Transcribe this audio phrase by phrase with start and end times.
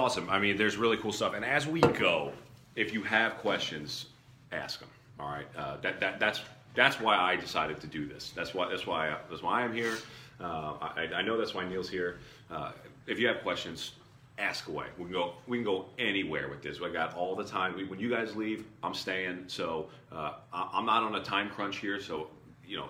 [0.00, 0.28] awesome.
[0.28, 1.34] I mean, there's really cool stuff.
[1.34, 2.32] And as we go,
[2.74, 4.06] if you have questions,
[4.50, 4.88] ask them.
[5.20, 5.46] All right.
[5.56, 6.40] Uh, that, that that's
[6.74, 8.32] that's why I decided to do this.
[8.34, 9.96] That's why that's why I, that's why I'm here.
[10.40, 12.18] Uh, I, I know that's why Neil's here.
[12.50, 12.72] Uh,
[13.06, 13.92] if you have questions,
[14.38, 14.86] ask away.
[14.98, 16.80] We can go we can go anywhere with this.
[16.84, 17.76] I got all the time.
[17.76, 19.44] We, when you guys leave, I'm staying.
[19.46, 22.00] So uh, I, I'm not on a time crunch here.
[22.00, 22.26] So
[22.66, 22.88] you know,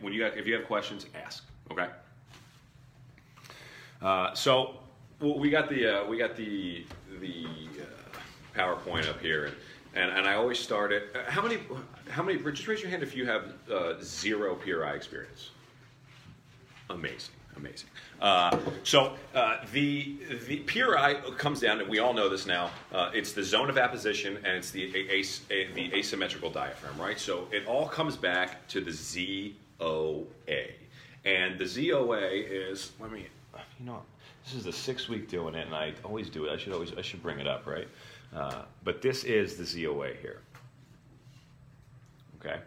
[0.00, 1.44] when you got, if you have questions, ask.
[1.70, 1.88] Okay.
[4.00, 4.79] Uh, so
[5.20, 6.84] well, we got the uh, we got the
[7.20, 7.46] the
[7.80, 9.54] uh, PowerPoint up here, and,
[9.94, 11.14] and, and I always start it.
[11.14, 11.58] uh, How many
[12.08, 12.38] how many?
[12.38, 15.50] Just raise your hand if you have uh, zero PRI experience.
[16.88, 17.88] Amazing, amazing.
[18.20, 19.14] Uh, so
[19.72, 20.16] the
[20.48, 22.70] the PRI comes down, and we all know this now.
[23.12, 27.18] It's the zone of apposition, and it's the a, the asymmetrical diaphragm, right?
[27.18, 29.54] So it all comes back to the ZOA,
[31.24, 32.90] and the ZOA is.
[32.98, 33.26] Let me,
[33.78, 34.02] you know,
[34.44, 36.52] this is the sixth week doing it, and I always do it.
[36.52, 37.88] I should always I should bring it up, right?
[38.34, 40.40] Uh, but this is the ZOA here.
[42.40, 42.60] Okay,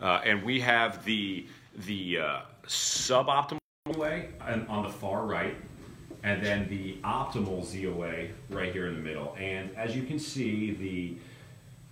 [0.00, 1.46] uh, and we have the
[1.86, 3.58] the uh, suboptimal
[3.96, 5.56] way on, on the far right,
[6.22, 9.36] and then the optimal ZOA right here in the middle.
[9.38, 11.16] And as you can see, the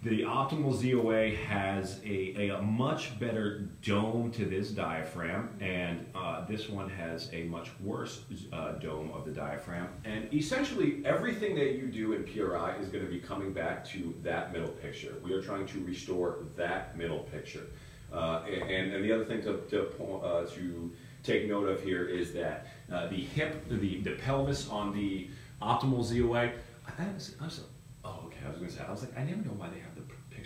[0.02, 6.70] the optimal ZOA has a, a, much better dome to this diaphragm, and uh, this
[6.70, 9.88] one has a much worse uh, dome of the diaphragm.
[10.06, 14.14] And essentially, everything that you do in PRI is going to be coming back to
[14.22, 15.16] that middle picture.
[15.22, 17.66] We are trying to restore that middle picture.
[18.10, 19.86] Uh, and, and the other thing to, to,
[20.24, 20.90] uh, to
[21.22, 25.28] take note of here is that uh, the hip, the, the pelvis on the
[25.60, 26.52] optimal ZOA,
[26.98, 27.60] I was, I was,
[28.04, 29.78] oh, okay, I was going to say, I was like, I never know why they
[29.80, 29.89] have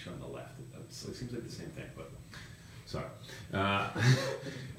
[0.04, 0.60] picture on the left.
[0.74, 2.10] It seems like the same thing, but
[2.86, 3.06] sorry.
[3.52, 3.88] Uh,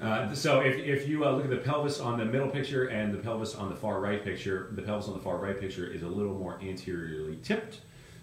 [0.00, 3.12] uh, so if, if you uh, look at the pelvis on the middle picture and
[3.12, 6.02] the pelvis on the far right picture, the pelvis on the far right picture is
[6.02, 7.80] a little more anteriorly tipped.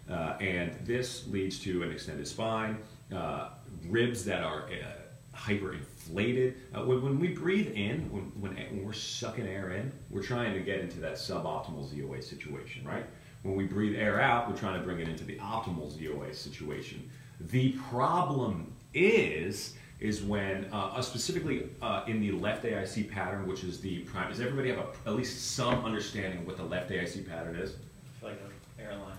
[0.09, 2.77] Uh, and this leads to an extended spine,
[3.15, 3.49] uh,
[3.87, 6.55] ribs that are uh, hyperinflated.
[6.73, 10.59] When, when we breathe in, when, when, when we're sucking air in, we're trying to
[10.59, 13.05] get into that suboptimal ZOA situation, right?
[13.43, 17.09] When we breathe air out, we're trying to bring it into the optimal ZOA situation.
[17.39, 23.63] The problem is, is when, uh, uh, specifically uh, in the left AIC pattern, which
[23.63, 26.89] is the prime, does everybody have a, at least some understanding of what the left
[26.89, 27.71] AIC pattern is?
[27.71, 28.39] It's like
[28.79, 29.17] an airline.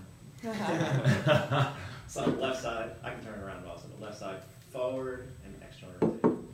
[2.06, 4.36] So on the left side, I can turn it around also, the left side
[4.70, 6.46] forward and external rotation.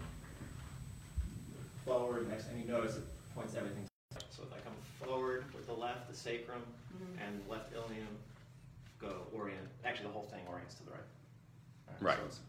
[1.85, 3.03] Forward, next, and you notice it
[3.35, 3.85] points everything.
[4.31, 4.73] So if I come
[5.05, 6.63] forward with the left, the sacrum
[7.21, 8.09] and left ilium
[9.01, 11.01] go orient, actually the whole thing orients to the right.
[11.89, 12.19] Alright, Right.
[12.19, 12.41] So it's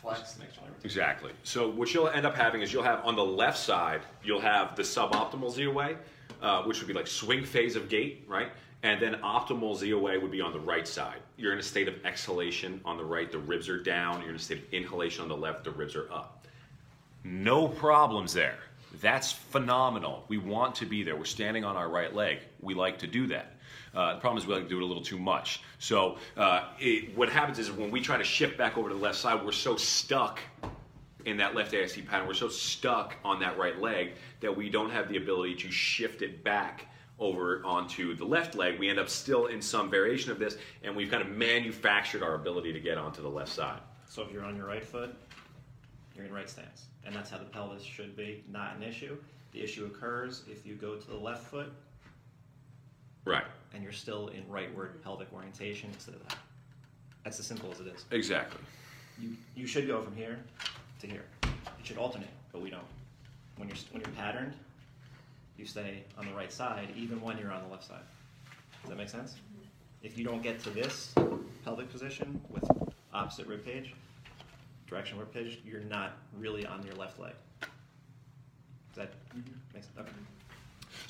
[0.00, 0.86] flex and external rotation.
[0.86, 1.32] Exactly.
[1.42, 4.76] So what you'll end up having is you'll have on the left side, you'll have
[4.76, 5.96] the suboptimal ZOA,
[6.40, 8.48] uh, which would be like swing phase of gait, right?
[8.82, 11.18] And then optimal ZOA would be on the right side.
[11.36, 14.20] You're in a state of exhalation on the right, the ribs are down.
[14.22, 16.46] You're in a state of inhalation on the left, the ribs are up.
[17.24, 18.58] No problems there.
[19.02, 20.24] That's phenomenal.
[20.28, 21.14] We want to be there.
[21.14, 22.38] We're standing on our right leg.
[22.60, 23.56] We like to do that.
[23.94, 25.62] Uh, the problem is we like to do it a little too much.
[25.78, 29.00] So uh, it, what happens is when we try to shift back over to the
[29.00, 30.38] left side, we're so stuck
[31.26, 32.26] in that left AIC pattern.
[32.26, 36.22] We're so stuck on that right leg that we don't have the ability to shift
[36.22, 36.86] it back
[37.18, 38.78] over onto the left leg.
[38.78, 42.34] We end up still in some variation of this, and we've kind of manufactured our
[42.34, 43.80] ability to get onto the left side.
[44.08, 45.14] So if you're on your right foot,
[46.16, 46.86] you're in right stance.
[47.04, 49.16] And that's how the pelvis should be, not an issue.
[49.52, 51.72] The issue occurs if you go to the left foot
[53.24, 53.44] Right.
[53.74, 56.38] And you're still in rightward pelvic orientation instead of that.
[57.24, 58.04] That's as simple as it is.
[58.10, 58.60] Exactly.
[59.18, 60.38] You, you should go from here
[61.00, 61.24] to here.
[61.42, 62.82] It should alternate, but we don't.
[63.56, 64.54] When you're, when you're patterned,
[65.58, 68.00] you stay on the right side even when you're on the left side.
[68.82, 69.32] Does that make sense?
[69.32, 69.66] Mm-hmm.
[70.02, 71.14] If you don't get to this
[71.64, 72.64] pelvic position with
[73.12, 73.94] opposite rib cage,
[74.86, 77.34] direction rib cage, you're not really on your left leg.
[77.60, 77.68] Does
[78.96, 79.52] that mm-hmm.
[79.74, 79.96] make sense?
[79.98, 80.08] Okay.
[80.08, 80.39] Mm-hmm.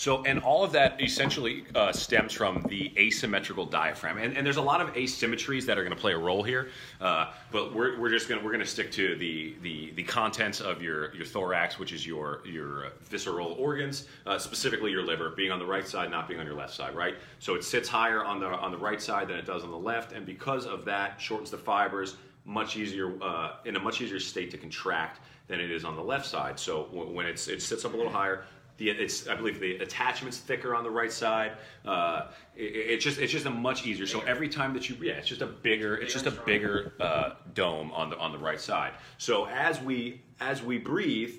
[0.01, 4.57] So, and all of that essentially uh, stems from the asymmetrical diaphragm, and, and there's
[4.57, 6.71] a lot of asymmetries that are going to play a role here.
[7.03, 10.03] Uh, but we're, we're just going to we're going to stick to the, the the
[10.03, 15.35] contents of your your thorax, which is your your visceral organs, uh, specifically your liver,
[15.37, 17.17] being on the right side, not being on your left side, right?
[17.39, 19.77] So it sits higher on the on the right side than it does on the
[19.77, 22.17] left, and because of that, shortens the fibers,
[22.47, 26.03] much easier uh, in a much easier state to contract than it is on the
[26.03, 26.59] left side.
[26.59, 28.45] So when it's it sits up a little higher,
[28.81, 31.53] the, it's, I believe the attachment's thicker on the right side.
[31.85, 34.07] Uh, it, it's just it's just a much easier.
[34.07, 37.35] So every time that you yeah, it's just a bigger it's just a bigger uh,
[37.55, 38.95] dome on the on the right side.
[39.19, 41.35] So as we as we breathe,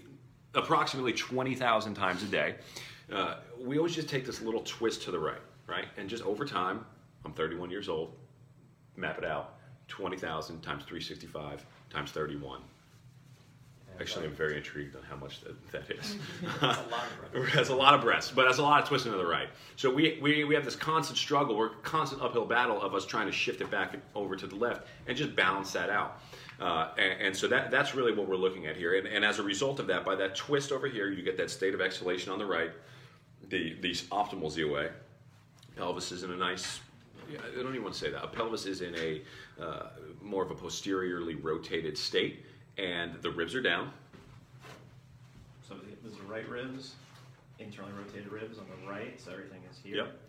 [0.53, 2.55] approximately twenty thousand times a day,
[3.11, 5.41] uh, we always just take this little twist to the right.
[5.67, 5.85] right?
[5.97, 6.85] And just over time,
[7.25, 8.13] I'm 31 years old.
[8.95, 9.55] Map it out.
[9.87, 12.61] 20,000 times 365 times 31.
[14.01, 16.17] Actually, I'm very intrigued on how much that, that is.
[16.59, 17.53] That's a lot of breath.
[17.53, 19.47] That's a lot of breaths, but that's a lot of twisting to the right.
[19.75, 23.27] So we, we, we have this constant struggle, we're constant uphill battle of us trying
[23.27, 26.19] to shift it back over to the left and just balance that out.
[26.59, 28.97] Uh, and, and so that, that's really what we're looking at here.
[28.97, 31.51] And, and as a result of that, by that twist over here, you get that
[31.51, 32.71] state of exhalation on the right,
[33.49, 34.91] the, the optimal ZOA.
[35.75, 36.79] Pelvis is in a nice,
[37.29, 38.23] I don't even want to say that.
[38.23, 39.21] A pelvis is in a
[39.61, 39.89] uh,
[40.21, 42.45] more of a posteriorly rotated state,
[42.77, 43.91] and the ribs are down.
[45.67, 46.95] So the- there's the right ribs,
[47.59, 49.97] internally rotated ribs on the right, so everything is here.
[49.97, 50.19] Yep.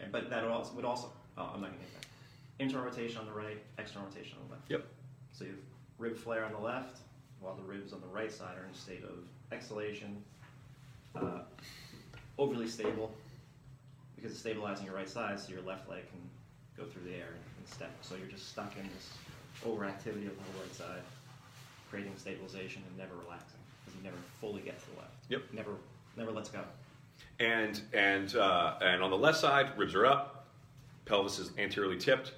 [0.00, 2.06] And, but that would also, would also, oh, I'm not gonna get that.
[2.58, 4.70] Internal rotation on the right, external rotation on the left.
[4.70, 4.86] Yep.
[5.32, 5.60] So you have
[5.98, 6.98] rib flare on the left,
[7.40, 9.18] while the ribs on the right side are in a state of
[9.52, 10.22] exhalation,
[11.14, 11.40] uh,
[12.38, 13.12] overly stable,
[14.16, 16.20] because it's stabilizing your right side, so your left leg can
[16.76, 17.90] go through the air and, and step.
[18.02, 19.10] So you're just stuck in this
[19.64, 21.02] overactivity of the whole right side,
[21.90, 25.14] creating stabilization and never relaxing, because you never fully get to the left.
[25.28, 25.42] Yep.
[25.52, 25.70] Never,
[26.16, 26.60] never lets go.
[27.40, 30.46] And and uh, and on the left side, ribs are up,
[31.04, 32.32] pelvis is anteriorly tipped,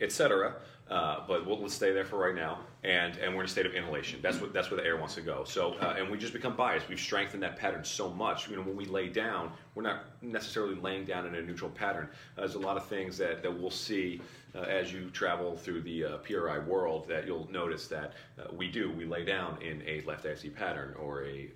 [0.00, 0.54] etc.
[0.92, 2.58] Uh, but we'll, let's stay there for right now.
[2.84, 4.20] And and we're in a state of inhalation.
[4.20, 5.42] That's what that's where the air wants to go.
[5.44, 6.86] So uh, and we just become biased.
[6.86, 8.46] We've strengthened that pattern so much.
[8.46, 12.10] You know, when we lay down, we're not necessarily laying down in a neutral pattern.
[12.36, 14.20] there's a lot of things that, that we'll see
[14.54, 18.70] uh, as you travel through the uh, PRI world that you'll notice that uh, we
[18.70, 18.92] do.
[18.92, 21.50] We lay down in a left AIC pattern or a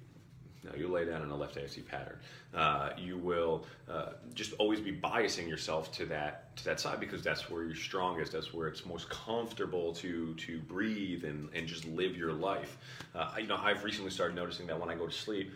[0.66, 2.18] no, you lay down in a left AIC pattern.
[2.54, 7.22] Uh, you will uh, just always be biasing yourself to that to that side because
[7.22, 8.32] that's where you're strongest.
[8.32, 12.76] That's where it's most comfortable to to breathe and, and just live your life.
[13.14, 15.52] Uh, you know, I've recently started noticing that when I go to sleep,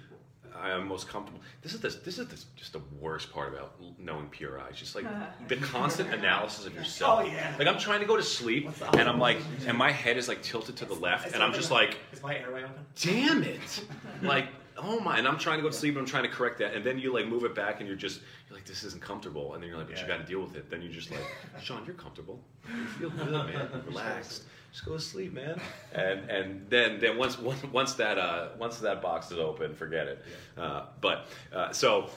[0.59, 1.41] I am most comfortable.
[1.63, 4.67] This is this this is this, just the worst part about knowing PRI.
[4.69, 5.07] It's just like
[5.49, 7.21] the constant analysis of yourself.
[7.25, 7.55] Oh, yeah.
[7.59, 10.43] Like I'm trying to go to sleep and I'm like, and my head is like
[10.43, 12.75] tilted to the left, and I'm just like is my airway open?
[13.01, 13.85] damn it
[14.23, 14.49] like
[14.83, 16.75] oh my and i'm trying to go to sleep and i'm trying to correct that
[16.75, 19.55] and then you like move it back and you're just you're like this isn't comfortable
[19.55, 20.71] and then you're like but you got to deal with it.
[20.71, 21.25] Then you're just like
[21.61, 22.41] sean you're comfortable.
[22.69, 23.83] You feel good man.
[23.87, 25.61] Relaxed, just go to sleep man.
[25.93, 30.07] And and then then once once, once that uh once that box is open forget
[30.07, 30.25] it.
[30.57, 32.11] Uh, but uh, so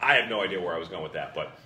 [0.00, 1.58] i have no idea where i was going with that but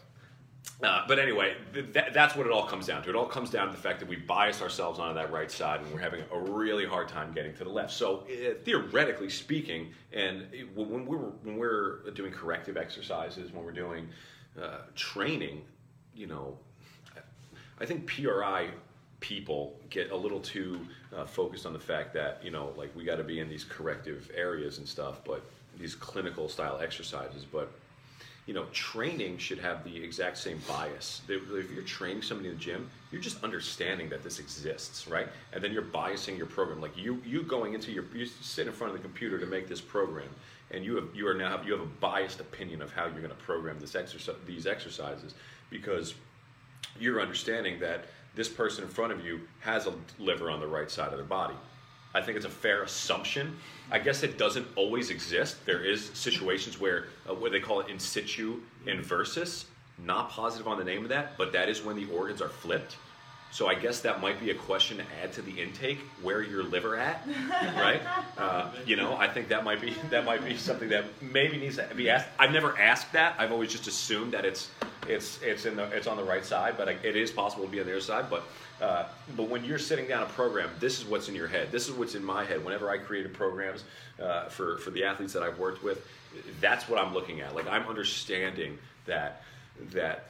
[0.83, 3.11] uh, but anyway, th- that, that's what it all comes down to.
[3.11, 5.81] It all comes down to the fact that we bias ourselves onto that right side
[5.81, 7.93] and we're having a really hard time getting to the left.
[7.93, 14.09] So, uh, theoretically speaking, and when we're, when we're doing corrective exercises, when we're doing
[14.61, 15.63] uh, training,
[16.15, 16.59] you know,
[17.81, 18.71] I think PRI
[19.21, 20.79] people get a little too
[21.17, 23.65] uh, focused on the fact that you know, like we got to be in these
[23.65, 25.43] corrective areas and stuff, but
[25.79, 27.45] these clinical style exercises.
[27.45, 27.73] But
[28.47, 31.23] you know, training should have the exact same bias.
[31.29, 35.29] If you're training somebody in the gym, you're just understanding that this exists, right?
[35.53, 36.81] And then you're biasing your program.
[36.81, 39.67] Like you, you going into your, you sit in front of the computer to make
[39.67, 40.29] this program,
[40.71, 43.29] and you have, you are now, you have a biased opinion of how you're going
[43.29, 45.35] to program this exercise, these exercises,
[45.71, 46.15] because
[47.01, 48.05] you're understanding that
[48.35, 51.25] this person in front of you has a liver on the right side of their
[51.25, 51.55] body.
[52.15, 53.57] I think it's a fair assumption.
[53.91, 55.67] I guess it doesn't always exist.
[55.67, 59.65] There is situations where uh, what they call it in situs inversus.
[60.05, 62.97] Not positive on the name of that, but that is when the organs are flipped.
[63.55, 66.01] So I guess that might be a question to add to the intake.
[66.23, 67.25] Where your liver at,
[67.77, 68.01] right?
[68.37, 71.77] Uh, you know, I think that might be that might be something that maybe needs
[71.77, 72.27] to be asked.
[72.37, 73.37] I've never asked that.
[73.39, 74.71] I've always just assumed that it's
[75.07, 77.79] it's it's in the it's on the right side, but it is possible to be
[77.79, 78.27] on the other side.
[78.29, 78.43] But
[78.85, 81.73] uh, but when you're sitting down a program, this is what's in your head.
[81.73, 82.63] This is what's in my head.
[82.63, 83.85] Whenever I created programs
[84.23, 86.07] uh, for for the athletes that I've worked with,
[86.61, 87.55] that's what I'm looking at.
[87.55, 89.43] Like I'm understanding that
[89.93, 90.27] that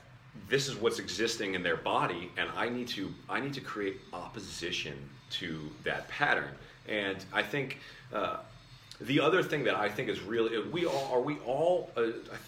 [0.49, 4.00] this is what's existing in their body and i need to i need to create
[4.12, 4.96] opposition
[5.30, 6.50] to that pattern
[6.88, 7.78] and i think
[8.12, 8.38] uh,
[9.00, 12.06] the other thing that I think is really we all are we all uh,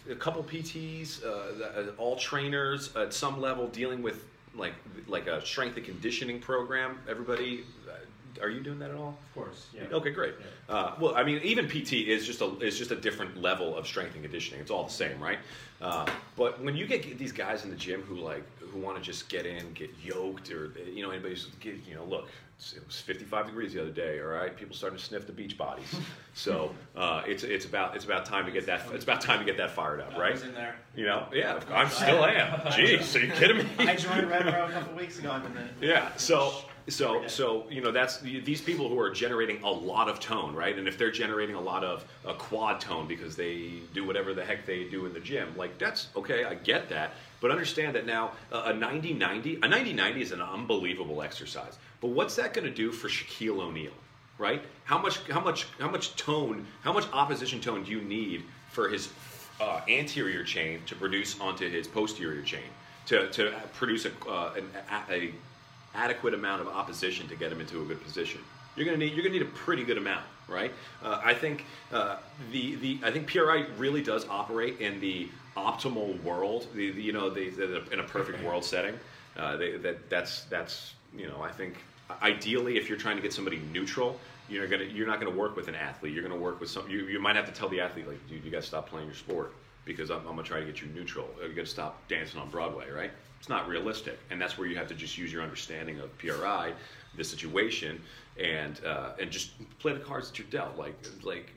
[0.09, 4.25] a couple PTs, uh, all trainers at some level dealing with
[4.57, 4.75] like
[5.07, 6.99] like a strength and conditioning program.
[7.09, 9.19] Everybody, uh, are you doing that at all?
[9.29, 9.67] Of course.
[9.75, 9.97] Yeah.
[9.97, 10.35] Okay, great.
[10.69, 13.87] Uh, well, I mean, even PT is just a is just a different level of
[13.87, 14.61] strength and conditioning.
[14.61, 15.39] It's all the same, right?
[15.81, 19.03] Uh, but when you get these guys in the gym who like who want to
[19.03, 23.47] just get in, get yoked, or you know, anybody's you know, look, it was 55
[23.47, 24.19] degrees the other day.
[24.21, 25.95] All right, people starting to sniff the beach bodies.
[26.35, 29.45] So uh, it's it's about it's about time to get that it's about time to
[29.45, 30.33] get that fired up, right?
[30.33, 30.77] was in there.
[30.95, 32.61] You know, yeah, I'm still am.
[32.73, 33.67] Jeez, are you kidding me?
[33.79, 35.31] I joined Red Row a couple weeks ago.
[35.33, 35.69] I've been there.
[35.81, 36.17] Yeah.
[36.17, 36.55] So
[36.89, 40.79] so so you know that's these people who are generating a lot of tone, right?
[40.79, 44.45] And if they're generating a lot of uh, quad tone because they do whatever the
[44.45, 46.45] heck they do in the gym, like that's okay.
[46.45, 47.13] I get that.
[47.47, 51.79] But understand that now uh, a 90-90, a 90-90 is an unbelievable exercise.
[52.01, 53.93] But what's that going to do for Shaquille O'Neal,
[54.37, 54.65] right?
[54.83, 58.89] How much, how much, how much tone, how much opposition tone do you need for
[58.89, 59.11] his
[59.61, 62.65] uh, anterior chain to produce onto his posterior chain
[63.07, 64.69] to, to produce a, uh, an,
[65.09, 65.33] a, a
[65.95, 68.41] adequate amount of opposition to get him into a good position?
[68.75, 70.73] You're gonna need you're gonna need a pretty good amount, right?
[71.01, 72.17] Uh, I think uh,
[72.51, 76.67] the the I think PRI really does operate in the optimal world.
[76.75, 78.99] The, the you know the, in a perfect world setting.
[79.37, 81.75] Uh, they, that that's that's you know I think
[82.23, 85.69] ideally if you're trying to get somebody neutral, you're gonna you're not gonna work with
[85.69, 86.13] an athlete.
[86.13, 86.89] You're gonna work with some.
[86.89, 89.07] You, you might have to tell the athlete like, dude, you got to stop playing
[89.07, 89.53] your sport
[89.85, 91.29] because I'm, I'm gonna try to get you neutral.
[91.43, 93.11] You got to stop dancing on Broadway, right?
[93.39, 96.73] It's not realistic, and that's where you have to just use your understanding of PRI,
[97.17, 98.01] the situation,
[98.41, 100.77] and uh, and just play the cards that you're dealt.
[100.77, 101.53] Like like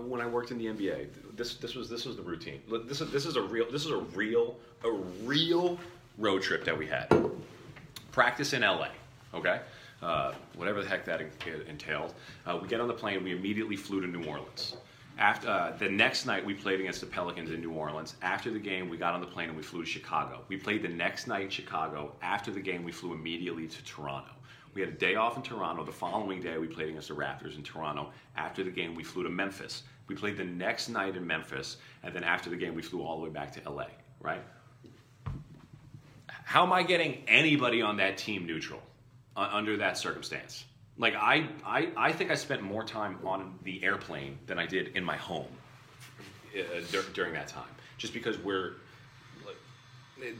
[0.00, 2.60] when I worked in the NBA, this this was this was the routine.
[2.86, 4.90] This is this is a real this is a real a
[5.24, 5.78] real
[6.18, 7.08] road trip that we had.
[8.10, 8.88] Practice in LA,
[9.34, 9.60] okay.
[10.02, 11.22] Uh, whatever the heck that
[11.68, 12.12] entailed.
[12.44, 13.22] Uh, we get on the plane.
[13.22, 14.76] We immediately flew to New Orleans.
[15.18, 18.16] After uh, the next night, we played against the Pelicans in New Orleans.
[18.22, 20.40] After the game, we got on the plane and we flew to Chicago.
[20.48, 22.12] We played the next night in Chicago.
[22.22, 24.32] After the game, we flew immediately to Toronto.
[24.74, 25.84] We had a day off in Toronto.
[25.84, 28.10] The following day, we played against the Raptors in Toronto.
[28.36, 29.82] After the game, we flew to Memphis.
[30.08, 33.18] We played the next night in Memphis, and then after the game, we flew all
[33.18, 33.86] the way back to LA,
[34.20, 34.42] right?
[36.26, 38.82] How am I getting anybody on that team neutral
[39.36, 40.64] uh, under that circumstance?
[40.98, 44.96] Like, I, I, I think I spent more time on the airplane than I did
[44.96, 45.46] in my home
[46.58, 46.80] uh,
[47.14, 48.74] during that time, just because we're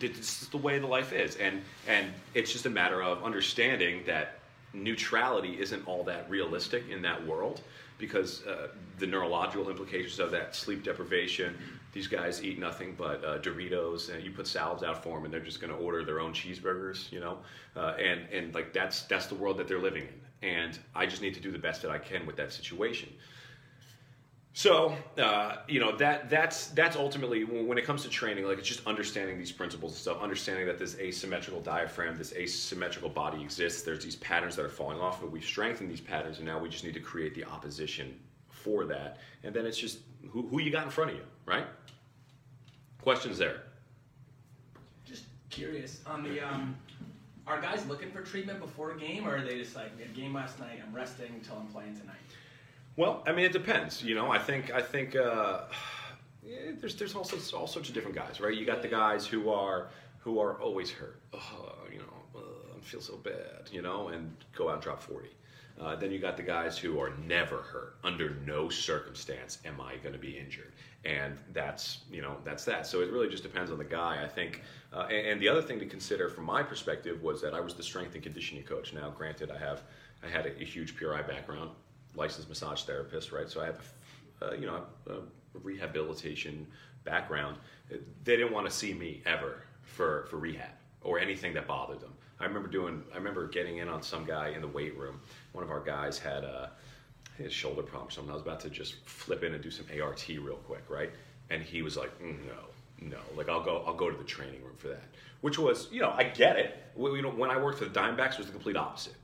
[0.01, 4.03] it's just the way the life is, and and it's just a matter of understanding
[4.07, 4.39] that
[4.73, 7.61] neutrality isn't all that realistic in that world
[7.99, 11.57] because uh, the neurological implications of that sleep deprivation.
[11.93, 15.35] These guys eat nothing but uh, Doritos, and you put salads out for them, and
[15.35, 17.39] they're just going to order their own cheeseburgers, you know,
[17.77, 20.09] uh, and and like that's that's the world that they're living
[20.43, 23.11] in, and I just need to do the best that I can with that situation.
[24.55, 28.69] So uh, you know that that's that's ultimately when it comes to training, like it's
[28.69, 33.83] just understanding these principles and stuff, understanding that this asymmetrical diaphragm, this asymmetrical body exists.
[33.83, 36.69] There's these patterns that are falling off, but we've strengthened these patterns, and now we
[36.69, 38.19] just need to create the opposition
[38.51, 39.19] for that.
[39.43, 41.67] And then it's just who, who you got in front of you, right?
[43.01, 43.63] Questions there?
[45.07, 46.77] Just curious on the um,
[47.47, 50.15] are guys looking for treatment before a game, or are they just like we had
[50.15, 52.17] game last night, I'm resting until I'm playing tonight?
[52.97, 54.03] Well, I mean, it depends.
[54.03, 55.63] You know, I think I think uh,
[56.45, 58.55] yeah, there's there's also all sorts of different guys, right?
[58.55, 61.21] You got the guys who are who are always hurt.
[61.33, 65.01] Oh, you know, uh, I feel so bad, you know, and go out and drop
[65.01, 65.31] forty.
[65.81, 67.97] Uh, then you got the guys who are never hurt.
[68.05, 70.73] Under no circumstance am I going to be injured,
[71.07, 72.87] and that's you know that's that.
[72.87, 74.23] So it really just depends on the guy.
[74.23, 74.61] I think,
[74.93, 77.75] uh, and, and, the other thing to consider from my perspective was that I was
[77.75, 78.93] the strength and conditioning coach.
[78.93, 79.83] Now, granted, I have
[80.23, 81.71] I had a, a huge PRI background
[82.15, 83.49] licensed massage therapist, right?
[83.49, 83.93] So I have,
[84.43, 85.19] uh, you know, a
[85.63, 86.67] rehabilitation
[87.05, 87.59] background.
[87.91, 90.71] They didn't want to see me ever for, for rehab
[91.03, 92.13] or anything that bothered them.
[92.41, 95.21] I remember doing, I remember getting in on some guy in the weight room.
[95.53, 96.73] One of our guys had a,
[97.39, 98.31] his shoulder problem or something.
[98.31, 101.11] I was about to just flip in and do some ART real quick, right?
[101.51, 104.63] And he was like, mm, no, no, like I'll go, I'll go to the training
[104.63, 105.05] room for that.
[105.41, 106.83] Which was, you know, I get it.
[106.97, 109.15] You know, when I worked for the Diamondbacks, it was the complete opposite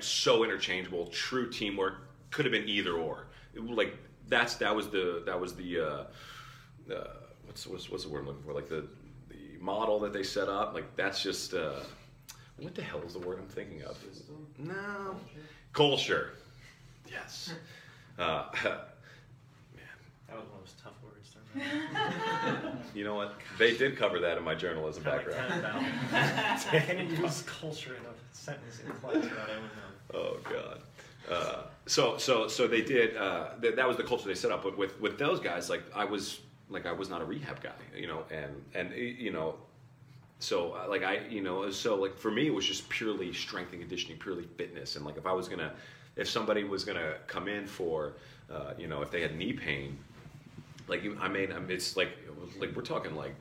[0.00, 2.08] so interchangeable, true teamwork.
[2.30, 3.26] Could have been either or.
[3.54, 3.96] like
[4.28, 7.04] that's that was the that was the uh, uh,
[7.44, 8.52] what's, what's what's the word I'm looking for?
[8.52, 8.88] Like the
[9.28, 10.74] the model that they set up.
[10.74, 11.80] Like that's just uh,
[12.58, 13.98] what the hell is the word I'm thinking of?
[14.58, 15.16] No,
[15.72, 16.30] culture.
[17.10, 17.52] Yes.
[18.18, 21.41] Uh, that was one of those tough words to remember.
[22.94, 23.34] you know what?
[23.58, 25.64] They did cover that in my journalism background.
[26.70, 29.16] Can you use culture in a sentence in class?
[29.16, 30.14] I don't know.
[30.14, 30.80] Oh God.
[31.30, 33.16] Uh, so so so they did.
[33.16, 34.62] Uh, th- that was the culture they set up.
[34.62, 37.70] But with with those guys, like I was like I was not a rehab guy,
[37.96, 39.56] you know, and and you know.
[40.38, 43.72] So uh, like I, you know, so like for me it was just purely strength
[43.72, 45.72] and conditioning, purely fitness, and like if I was gonna,
[46.16, 48.14] if somebody was gonna come in for,
[48.50, 49.96] uh, you know, if they had knee pain,
[50.88, 52.10] like I mean, it's like
[52.58, 53.34] like we're talking like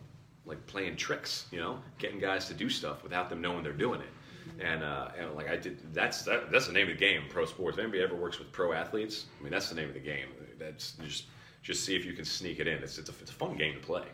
[0.45, 4.01] like playing tricks, you know, getting guys to do stuff without them knowing they're doing
[4.01, 4.07] it.
[4.59, 7.23] And, uh, and like I did, that's that, that's the name of the game.
[7.29, 7.77] Pro sports.
[7.77, 10.27] If anybody ever works with pro athletes, I mean that's the name of the game.
[10.59, 11.25] That's just
[11.61, 12.81] just see if you can sneak it in.
[12.81, 14.05] It's it's a, it's a fun game to play,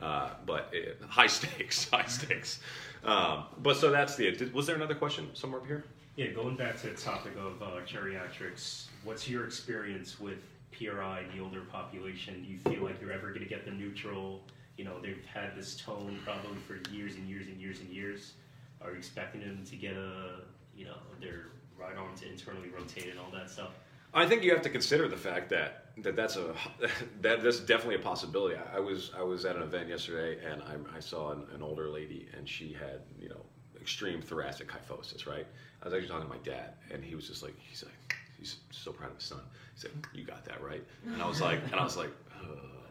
[0.00, 2.60] uh, but it, high stakes, high stakes.
[3.04, 4.32] Um, but so that's the.
[4.32, 5.84] Did, was there another question somewhere up here?
[6.16, 10.38] Yeah, going back to the topic of uh, geriatrics, what's your experience with
[10.72, 12.42] PRI, the older population?
[12.42, 14.42] Do you feel like you're ever going to get the neutral
[14.76, 18.34] you know they've had this tone probably for years and years and years and years.
[18.82, 20.40] Are you expecting them to get a
[20.76, 21.46] you know their
[21.78, 23.70] right arm to internally rotate and all that stuff?
[24.14, 26.54] I think you have to consider the fact that that that's a
[27.22, 28.56] that that's definitely a possibility.
[28.56, 31.62] I, I was I was at an event yesterday and I, I saw an, an
[31.62, 33.40] older lady and she had you know
[33.80, 35.26] extreme thoracic kyphosis.
[35.26, 35.46] Right.
[35.82, 38.15] I was actually talking to my dad and he was just like he's like
[38.46, 39.40] he's so proud of his son.
[39.74, 40.84] He said you got that right.
[41.06, 42.10] And I was like and I was like
[42.42, 42.46] oh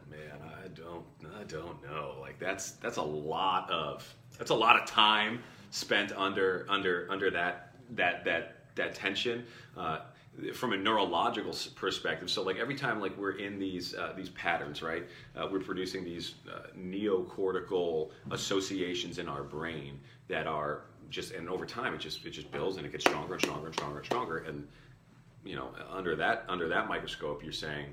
[0.10, 1.06] man I don't
[1.40, 6.12] I don't know like that's that's a lot of that's a lot of time spent
[6.14, 9.46] under under under that that that that tension.
[9.78, 10.00] Uh,
[10.54, 14.82] from a neurological perspective so like every time like we're in these uh, these patterns
[14.82, 15.06] right
[15.38, 19.98] uh, we're producing these uh, neocortical associations in our brain
[20.28, 23.34] that are just and over time it just it just builds and it gets stronger
[23.34, 24.68] and stronger and stronger and stronger and
[25.46, 27.86] you know under that under that microscope you're saying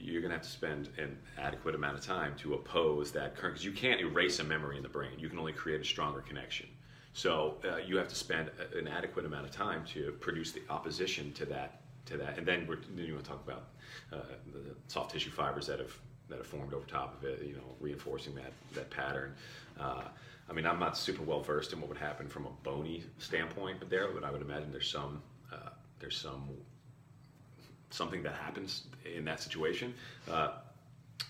[0.00, 3.54] you're going to have to spend an adequate amount of time to oppose that current
[3.54, 5.18] because you can't erase a memory in the brain.
[5.18, 6.68] You can only create a stronger connection.
[7.14, 11.32] So uh, you have to spend an adequate amount of time to produce the opposition
[11.32, 12.38] to that to that.
[12.38, 13.64] And then we're then you want to talk about
[14.12, 15.92] uh, the soft tissue fibers that have
[16.28, 19.34] that have formed over top of it you know reinforcing that that pattern.
[19.80, 20.04] Uh,
[20.48, 23.80] I mean, I'm not super well versed in what would happen from a bony standpoint,
[23.80, 25.22] but there, but I would imagine there's some,
[26.00, 26.48] there's some
[27.90, 29.94] something that happens in that situation.
[30.30, 30.50] Uh,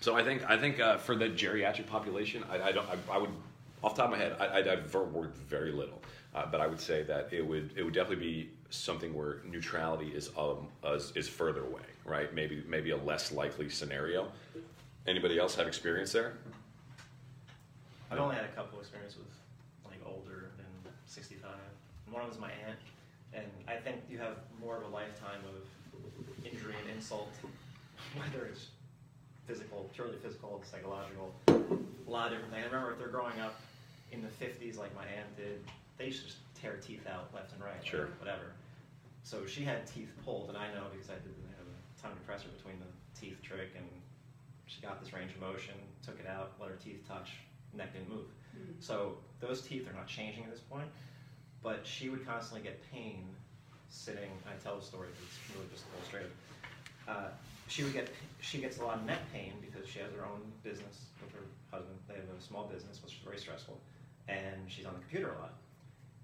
[0.00, 3.18] so I think I think uh, for the geriatric population, I, I don't I, I
[3.18, 3.30] would
[3.82, 6.02] off the top of my head I, I've worked very little,
[6.34, 10.08] uh, but I would say that it would it would definitely be something where neutrality
[10.08, 12.32] is um is, is further away, right?
[12.34, 14.30] Maybe maybe a less likely scenario.
[15.06, 16.34] Anybody else have experience there?
[18.10, 19.26] I've only had a couple experience with
[19.84, 21.50] like older than 65.
[22.10, 22.78] One of them's my aunt,
[23.38, 27.30] and I think you have more of a lifetime of injury and insult,
[28.16, 28.68] whether it's
[29.47, 32.64] physical, purely physical, psychological, a lot of different things.
[32.64, 33.61] I remember if they're growing up
[34.12, 35.61] in the 50s, like my aunt did,
[35.97, 38.53] they used to just tear teeth out left and right, like, whatever.
[39.22, 42.48] So she had teeth pulled, and I know because I did have a tongue depressor
[42.57, 43.85] between the teeth trick, and
[44.66, 45.74] she got this range of motion,
[46.05, 47.33] took it out, let her teeth touch,
[47.74, 48.29] neck didn't move.
[48.57, 48.72] Mm-hmm.
[48.81, 50.88] So those teeth are not changing at this point,
[51.62, 53.25] but she would constantly get pain
[53.88, 54.31] sitting.
[54.47, 56.33] I tell the story, it's really just illustrative.
[57.09, 57.31] Uh,
[57.68, 58.09] she would get
[58.40, 61.44] she gets a lot of neck pain because she has her own business with her
[61.71, 61.99] husband.
[62.09, 63.79] They have a small business, which is very stressful,
[64.29, 65.55] and she's on the computer a lot,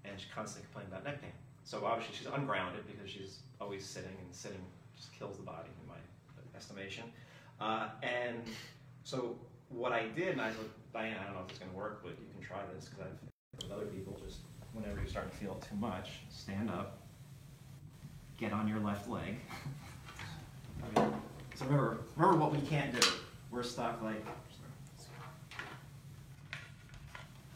[0.05, 1.35] and she constantly complains about neck pain.
[1.63, 4.61] So obviously she's ungrounded because she's always sitting, and sitting
[4.95, 6.01] just kills the body in my
[6.57, 7.03] estimation.
[7.59, 8.43] Uh, and
[9.03, 9.35] so
[9.69, 11.77] what I did, and I was like, Diane, I don't know if it's going to
[11.77, 13.25] work, but you can try this because I've
[13.63, 14.17] with other people.
[14.25, 14.39] Just
[15.15, 16.97] start to feel too much, stand up,
[18.37, 19.39] get on your left leg.
[20.93, 23.07] So remember, remember what we can't do.
[23.49, 24.25] We're stuck like.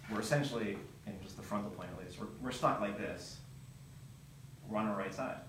[0.10, 2.18] We're essentially in just the frontal plane at least.
[2.18, 3.40] We're, we're stuck like this.
[4.70, 5.40] We're on our right side.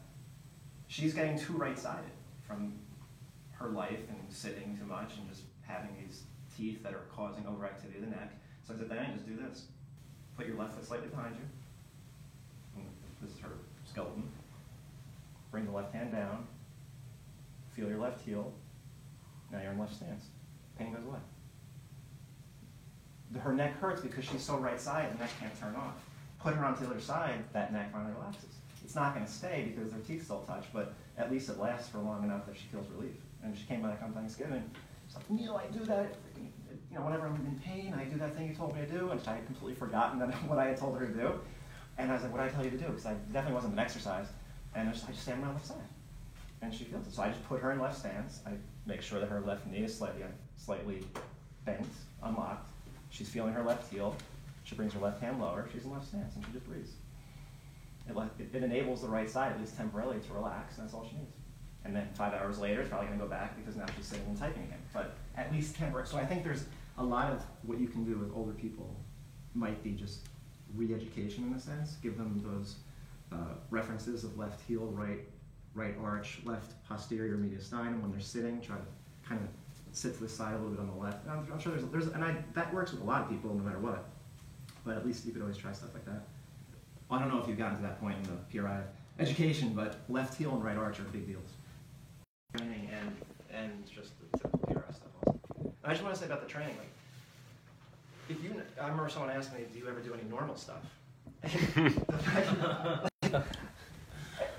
[0.88, 2.11] She's getting too right-sided
[2.44, 2.73] from
[3.53, 6.25] her life and sitting too much and just having these
[6.57, 8.33] teeth that are causing overactivity of the neck.
[8.66, 9.66] So I said, then just do this.
[10.37, 11.60] Put your left foot slightly behind you.
[13.20, 13.50] This is her
[13.85, 14.28] skeleton.
[15.50, 16.46] Bring the left hand down.
[17.72, 18.52] Feel your left heel.
[19.52, 20.26] Now you're in left stance.
[20.78, 21.18] Pain goes away.
[23.38, 25.94] Her neck hurts because she's so right side, the neck can't turn off.
[26.40, 28.48] Put her onto the other side, that neck finally relaxes.
[28.83, 31.88] It's not going to stay because her teeth still touch, but at least it lasts
[31.88, 33.14] for long enough that she feels relief.
[33.44, 34.68] And she came back on Thanksgiving.
[35.06, 36.16] She's like, Neil, I do that.
[36.90, 39.11] You know, whenever I'm in pain, I do that thing you told me to do,
[39.11, 41.40] and I had completely forgotten that what I had told her to do.
[41.98, 42.87] And I was like, what did I tell you to do?
[42.87, 44.26] Because I definitely wasn't an exercise.
[44.74, 45.76] And I just, I just stand on my left side.
[46.62, 47.14] And she feels it.
[47.14, 48.40] So I just put her in left stance.
[48.46, 48.53] I
[48.87, 50.22] make sure that her left knee is slightly,
[50.57, 51.03] slightly
[51.64, 51.87] bent,
[52.22, 52.68] unlocked.
[53.11, 54.16] She's feeling her left heel.
[54.64, 55.68] She brings her left hand lower.
[55.72, 56.92] She's in left stance, and she just breathes.
[58.09, 61.07] It, it, it enables the right side, at least temporarily, to relax, and that's all
[61.09, 61.35] she needs.
[61.85, 64.26] And then five hours later, it's probably going to go back because now she's sitting
[64.26, 64.79] and typing again.
[64.92, 66.07] But at least temporary.
[66.07, 66.66] So I think there's
[66.98, 68.94] a lot of what you can do with older people
[69.55, 70.20] might be just
[70.74, 71.96] re-education in a sense.
[72.02, 72.76] Give them those
[73.33, 75.20] uh, references of left heel, right,
[75.74, 78.61] right arch, left posterior mediastinum when they're sitting.
[78.61, 78.83] Try to
[79.28, 79.48] kind of
[79.92, 81.24] sit to the side a little bit on the left.
[81.24, 83.54] And I'm, I'm sure there's, there's, and I, that works with a lot of people
[83.54, 84.09] no matter what.
[84.85, 86.26] But at least you could always try stuff like that.
[87.11, 88.83] I don't know if you've gotten to that point in the PRI
[89.18, 91.50] education, but left heel and right arch are big deals.
[92.56, 93.16] Training and
[93.52, 95.09] and just the PRI stuff.
[95.26, 95.40] Also.
[95.85, 96.90] I just want to say about the training, like,
[98.31, 100.83] if you, I remember someone asked me, "Do you ever do any normal stuff?"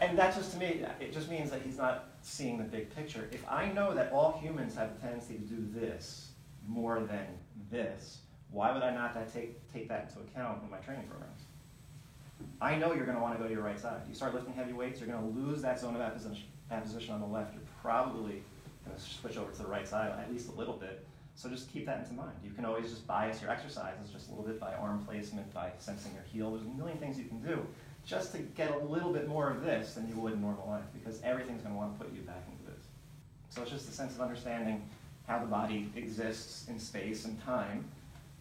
[0.02, 3.30] and that just to me, it just means that he's not seeing the big picture.
[3.32, 6.32] If I know that all humans have a tendency to do this,
[6.68, 7.26] more than
[7.70, 8.20] this,
[8.52, 11.42] why would I not take, take that into account in my training programs?
[12.60, 14.02] I know you're going to want to go to your right side.
[14.10, 17.22] You start lifting heavy weights, you're going to lose that zone of apposition, apposition on
[17.22, 17.54] the left.
[17.54, 18.44] You're probably
[18.86, 21.06] going to switch over to the right side at least a little bit.
[21.36, 22.34] So just keep that into mind.
[22.44, 25.72] You can always just bias your exercises just a little bit by arm placement, by
[25.80, 26.52] sensing your heel.
[26.52, 27.66] There's a million things you can do
[28.06, 30.84] just to get a little bit more of this than you would in normal life
[30.94, 32.86] because everything's going to want to put you back into this.
[33.50, 34.84] So it's just a sense of understanding
[35.28, 37.86] how the body exists in space and time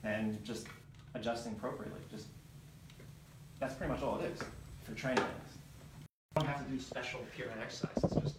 [0.03, 0.67] and just
[1.15, 2.01] adjusting appropriately.
[2.11, 2.27] Just
[3.59, 4.41] that's pretty much all it is
[4.85, 5.25] for training.
[6.01, 8.23] You don't have to do special pyramid exercises.
[8.23, 8.37] Just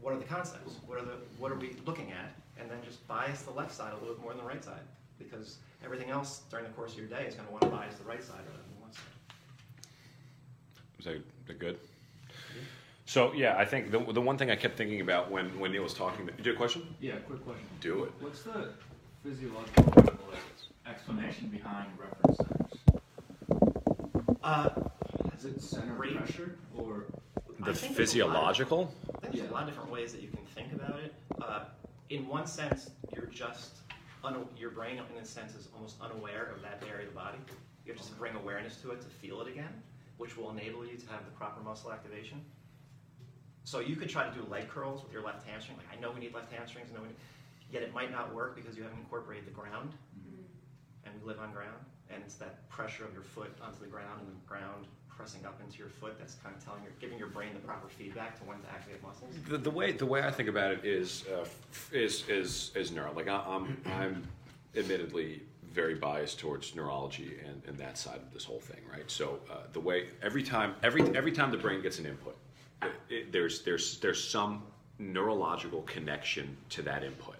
[0.00, 0.76] what are the concepts?
[0.86, 2.34] What are the what are we looking at?
[2.60, 4.80] And then just bias the left side a little bit more than the right side
[5.18, 7.94] because everything else during the course of your day is going to want to bias
[7.96, 9.04] the right side rather than the left side.
[10.98, 11.78] Is that, that good?
[13.06, 15.82] So yeah, I think the, the one thing I kept thinking about when, when Neil
[15.82, 16.94] was talking, did you do a question?
[17.00, 17.66] Yeah, quick question.
[17.80, 18.12] Do it.
[18.20, 18.70] What's the
[19.24, 20.14] physiological
[20.86, 22.78] explanation behind reference centers?
[24.42, 24.68] Uh,
[25.36, 26.16] Is it center Rate.
[26.16, 27.04] pressure or
[27.60, 28.94] The I think there's a of- physiological?
[29.16, 31.14] I think there's a lot of different ways that you can think about it.
[31.40, 31.64] Uh,
[32.10, 33.76] in one sense, you're just
[34.58, 37.38] your brain, in a sense, is almost unaware of that area of the body.
[37.86, 39.72] You have to bring awareness to it to feel it again,
[40.18, 42.44] which will enable you to have the proper muscle activation.
[43.64, 45.78] So you could try to do leg curls with your left hamstring.
[45.78, 47.16] Like I know we need left hamstrings, I know we need,
[47.72, 50.42] yet it might not work because you haven't incorporated the ground, mm-hmm.
[51.06, 54.20] and we live on ground, and it's that pressure of your foot onto the ground
[54.20, 54.86] and the ground
[55.20, 57.88] pressing up into your foot that's kind of telling your, giving your brain the proper
[57.88, 59.34] feedback to when to activate muscles.
[59.48, 61.44] The, the way the way I think about it is uh,
[61.92, 63.12] is is is neuro.
[63.12, 64.26] Like I, I'm I'm
[64.74, 69.08] admittedly very biased towards neurology and, and that side of this whole thing, right?
[69.10, 72.36] So uh, the way every time every every time the brain gets an input,
[72.82, 74.62] it, it, there's there's there's some
[74.98, 77.36] neurological connection to that input.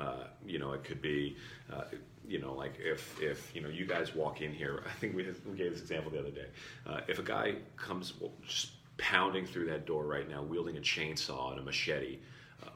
[0.00, 1.36] Uh, you know, it could be,
[1.72, 1.82] uh,
[2.28, 4.82] you know, like if if you know you guys walk in here.
[4.86, 6.46] I think we we gave this example the other day.
[6.86, 10.80] Uh, if a guy comes well, just pounding through that door right now, wielding a
[10.80, 12.18] chainsaw and a machete,
[12.64, 12.70] uh,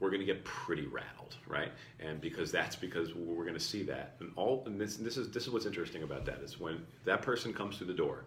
[0.00, 1.72] we're going to get pretty rattled, right?
[2.00, 4.16] And because that's because we're going to see that.
[4.20, 7.22] And all and this this is this is what's interesting about that is when that
[7.22, 8.24] person comes through the door,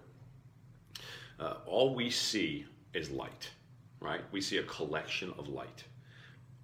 [1.39, 2.65] uh, all we see
[2.95, 3.51] is light,
[3.99, 4.21] right?
[4.31, 5.83] We see a collection of light.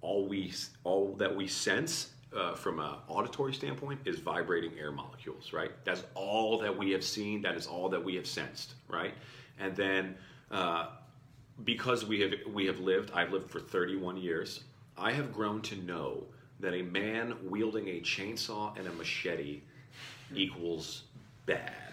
[0.00, 0.52] All we
[0.82, 5.70] all that we sense uh, from an auditory standpoint is vibrating air molecules, right?
[5.84, 7.42] That's all that we have seen.
[7.42, 9.14] That is all that we have sensed, right?
[9.58, 10.16] And then
[10.50, 10.88] uh,
[11.64, 14.64] because we have we have lived, I've lived for 31 years.
[14.96, 16.24] I have grown to know
[16.60, 19.60] that a man wielding a chainsaw and a machete
[20.34, 21.02] equals
[21.46, 21.92] bad,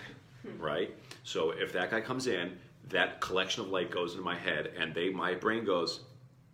[0.59, 0.95] right?
[1.23, 2.57] So if that guy comes in,
[2.89, 6.01] that collection of light goes into my head, and they my brain goes,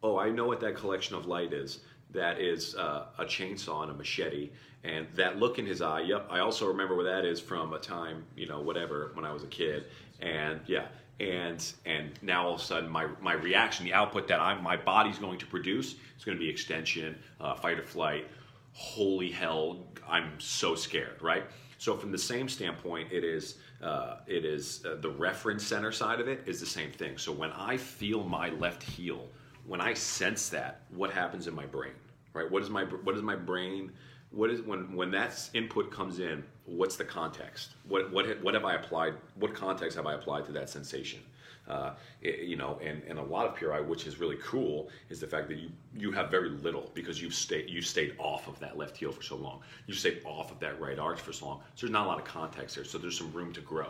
[0.03, 1.79] oh, I know what that collection of light is.
[2.11, 4.49] That is uh, a chainsaw and a machete,
[4.83, 6.01] and that look in his eye.
[6.01, 9.33] Yep, I also remember where that is from a time, you know, whatever, when I
[9.33, 9.85] was a kid,
[10.21, 10.87] and yeah,
[11.19, 14.77] and and now all of a sudden my my reaction, the output that I'm my
[14.77, 18.27] body's going to produce is going to be extension, uh, fight or flight.
[18.73, 21.43] Holy hell, I'm so scared, right?
[21.79, 26.19] So from the same standpoint, it is uh, it is uh, the reference center side
[26.19, 27.17] of it is the same thing.
[27.17, 29.27] So when I feel my left heel,
[29.67, 31.91] when I sense that, what happens in my brain,
[32.33, 32.49] right?
[32.49, 33.91] What is my what is my brain?
[34.31, 36.43] What is when when that input comes in?
[36.65, 37.71] What's the context?
[37.87, 39.13] What what what have I applied?
[39.35, 41.19] What context have I applied to that sensation?
[41.67, 45.19] Uh, it- you know, and, and a lot of PRI, which is really cool, is
[45.19, 48.57] the fact that you you have very little because you've stayed you stayed off of
[48.59, 49.59] that left heel for so long.
[49.85, 51.59] You stayed off of that right arch for so long.
[51.75, 52.85] So there's not a lot of context there.
[52.85, 53.89] So there's some room to grow.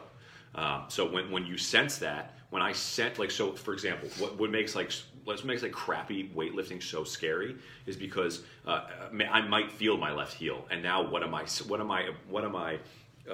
[0.56, 4.38] Um, so when, when you sense that, when I sense like so, for example, what,
[4.40, 4.92] what makes like
[5.26, 8.86] what makes like crappy weightlifting so scary is because uh,
[9.30, 12.46] I might feel my left heel, and now what am I what am I what
[12.46, 12.80] am I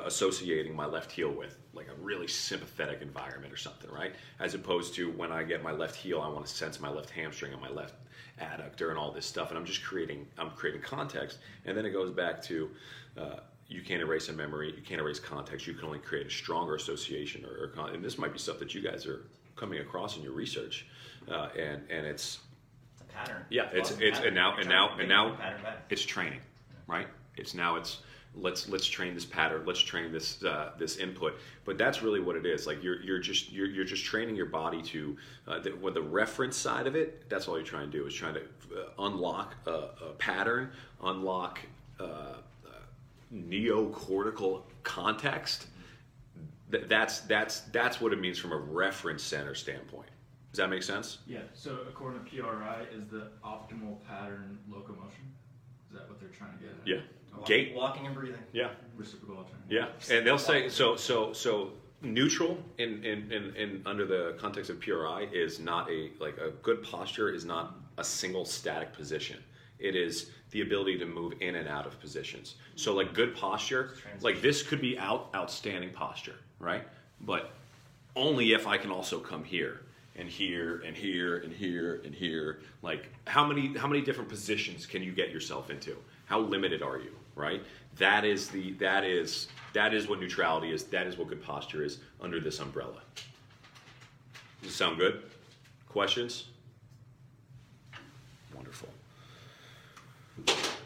[0.05, 1.57] associating my left heel with?
[1.73, 4.15] Like a really sympathetic environment or something, right?
[4.39, 7.11] As opposed to when I get my left heel, I want to sense my left
[7.11, 7.93] hamstring and my left
[8.41, 11.91] adductor and all this stuff, and I'm just creating I'm creating context, and then it
[11.91, 12.69] goes back to.
[13.15, 13.35] Uh,
[13.67, 14.73] you can't erase a memory.
[14.75, 15.65] You can't erase context.
[15.67, 18.59] You can only create a stronger association, or, or con- and this might be stuff
[18.59, 20.85] that you guys are coming across in your research,
[21.31, 22.39] uh, and and it's
[22.93, 23.45] It's a pattern.
[23.49, 25.85] yeah, it's a it's and now and now and now the pattern back.
[25.89, 26.41] it's training,
[26.87, 27.07] right?
[27.37, 27.99] It's now it's
[28.35, 31.39] let's let's train this pattern, let's train this uh, this input.
[31.65, 32.67] But that's really what it is.
[32.67, 36.01] Like you're you're just you're, you're just training your body to uh, the, with the
[36.01, 37.29] reference side of it.
[37.29, 40.71] That's all you're trying to do is trying to uh, unlock a, a pattern,
[41.01, 41.59] unlock.
[41.99, 42.37] Uh,
[43.33, 45.67] neocortical context
[46.71, 50.09] Th- that's that's that's what it means from a reference center standpoint
[50.51, 51.39] does that make sense yeah?
[51.55, 55.33] So according to PRI, is the optimal pattern locomotion?
[55.89, 56.87] Is that what they're trying to get at?
[56.87, 56.97] Yeah.
[57.35, 57.73] Walk- Gait.
[57.75, 58.37] walking and breathing.
[58.51, 58.69] Yeah.
[58.95, 59.65] Reciprocal alternative.
[59.69, 60.95] Yeah, and they'll say so.
[60.95, 61.71] So so
[62.03, 66.51] neutral in in, in, in under the context of PRI is not a like a
[66.61, 69.43] good posture is not a single static position.
[69.79, 72.55] It is the ability to move in and out of positions.
[72.75, 76.87] So like good posture, like this could be out outstanding posture, right?
[77.21, 77.51] But
[78.15, 79.81] only if I can also come here
[80.15, 82.59] and here and here and here and here.
[82.81, 85.97] Like how many how many different positions can you get yourself into?
[86.25, 87.11] How limited are you?
[87.35, 87.63] Right?
[87.97, 90.83] That is the that is that is what neutrality is.
[90.85, 93.01] That is what good posture is under this umbrella.
[94.61, 95.23] Does it sound good?
[95.89, 96.45] Questions?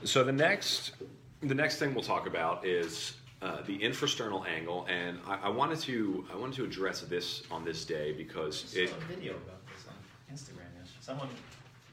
[0.03, 0.91] So the next
[1.41, 5.79] the next thing we'll talk about is uh, the infrasternal angle, and I, I wanted
[5.81, 9.65] to I wanted to address this on this day because I it a video about
[9.67, 10.63] this on Instagram.
[11.01, 11.29] Someone,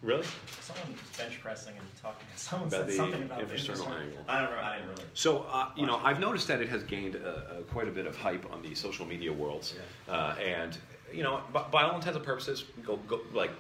[0.03, 0.25] really
[0.61, 2.27] someone was bench pressing and talking.
[2.35, 4.25] Someone About said the something about infrasternal infrasternal- angle.
[4.29, 4.59] I don't know.
[4.59, 5.05] I didn't really.
[5.15, 8.17] So, uh, you know, I've noticed that it has gained uh, quite a bit of
[8.17, 9.75] hype on the social media worlds,
[10.09, 10.77] uh, and
[11.13, 13.53] you know, by, by all intents and purposes, go, go like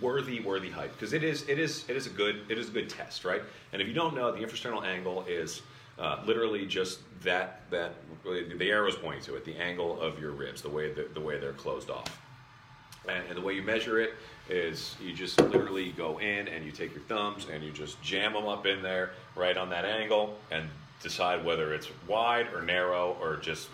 [0.00, 2.72] worthy, worthy hype because it is, it is, it is a good, it is a
[2.72, 3.42] good test, right?
[3.72, 5.62] And if you don't know, the infrasternal angle is
[5.98, 10.32] uh, literally just that that the arrow's is pointing to it, the angle of your
[10.32, 12.20] ribs, the way the, the way they're closed off.
[13.08, 14.14] And, and the way you measure it
[14.48, 18.32] is you just literally go in and you take your thumbs and you just jam
[18.32, 20.68] them up in there right on that angle and
[21.02, 23.68] decide whether it's wide or narrow or just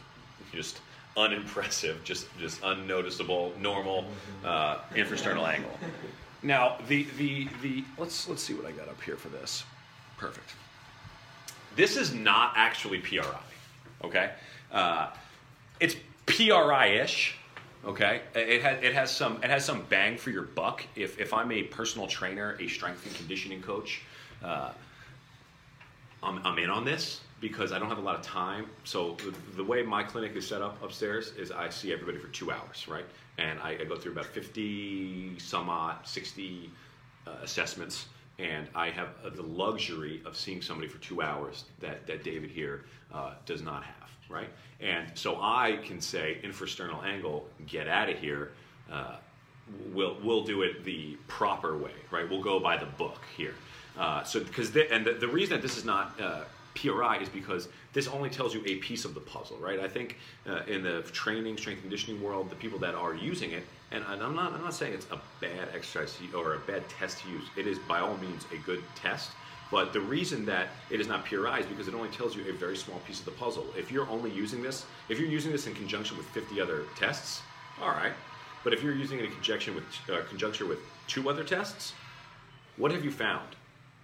[0.52, 0.80] just
[1.16, 4.06] unimpressive, just just unnoticeable, normal
[4.44, 5.78] uh, infrasternal angle.
[6.44, 9.62] Now the the the let's let's see what I got up here for this.
[10.18, 10.54] Perfect.
[11.76, 13.40] This is not actually PRI,
[14.02, 14.32] okay?
[14.70, 15.10] Uh,
[15.80, 15.96] it's
[16.26, 17.36] PRI-ish,
[17.84, 18.22] okay?
[18.34, 20.84] It has it has some it has some bang for your buck.
[20.96, 24.02] If if I'm a personal trainer, a strength and conditioning coach,
[24.42, 24.72] uh,
[26.22, 28.66] I'm, I'm in on this because I don't have a lot of time.
[28.84, 32.28] So the, the way my clinic is set up upstairs is I see everybody for
[32.28, 33.04] two hours, right?
[33.36, 36.70] And I, I go through about 50 some odd, 60
[37.26, 38.06] uh, assessments.
[38.38, 42.50] And I have uh, the luxury of seeing somebody for two hours that, that David
[42.50, 44.48] here uh, does not have, right?
[44.80, 48.52] And so I can say infrasternal angle, get out of here.
[48.90, 49.16] Uh,
[49.92, 52.28] we'll we'll do it the proper way, right?
[52.28, 53.54] We'll go by the book here.
[53.98, 56.40] Uh, so because and the, the reason that this is not uh,
[56.74, 59.80] PRI is because this only tells you a piece of the puzzle, right?
[59.80, 60.16] I think
[60.48, 64.22] uh, in the training, strength conditioning world, the people that are using it, and, and
[64.22, 67.44] I'm not I'm not saying it's a bad exercise or a bad test to use.
[67.56, 69.30] It is by all means a good test.
[69.70, 72.52] But the reason that it is not PRI is because it only tells you a
[72.52, 73.66] very small piece of the puzzle.
[73.74, 77.40] If you're only using this, if you're using this in conjunction with 50 other tests,
[77.80, 78.12] all right.
[78.64, 81.94] But if you're using it in conjunction with uh, conjunction with two other tests,
[82.76, 83.56] what have you found?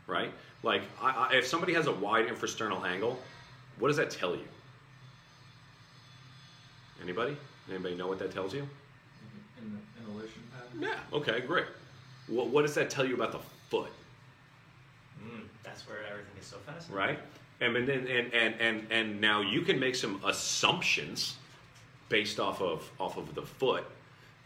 [0.06, 0.32] Right?
[0.62, 3.18] Like, I, I, if somebody has a wide infrasternal angle,
[3.78, 4.44] what does that tell you?
[7.02, 7.36] Anybody?
[7.70, 8.68] Anybody know what that tells you?
[9.62, 10.80] In the inhalation pattern.
[10.80, 11.16] Yeah.
[11.16, 11.40] Okay.
[11.40, 11.66] Great.
[12.26, 13.38] What, what does that tell you about the
[13.70, 13.90] foot?
[15.22, 16.96] Mm, that's where everything is so fascinating.
[16.96, 17.18] right?
[17.60, 21.36] And and and, and and and now you can make some assumptions
[22.08, 23.84] based off of off of the foot,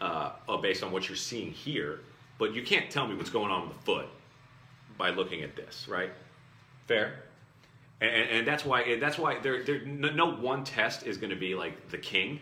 [0.00, 2.00] uh, based on what you're seeing here,
[2.38, 4.08] but you can't tell me what's going on with the foot
[5.02, 6.12] by looking at this, right?
[6.86, 7.14] Fair.
[8.00, 11.56] And, and, that's why that's why there there no, one test is going to be
[11.56, 12.38] like the king.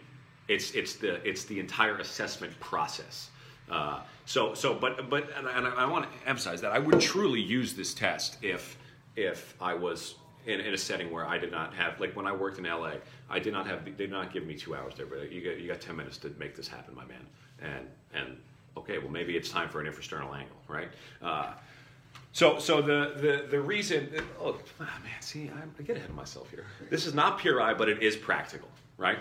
[0.47, 3.31] It's it's the it's the entire assessment process.
[3.71, 7.01] Uh, so so but but and I, and I want to emphasize that I would
[7.01, 8.77] truly use this test if
[9.17, 12.33] if I was in, in a setting where I did not have like when I
[12.33, 12.95] worked in LA,
[13.31, 15.59] I did not have they did not give me two hours there, but you got
[15.59, 17.25] you got ten minutes to make this happen, my man.
[17.63, 18.37] And and
[18.77, 20.91] okay, well maybe it's time for an infrasternal angle, right?
[21.23, 21.53] Uh,
[22.33, 24.09] so, so the, the, the reason,
[24.41, 26.65] oh ah, man, see, I'm, I get ahead of myself here.
[26.89, 29.19] This is not PRI, but it is practical, right?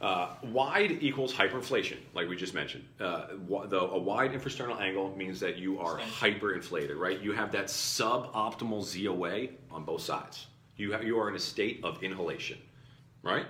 [0.00, 2.84] Uh, wide equals hyperinflation, like we just mentioned.
[3.00, 7.20] Uh, a wide infrasternal angle means that you are hyperinflated, right?
[7.20, 10.48] You have that suboptimal ZOA on both sides.
[10.76, 12.58] You, have, you are in a state of inhalation,
[13.22, 13.46] right?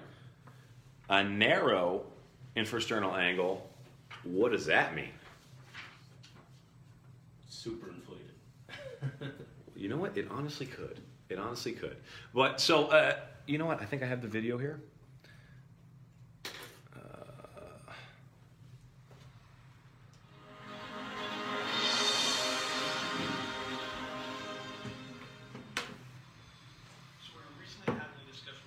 [1.09, 2.05] A narrow
[2.57, 3.69] infrasternal angle,
[4.23, 5.11] what does that mean?
[7.49, 8.31] Super inflated.
[9.77, 10.17] You know what?
[10.17, 11.01] It honestly could.
[11.29, 11.97] It honestly could.
[12.33, 13.81] But so, uh, you know what?
[13.83, 14.81] I think I have the video here.
[16.95, 17.93] Uh,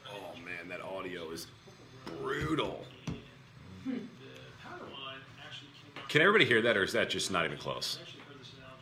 [0.09, 1.47] Oh man, that audio is
[2.21, 2.85] brutal.
[6.09, 7.99] Can everybody hear that, or is that just not even close?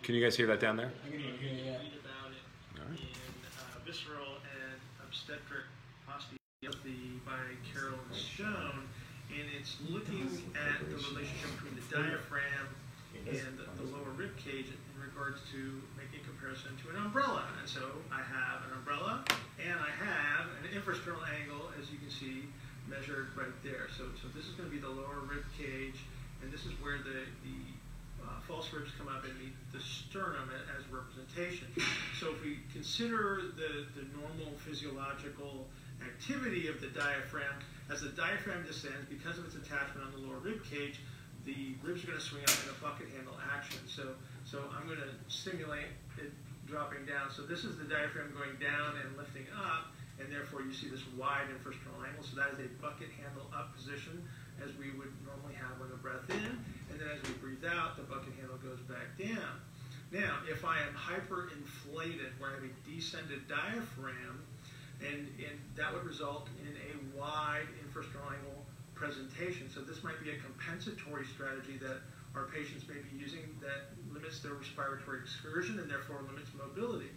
[0.06, 0.94] Can you guys hear that down there?
[1.02, 1.82] I can hear you, yeah.
[1.98, 2.46] about it
[2.78, 2.94] All right.
[2.94, 5.66] in uh, Visceral and Obstetric
[6.06, 8.86] Osteopathy by Carolyn Stone,
[9.34, 12.70] and it's looking at the relationship between the diaphragm
[13.18, 17.50] and the lower rib cage in regards to making a comparison to an umbrella.
[17.58, 17.82] And so
[18.14, 19.26] I have an umbrella,
[19.58, 22.46] and I have an infrasternal angle, as you can see,
[22.86, 23.90] measured right there.
[23.98, 25.98] So, so this is going to be the lower rib cage,
[26.46, 27.58] and this is where the, the
[28.22, 31.68] uh, false ribs come up and meet the sternum a- as representation.
[32.20, 35.68] So if we consider the, the normal physiological
[36.00, 37.60] activity of the diaphragm,
[37.92, 41.00] as the diaphragm descends, because of its attachment on the lower rib cage,
[41.46, 43.78] the ribs are going to swing up in a bucket handle action.
[43.86, 44.16] So,
[44.48, 46.32] so I'm going to simulate it
[46.66, 47.30] dropping down.
[47.30, 51.06] So this is the diaphragm going down and lifting up, and therefore you see this
[51.14, 52.24] wide infrasternal angle.
[52.24, 54.26] So that is a bucket handle up position,
[54.64, 56.58] as we would normally have on the breath in,
[56.90, 59.60] and then as we breathe out, the bucket handle goes back down.
[60.16, 64.40] Now, if I am hyperinflated, where I have a descended diaphragm,
[65.02, 69.70] and, and that would result in a wide infrasternal angle presentation.
[69.70, 72.00] So this might be a compensatory strategy that
[72.34, 77.12] our patients may be using that limits their respiratory excursion and therefore limits mobility.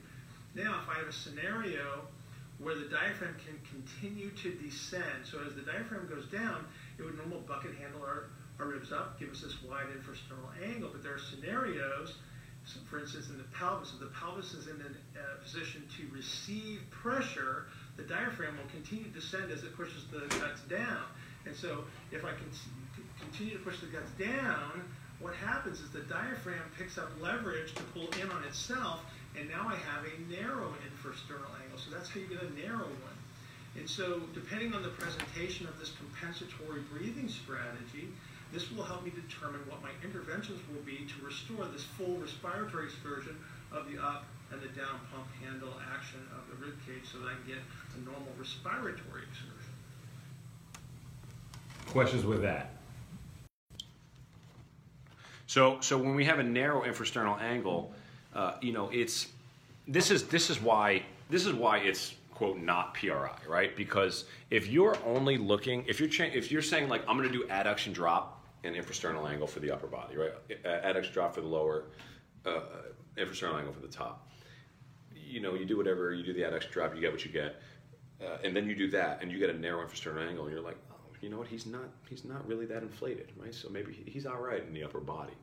[0.57, 2.03] Now, if I have a scenario
[2.59, 6.67] where the diaphragm can continue to descend, so as the diaphragm goes down,
[6.99, 10.91] it would normal bucket handle our, our ribs up, give us this wide infrasternal angle.
[10.91, 12.15] But there are scenarios,
[12.69, 16.83] so for instance, in the pelvis, if the pelvis is in a position to receive
[16.91, 21.05] pressure, the diaphragm will continue to descend as it pushes the guts down.
[21.47, 22.33] And so if I
[23.21, 24.85] continue to push the guts down,
[25.19, 29.01] what happens is the diaphragm picks up leverage to pull in on itself,
[29.37, 31.79] and now I have a narrow infrasternal angle.
[31.79, 33.19] So that's how you get a narrow one.
[33.77, 38.09] And so, depending on the presentation of this compensatory breathing strategy,
[38.53, 42.87] this will help me determine what my interventions will be to restore this full respiratory
[42.87, 43.37] excursion
[43.73, 47.27] of the up and the down pump handle action of the rib cage so that
[47.27, 47.63] I can get
[47.97, 49.73] a normal respiratory excursion.
[51.87, 52.73] Questions with that?
[55.47, 57.93] So, so when we have a narrow infrasternal angle,
[58.35, 59.29] uh, you know, it's
[59.87, 63.75] this is this is why this is why it's quote not PRI, right?
[63.75, 67.37] Because if you're only looking, if you're cha- if you're saying like I'm going to
[67.37, 70.33] do adduction drop and infrasternal angle for the upper body, right?
[70.65, 71.85] Uh, Adduction drop for the lower,
[72.45, 72.61] uh,
[73.17, 74.31] infrasternal angle for the top.
[75.15, 77.61] You know, you do whatever you do the adduction drop, you get what you get,
[78.23, 80.63] uh, and then you do that, and you get a narrow infrasternal angle, and you're
[80.63, 81.49] like, oh, you know what?
[81.49, 83.55] He's not he's not really that inflated, right?
[83.55, 85.35] So maybe he's all right in the upper body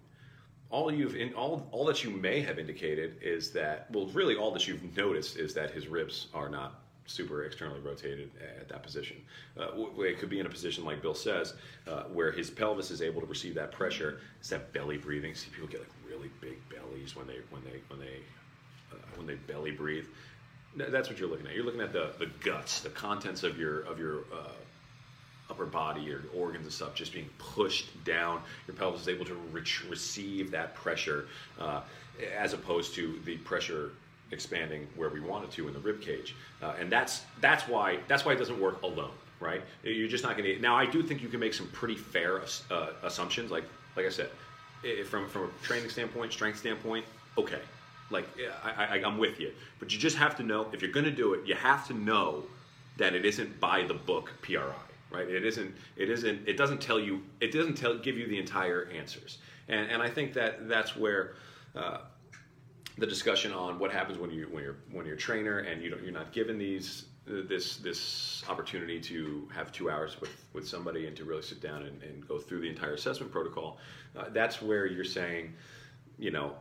[0.70, 4.52] all you've in all all that you may have indicated is that well really all
[4.52, 9.18] that you've noticed is that his ribs are not super externally rotated at that position.
[9.60, 9.68] Uh,
[10.00, 11.54] it could be in a position like bill says
[11.88, 15.34] uh, where his pelvis is able to receive that pressure it's that belly breathing.
[15.36, 18.20] See people get like really big bellies when they when they when they
[18.92, 20.06] uh, when they belly breathe.
[20.76, 21.56] That's what you're looking at.
[21.56, 24.52] You're looking at the the guts the contents of your of your uh,
[25.50, 28.42] upper body, your organs and stuff just being pushed down.
[28.68, 31.28] Your pelvis is able to re- receive that pressure
[31.60, 31.82] uh,
[32.38, 33.92] as opposed to the pressure
[34.32, 36.36] expanding where we want it to in the rib cage.
[36.62, 39.62] Uh, and that's that's why that's why it doesn't work alone, right?
[39.84, 40.62] You're just not going to.
[40.62, 43.52] Now, I do think you can make some pretty fair uh, assumptions.
[43.52, 44.30] Like like I said,
[45.06, 47.06] from from a training standpoint, strength standpoint,
[47.38, 47.62] okay.
[48.12, 48.28] Like
[48.64, 51.12] I, I, I'm with you, but you just have to know if you're going to
[51.12, 52.44] do it, you have to know
[52.98, 54.62] that it isn't by the book PRI
[55.12, 55.30] right?
[55.30, 55.74] It isn't.
[55.96, 56.48] It isn't.
[56.48, 57.22] It doesn't tell you.
[57.40, 59.38] It doesn't tell give you the entire answers.
[59.68, 61.36] And and I think that that's where.
[61.76, 62.00] Uh,
[62.98, 65.90] the discussion on what happens when you when you're when you're a trainer and you
[65.90, 71.08] don't, you're not given these this this opportunity to have two hours with with somebody
[71.08, 73.78] and to really sit down and, and go through the entire assessment protocol.
[74.16, 75.54] Uh, that's where you're saying,
[76.18, 76.54] you know,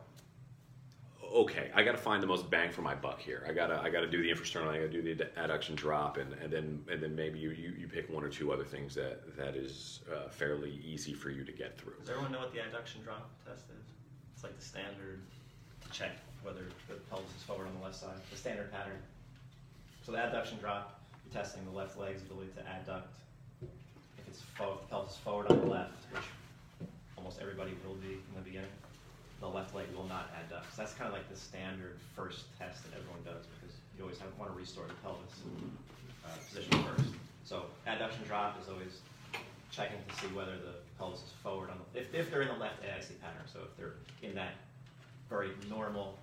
[1.23, 3.45] okay, I got to find the most bang for my buck here.
[3.47, 6.51] I gotta I gotta do the infrasternal, I gotta do the adduction drop, and, and
[6.51, 9.55] then and then maybe you, you, you pick one or two other things that that
[9.55, 11.93] is uh, fairly easy for you to get through.
[11.99, 13.85] Does everyone know what the adduction drop test is?
[14.33, 15.21] It's like the standard
[15.91, 16.11] check
[16.45, 19.01] whether the pelvis is forward on the left side, the standard pattern.
[20.05, 23.09] So the adduction drop, you're testing the left leg's ability to adduct.
[23.61, 26.29] If it's fo- pelvis forward on the left, which
[27.17, 28.69] almost everybody will be in the beginning,
[29.41, 30.69] the left leg will not adduct.
[30.75, 34.19] So that's kind of like the standard first test that everyone does because you always
[34.19, 35.41] have, want to restore the pelvis
[36.23, 37.09] uh, position first.
[37.43, 39.01] So adduction drop is always
[39.71, 42.61] checking to see whether the pelvis is forward on the, if, if they're in the
[42.61, 43.43] left AIC pattern.
[43.51, 44.53] So if they're in that
[45.29, 46.17] very normal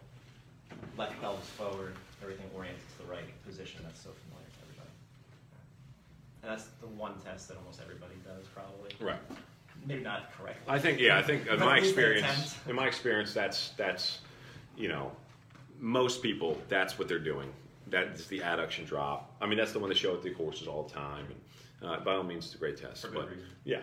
[0.96, 4.90] left pelvis forward, everything oriented to the right position, that's so familiar to everybody.
[6.42, 8.90] And that's the one test that almost everybody does probably.
[9.00, 9.20] Right.
[9.86, 10.62] Maybe not correctly.
[10.68, 11.18] I think yeah.
[11.18, 12.68] I think in But my at least they experience, attempt.
[12.68, 14.20] in my experience, that's that's
[14.76, 15.10] you know
[15.80, 17.52] most people that's what they're doing.
[17.88, 19.34] That's the adduction drop.
[19.40, 21.26] I mean, that's the one they show at the courses all the time.
[21.26, 23.02] And Uh, by all means, it's a great test.
[23.02, 23.46] For good but, reason.
[23.64, 23.80] Yeah.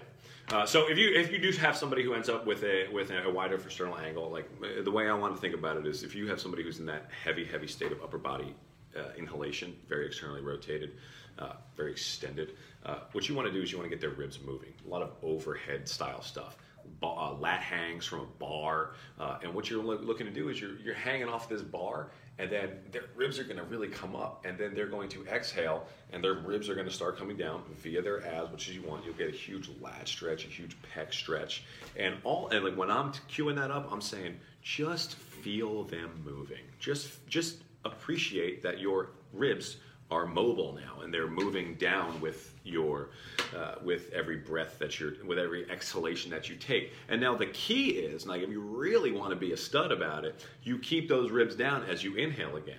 [0.52, 3.12] Uh, so if you if you do have somebody who ends up with a with
[3.12, 6.02] a wider external angle, like uh, the way I want to think about it is,
[6.02, 8.56] if you have somebody who's in that heavy heavy state of upper body
[8.98, 10.94] uh, inhalation, very externally rotated,
[11.38, 14.18] uh, very extended, uh, what you want to do is you want to get their
[14.18, 14.74] ribs moving.
[14.88, 16.58] A lot of overhead style stuff.
[17.00, 18.96] Ba- uh, lat hangs from a bar,
[19.44, 22.10] and what you're loo- looking to do is you're, you're hanging off this bar,
[22.40, 25.26] and then their ribs are going to really come up, and then they're going to
[25.28, 28.76] exhale, and their ribs are going to start coming down via their abs, which is
[28.76, 29.06] you want.
[29.06, 31.64] You'll get a huge lat stretch, a huge pec stretch,
[31.98, 32.48] and all.
[32.50, 36.64] And like when I'm cueing that up, I'm saying just feel them moving.
[36.80, 39.78] Just just appreciate that your ribs
[40.12, 43.10] are mobile now and they're moving down with your
[43.56, 47.46] uh, with every breath that you're with every exhalation that you take and now the
[47.48, 51.08] key is like if you really want to be a stud about it you keep
[51.08, 52.76] those ribs down as you inhale again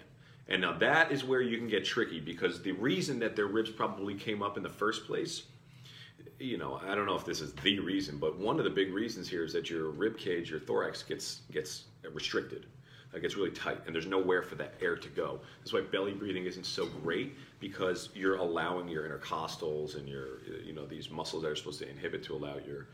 [0.49, 3.71] and now that is where you can get tricky because the reason that their ribs
[3.71, 5.45] probably came up in the first place
[6.41, 8.93] you know, I don't know if this is the reason, but one of the big
[8.95, 12.67] reasons here is that your rib cage, your thorax gets gets restricted.
[13.13, 15.41] It gets really tight, and there's nowhere for that air to go.
[15.59, 20.73] That's why belly breathing isn't so great because you're allowing your intercostals and your, you
[20.73, 22.87] know, these muscles that are supposed to inhibit to allow your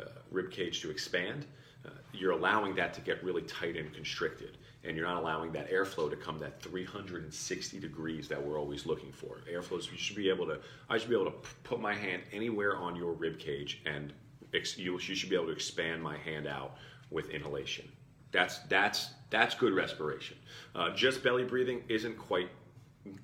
[0.00, 1.46] uh, rib cage to expand.
[1.86, 5.70] Uh, you're allowing that to get really tight and constricted, and you're not allowing that
[5.70, 9.42] airflow to come that 360 degrees that we're always looking for.
[9.52, 10.58] Airflow, you should be able to.
[10.90, 14.12] I should be able to put my hand anywhere on your rib cage, and
[14.54, 16.76] ex- you, you should be able to expand my hand out
[17.10, 17.88] with inhalation.
[18.32, 20.36] That's that's that's good respiration.
[20.74, 22.48] Uh, just belly breathing isn't quite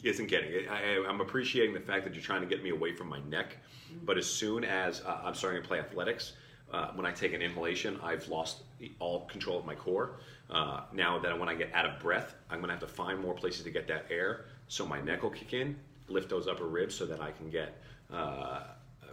[0.02, 0.68] isn't getting it.
[0.70, 3.56] I, I'm appreciating the fact that you're trying to get me away from my neck,
[4.04, 6.32] but as soon as uh, I'm starting to play athletics,
[6.72, 8.62] uh, when I take an inhalation, I've lost
[8.98, 10.16] all control of my core.
[10.50, 13.34] Uh, now that when I get out of breath, I'm to have to find more
[13.34, 15.76] places to get that air, so my neck will kick in,
[16.08, 17.80] lift those upper ribs, so that I can get
[18.12, 18.60] uh,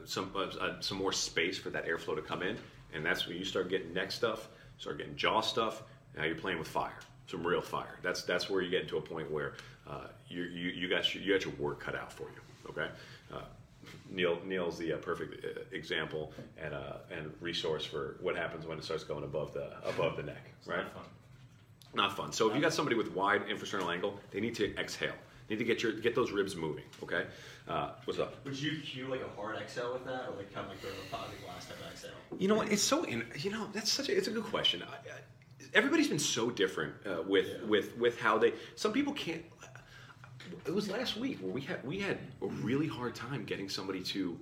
[0.05, 2.57] some uh, some more space for that airflow to come in.
[2.93, 4.47] And that's when you start getting neck stuff,
[4.77, 5.83] start getting jaw stuff.
[6.17, 7.97] Now you're playing with fire, some real fire.
[8.01, 9.53] That's that's where you get into a point where
[9.89, 12.69] uh, you, you you got your, you got your work cut out for you.
[12.69, 12.87] Okay.
[13.33, 13.41] Uh,
[14.09, 18.77] Neil Neil's the uh, perfect uh, example and uh, and resource for what happens when
[18.77, 20.77] it starts going above the above the neck, It's right?
[20.79, 21.03] not fun.
[21.93, 22.31] Not fun.
[22.33, 25.13] So if you got somebody with wide infrasternal angle, they need to exhale.
[25.47, 26.83] They need to get your get those ribs moving.
[27.03, 27.25] Okay.
[27.67, 28.43] Uh, what's up?
[28.45, 31.15] Would you cue like a hard exhale with that, or like kind of like a
[31.15, 32.11] positive last type of exhale?
[32.37, 32.71] You know what?
[32.71, 33.25] It's so in.
[33.37, 34.17] You know that's such a.
[34.17, 34.81] It's a good question.
[34.83, 35.17] I, I,
[35.73, 37.67] everybody's been so different uh, with Yeah.
[37.67, 38.53] with with how they.
[38.75, 39.43] Some people can't.
[40.65, 44.01] It was last week where we had we had a really hard time getting somebody
[44.03, 44.39] to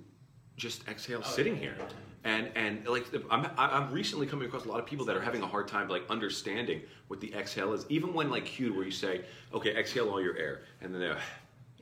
[0.56, 1.76] just exhale sitting here.
[2.24, 5.42] And and like I'm I'm recently coming across a lot of people that are having
[5.42, 7.84] a hard time like understanding what the exhale is.
[7.90, 9.20] Even when like cued where you say,
[9.52, 11.18] okay, exhale all your air, and then they're,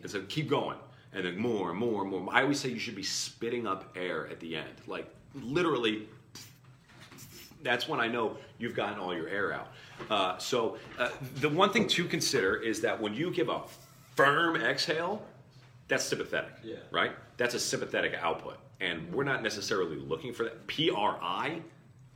[0.02, 0.76] and so keep going,
[1.12, 2.26] and then more and more and more.
[2.32, 6.08] I always say you should be spitting up air at the end, like literally
[7.62, 9.68] that's when I know you've gotten all your air out.
[10.10, 13.60] Uh, so uh, the one thing to consider is that when you give a
[14.16, 15.22] firm exhale,
[15.86, 16.76] that's sympathetic, Yeah.
[16.90, 17.12] right?
[17.36, 20.66] That's a sympathetic output, and we're not necessarily looking for that.
[20.66, 21.62] PRI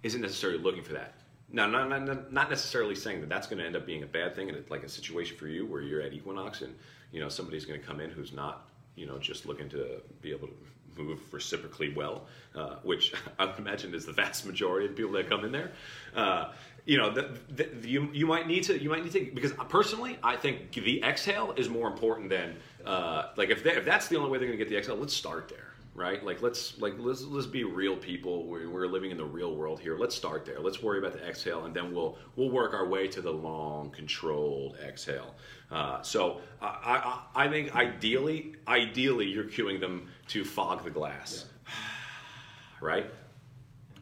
[0.02, 1.14] isn't necessarily looking for that.
[1.48, 4.34] Now, not, not, not necessarily saying that that's going to end up being a bad
[4.34, 6.74] thing, and it's like a situation for you where you're at equinox, and
[7.12, 10.32] you know somebody's going to come in who's not, you know, just looking to be
[10.32, 10.54] able to
[10.96, 15.28] move reciprocally well, uh, which I would imagine is the vast majority of people that
[15.28, 15.70] come in there.
[16.16, 16.50] Uh,
[16.84, 20.18] you know, the, the, you you might need to you might need to because personally,
[20.24, 24.16] I think the exhale is more important than uh, like if they, if that's the
[24.16, 25.75] only way they're going to get the exhale, let's start there.
[25.96, 28.44] Right, like let's like let's let's be real people.
[28.46, 29.96] We're, we're living in the real world here.
[29.96, 30.60] Let's start there.
[30.60, 33.88] Let's worry about the exhale, and then we'll we'll work our way to the long,
[33.92, 35.34] controlled exhale.
[35.70, 41.46] Uh, so I, I I think ideally ideally you're cueing them to fog the glass,
[42.82, 43.10] right?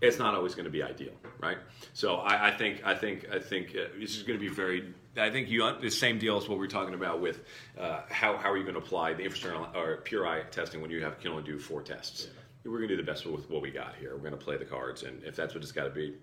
[0.01, 1.59] It's not always going to be ideal, right?
[1.93, 4.93] So I, I think I think I think uh, this is going to be very.
[5.17, 7.41] I think you the same deal as what we are talking about with
[7.79, 11.03] uh, how how are you going to apply the infrasternal or PRI testing when you
[11.03, 12.29] have can only do four tests.
[12.65, 14.13] We're going to do the best with what we got here.
[14.13, 16.15] We're going to play the cards, and if that's what it's got to be,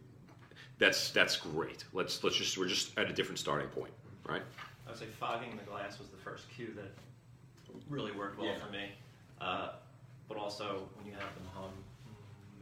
[0.79, 1.85] that's that's great.
[1.93, 3.93] Let's let's just we're just at a different starting point,
[4.27, 4.41] right?
[4.87, 6.91] I would say fogging the glass was the first cue that
[7.89, 8.57] really worked well Yeah.
[8.57, 8.91] for me.
[9.39, 9.69] Uh,
[10.27, 11.71] but also when you have them hum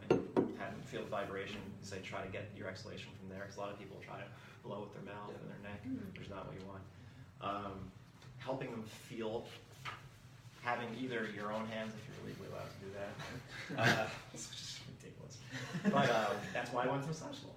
[0.10, 3.40] and have them feel the vibration, say try to get your exhalation from there.
[3.42, 4.26] Because a lot of people try to
[4.64, 5.82] blow with their mouth and their neck,
[6.14, 6.84] which is not what you want.
[7.42, 7.92] Um,
[8.38, 9.46] helping them feel,
[10.62, 13.14] having either your own hands if you're legally allowed to do that.
[13.78, 15.38] Uh, it's just ridiculous.
[15.84, 17.56] But um, that's why I went to massage school.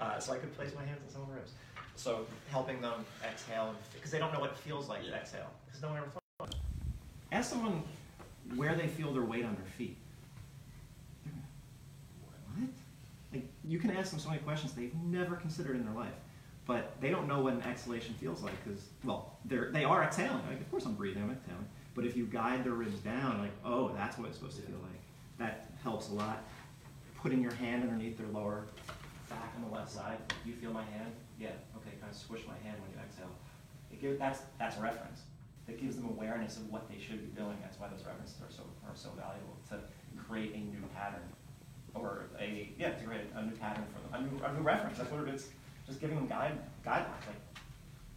[0.00, 1.52] Uh, so I could place my hands on some ribs.
[1.96, 5.82] So helping them exhale, because they don't know what it feels like to exhale, because
[5.82, 6.06] no one ever
[6.38, 6.54] thought.
[7.32, 7.82] Ask someone
[8.54, 9.96] where they feel their weight on their feet.
[12.54, 12.68] What?
[13.32, 16.14] Like you can ask them so many questions they've never considered in their life,
[16.70, 20.40] but they don't know what an exhalation feels like because well, they're they are exhaling.
[20.48, 21.66] Like of course I'm breathing, I'm exhaling.
[21.96, 24.78] But if you guide their ribs down, like oh, that's what it's supposed to feel
[24.78, 25.02] like.
[25.38, 26.44] That helps a lot.
[27.20, 28.66] Putting your hand underneath their lower
[29.28, 30.18] back on the left side.
[30.46, 31.10] You feel my hand?
[31.40, 31.48] Yeah.
[31.74, 31.90] Okay.
[32.00, 33.34] Kind of squish my hand when you exhale.
[33.90, 35.22] It gives, that's that's a reference.
[35.66, 37.56] It gives them awareness of what they should be doing.
[37.62, 39.80] That's why those references are so are so valuable to
[40.22, 41.26] create a new pattern,
[41.94, 44.98] or a yeah to create a new pattern for them, a new, a new reference.
[44.98, 45.48] That's what it is.
[45.90, 46.52] Just giving them guide
[46.86, 47.40] guidelines like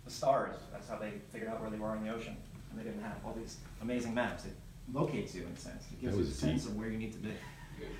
[0.05, 0.57] the stars.
[0.71, 2.37] That's how they figured out where they were in the ocean,
[2.69, 4.45] and they didn't have all these amazing maps.
[4.45, 4.53] It
[4.93, 5.85] locates you in a sense.
[5.91, 6.71] It gives That you a was sense deep.
[6.71, 7.31] of where you need to be.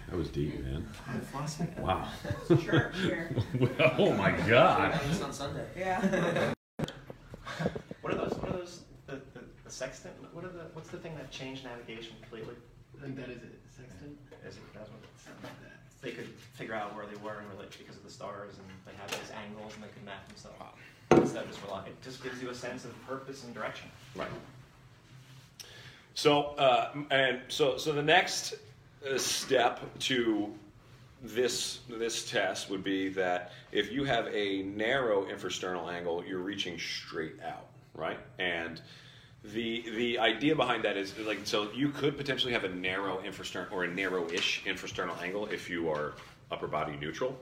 [0.09, 0.87] That was deep, man.
[1.07, 1.81] I'm philosophy.
[1.81, 2.07] Wow.
[2.47, 3.29] Sure, sure.
[3.97, 4.99] oh my God.
[5.09, 5.65] It's on Sunday.
[5.75, 6.53] Yeah.
[8.01, 8.33] What are those?
[8.33, 8.81] What are those?
[9.07, 10.13] The, the, the sextant?
[10.33, 10.65] What are the?
[10.73, 12.55] What's the thing that changed navigation completely?
[12.99, 13.59] I think that is it.
[13.75, 14.17] Sextant?
[14.45, 14.61] Is it?
[14.73, 15.72] That's what Something like that.
[16.03, 18.91] They could figure out where they were and relate because of the stars, and they
[19.01, 20.57] had these angles, and they could map themselves.
[21.11, 23.89] Instead of just relying, it just gives you a sense of purpose and direction.
[24.15, 24.27] Right.
[26.13, 28.55] So, uh, and so, so the next
[29.09, 30.53] uh, step to
[31.23, 36.77] this this test would be that if you have a narrow infrasternal angle, you're reaching
[36.77, 38.19] straight out, right?
[38.39, 38.81] And
[39.43, 43.71] the the idea behind that is like so you could potentially have a narrow infrasternal
[43.71, 46.13] or a narrow-ish infrasternal angle if you are
[46.49, 47.37] upper body neutral,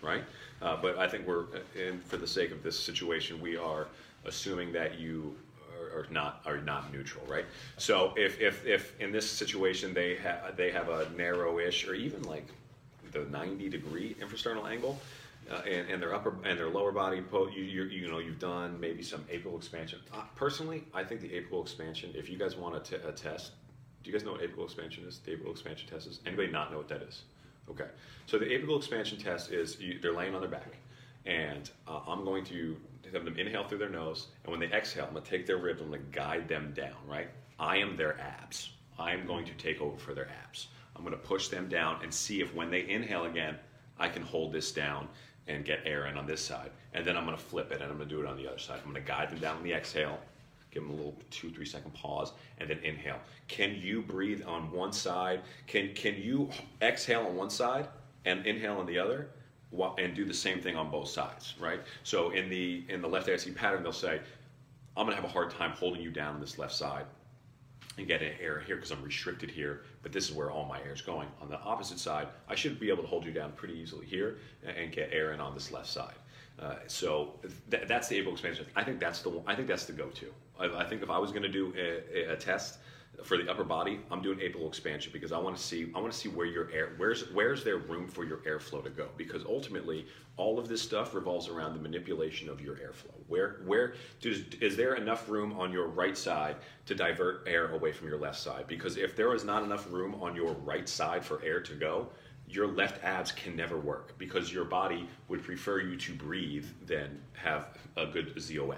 [0.00, 0.24] right?
[0.62, 3.88] Uh, but I think we're, in, for the sake of this situation, we are
[4.24, 5.36] assuming that you
[5.78, 7.44] are, are not are not neutral, right?
[7.76, 12.22] So if if, if in this situation they have they have a narrow-ish or even
[12.22, 12.46] like
[13.12, 14.98] the 90 degree infrasternal angle.
[15.50, 18.38] Uh, and, and their upper and their lower body, po- you, you you know you've
[18.38, 19.98] done maybe some apical expansion.
[20.14, 22.12] Uh, personally, I think the apical expansion.
[22.14, 23.52] If you guys want to a test,
[24.02, 25.18] do you guys know what apical expansion is?
[25.18, 26.20] The apical expansion test is.
[26.24, 27.22] Anybody not know what that is?
[27.68, 27.86] Okay.
[28.26, 30.76] So the apical expansion test is you, they're laying on their back,
[31.26, 32.76] and uh, I'm going to
[33.12, 35.58] have them inhale through their nose, and when they exhale, I'm going to take their
[35.58, 36.96] ribs, I'm going to guide them down.
[37.06, 37.28] Right.
[37.58, 38.70] I am their abs.
[38.98, 40.68] I am going to take over for their abs.
[40.96, 43.56] I'm going to push them down and see if when they inhale again,
[43.98, 45.08] I can hold this down
[45.48, 46.70] and get air in on this side.
[46.94, 48.80] And then I'm to flip it and I'm to do it on the other side.
[48.86, 50.18] I'm to guide them down on the exhale,
[50.70, 53.18] give them a little two, three second pause, and then inhale.
[53.48, 55.42] Can you breathe on one side?
[55.66, 56.48] Can, can you
[56.80, 57.88] exhale on one side
[58.24, 59.28] and inhale on the other?
[59.96, 61.80] And do the same thing on both sides, right?
[62.02, 64.20] So in the in the left AIC pattern, they'll say,
[64.98, 67.06] "I'm to have a hard time holding you down on this left side
[67.98, 70.80] and get an air here because I'm restricted here, but this is where all my
[70.80, 71.28] air is going.
[71.40, 74.38] On the opposite side, I should be able to hold you down pretty easily here
[74.64, 76.14] and, get air in on this left side.
[76.58, 77.34] Uh, so
[77.70, 78.66] th- that's the apical expansion.
[78.76, 80.32] I think that's the I think that's the go-to.
[80.58, 82.78] I, I think if I was going to do a, a, a test
[83.24, 86.12] for the upper body, I'm doing apical expansion because I want to see I want
[86.12, 89.44] to see where your air where's where's there room for your airflow to go because
[89.44, 90.06] ultimately
[90.36, 93.14] all of this stuff revolves around the manipulation of your airflow.
[93.28, 96.56] Where where does is there enough room on your right side
[96.86, 98.66] to divert air away from your left side?
[98.66, 102.08] Because if there is not enough room on your right side for air to go,
[102.48, 107.20] your left abs can never work because your body would prefer you to breathe than
[107.34, 108.76] have a good ZOA.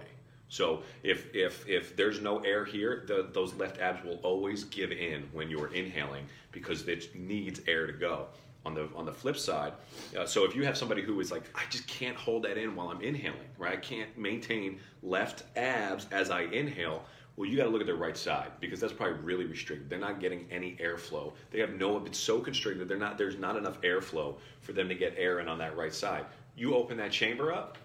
[0.54, 4.92] So if if if there's no air here, the, those left abs will always give
[4.92, 8.28] in when you're inhaling because it needs air to go.
[8.64, 9.74] On the on the flip side,
[10.16, 12.74] uh, so if you have somebody who is like, I just can't hold that in
[12.74, 13.74] while I'm inhaling, right?
[13.74, 17.04] I can't maintain left abs as I inhale.
[17.36, 19.90] Well, you got to look at their right side because that's probably really restricted.
[19.90, 21.32] They're not getting any airflow.
[21.50, 22.02] They have no.
[22.06, 22.88] It's so constricted.
[22.88, 23.18] They're not.
[23.18, 26.24] There's not enough airflow for them to get air in on that right side.
[26.56, 27.76] You open that chamber up,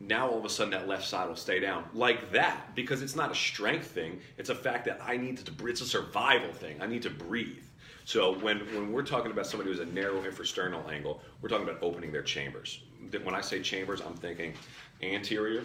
[0.00, 1.84] now all of a sudden that left side will stay down.
[1.92, 4.18] Like that because it's not a strength thing.
[4.38, 6.80] It's a fact that i need to it's a survival thing.
[6.80, 7.64] I need to breathe.
[8.06, 11.82] So when, when we're talking about somebody who's a narrow infrasternal angle we're talking about
[11.82, 12.82] opening their chambers.
[13.22, 14.54] When i say chambers i'm thinking
[15.02, 15.64] anterior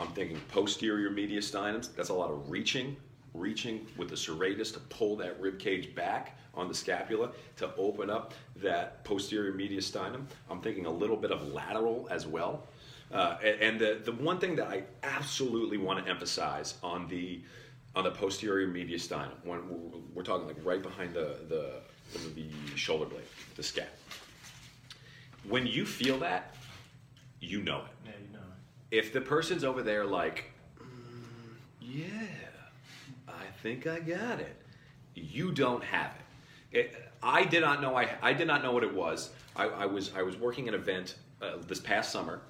[0.00, 2.96] i'm thinking posterior mediastinum that's a lot of reaching
[3.32, 8.10] reaching with the serratus to pull that rib cage back on the scapula to open
[8.10, 12.64] up that posterior mediastinum i'm thinking a little bit of lateral as well
[13.12, 17.40] uh, and the, the one thing that I absolutely want to emphasize on the
[17.96, 21.80] on the posterior mediastinum, when we're, we're talking like right behind the, the
[22.34, 23.22] the shoulder blade,
[23.56, 23.86] the scap.
[25.48, 26.54] When you feel that,
[27.40, 27.84] you know it.
[28.04, 28.44] Yeah, you know.
[28.90, 28.96] it.
[28.96, 30.50] If the person's over there like,
[30.80, 30.84] "Mm,
[31.80, 32.08] yeah,
[33.28, 34.56] I think I got it,
[35.14, 36.12] you don't have
[36.72, 36.78] it.
[36.78, 39.30] it I did not know I, I did not know what it was.
[39.56, 42.40] I, I was I was working an event uh, this past summer,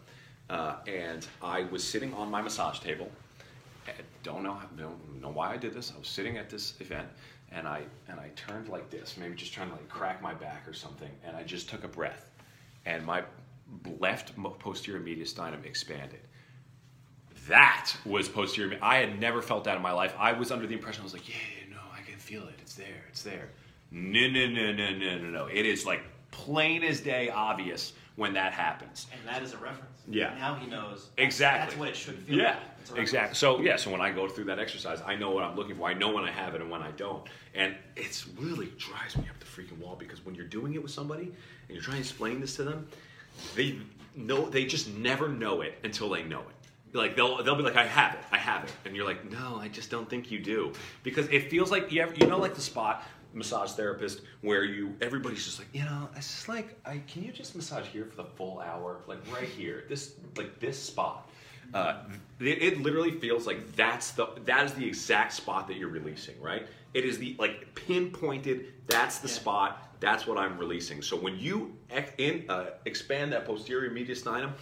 [0.51, 3.11] uh, and I was sitting on my massage table.
[3.87, 3.93] I
[4.23, 5.93] don't know don't know why I did this.
[5.95, 7.09] I was sitting at this event,
[7.53, 10.67] and I and I turned like this, maybe just trying to like crack my back
[10.67, 12.31] or something, and I just took a breath,
[12.87, 13.25] and my
[13.99, 16.21] left posterior mediastinum expanded.
[17.49, 18.79] That was posterior.
[18.81, 20.15] I had never felt that in my life.
[20.19, 21.35] I was under the impression I was like, yeah,
[21.71, 22.55] no, I can feel it.
[22.61, 23.05] It's there.
[23.11, 23.51] It's there.
[23.91, 25.47] No, no, no, no, no, no, no.
[25.47, 29.07] It is like plain as day obvious when that happens.
[29.13, 29.94] And that is a reference.
[30.09, 30.35] Yeah.
[30.39, 31.09] Now he knows.
[31.17, 31.65] Exactly.
[31.67, 32.57] That's what it should feel Yeah, like.
[32.81, 33.11] It's a reference.
[33.11, 33.35] exactly.
[33.37, 35.89] So yeah, so when I go through that exercise, I know what I'm looking for.
[35.89, 39.25] I know when I have it and when I don't, and it's really drives me
[39.31, 41.35] up the freaking wall because when you're doing it with somebody and
[41.71, 42.87] you're trying to explain this to them,
[43.57, 43.79] they
[44.15, 46.47] know they just never know it until they know it.
[46.97, 49.57] Like they'll they'll be like, I have it, I have it, and you're like, no,
[49.61, 52.55] I just don't think you do, because it feels like you ever, you know like
[52.55, 53.03] the spot
[53.35, 57.33] massage therapist where you everybody's just like you know it's just like I can you
[57.33, 59.01] just massage here for the full hour?
[59.07, 61.29] Like right here this like this spot.
[61.73, 62.03] Uh,
[62.41, 66.41] it, it literally feels like that's the that is the exact spot that you're releasing
[66.41, 66.67] right?
[66.95, 69.35] It is the like pinpointed that's the Yeah.
[69.35, 71.01] spot that's what I'm releasing.
[71.01, 74.53] So when you ex- in, uh, expand that posterior mediastinum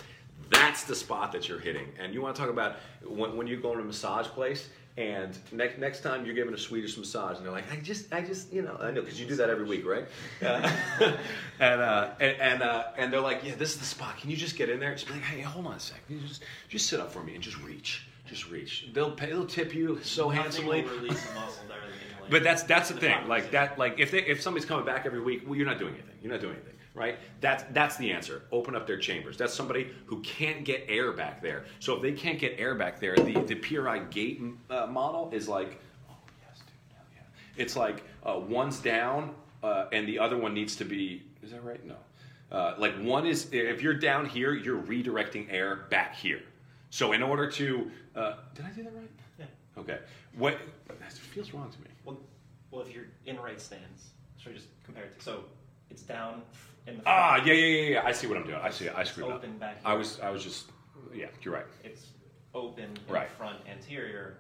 [0.51, 1.87] that's the spot that you're hitting.
[1.99, 5.39] And you want to talk about when, when you go in a massage place and
[5.53, 8.53] next next time you're giving a Swedish massage, and they're like, I just, I just,
[8.53, 10.07] you know, I know because you do that every week, right?
[10.43, 10.71] Uh,
[11.61, 14.19] and uh, and and, uh, and they're like, yeah, this is the spot.
[14.19, 14.93] Can you just get in there?
[14.93, 15.99] Just be like, hey, hold on a sec.
[16.09, 18.89] You just just sit up for me and just reach, just reach.
[18.93, 20.83] They'll pay, they'll tip you so Nothing handsomely.
[20.83, 21.79] will release the muscle there.
[22.21, 23.29] Like, But that's that's the the thing.
[23.29, 23.79] Like that.
[23.79, 26.17] Like if they if somebody's coming back every week, well, you're not doing anything.
[26.23, 27.19] You're not doing anything, right?
[27.41, 28.43] That's that's the answer.
[28.53, 29.37] Open up their chambers.
[29.37, 31.65] That's somebody who can't get air back there.
[31.79, 35.49] So if they can't get air back there, the the PRI gate uh, model is
[35.49, 35.81] like,
[36.11, 36.15] oh
[36.47, 37.63] yes, dude, hell yeah.
[37.63, 41.23] It's like uh, one's down uh, and the other one needs to be.
[41.43, 41.85] Is that right?
[41.87, 41.97] No.
[42.51, 46.43] Uh, like one is if you're down here, you're redirecting air back here.
[46.91, 49.11] So in order to, uh, did I do that right?
[49.39, 49.47] Yeah.
[49.79, 49.99] Okay.
[50.37, 51.87] What that feels wrong to me.
[52.05, 52.19] Well,
[52.71, 55.19] well, if you're in right stance, should we just compare it?
[55.19, 55.45] To, so
[55.91, 56.43] it's down
[57.07, 58.03] Ah, yeah, yeah, yeah, yeah.
[58.05, 58.59] I see what I'm doing.
[58.63, 58.89] I see.
[58.89, 59.37] I screwed up.
[59.37, 60.67] open back I was, I was just,
[61.15, 61.27] yeah.
[61.43, 61.67] You're right.
[61.85, 62.07] It's
[62.55, 63.29] open in Right.
[63.31, 64.37] front anterior,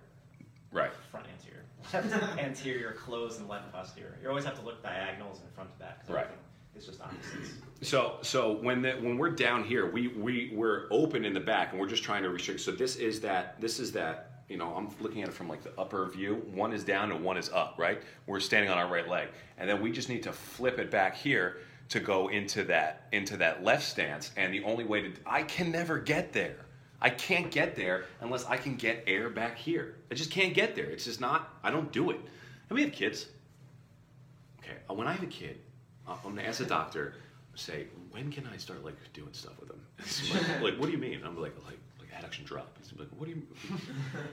[0.72, 0.90] Right.
[1.11, 4.18] front anterior, anterior closed and left posterior.
[4.22, 6.01] You always have to look diagonals and front to back.
[6.01, 6.24] 'cause Right.
[6.24, 6.38] everything
[6.74, 7.51] It's just opposites.
[7.82, 11.72] So, so when the, when we're down here, we we we're open in the back,
[11.72, 12.61] and we're just trying to restrict.
[12.61, 13.61] So this is that.
[13.61, 14.30] This is that.
[14.49, 16.36] You know, I'm looking at it from like the upper view.
[16.55, 17.74] One is down and one is up.
[17.78, 18.01] Right.
[18.26, 19.28] We're standing on our right leg,
[19.59, 21.59] and then we just need to flip it back here
[21.93, 24.30] to go into that into that left stance.
[24.36, 26.57] And the only way to I can never get there.
[27.03, 29.97] I can't get there unless I can get air back here.
[30.11, 30.86] I just can't get there.
[30.86, 31.51] It's just not.
[31.62, 32.16] I don't do it.
[32.68, 33.26] And we have kids.
[34.61, 35.59] Okay, uh, when I have a kid,
[36.09, 37.14] uh, I'm gonna ask the doctor,
[37.57, 39.80] say, when can I start like doing stuff with them?
[40.32, 41.20] Like, like, what do you mean?
[41.24, 41.78] I'm like, like,
[42.12, 42.76] like adduction drop.
[42.78, 43.42] He's like, what do you?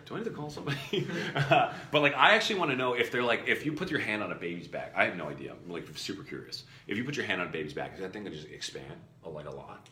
[0.06, 0.78] Do I need to call somebody?
[1.92, 4.24] but like, I actually want to know if they're like, if you put your hand
[4.24, 4.94] on a baby's back.
[4.96, 5.54] I have no idea.
[5.54, 6.64] I'm like super curious.
[6.88, 8.94] If you put your hand on a baby's back, is that thing gonna just expand
[9.26, 9.90] uh, like a lot?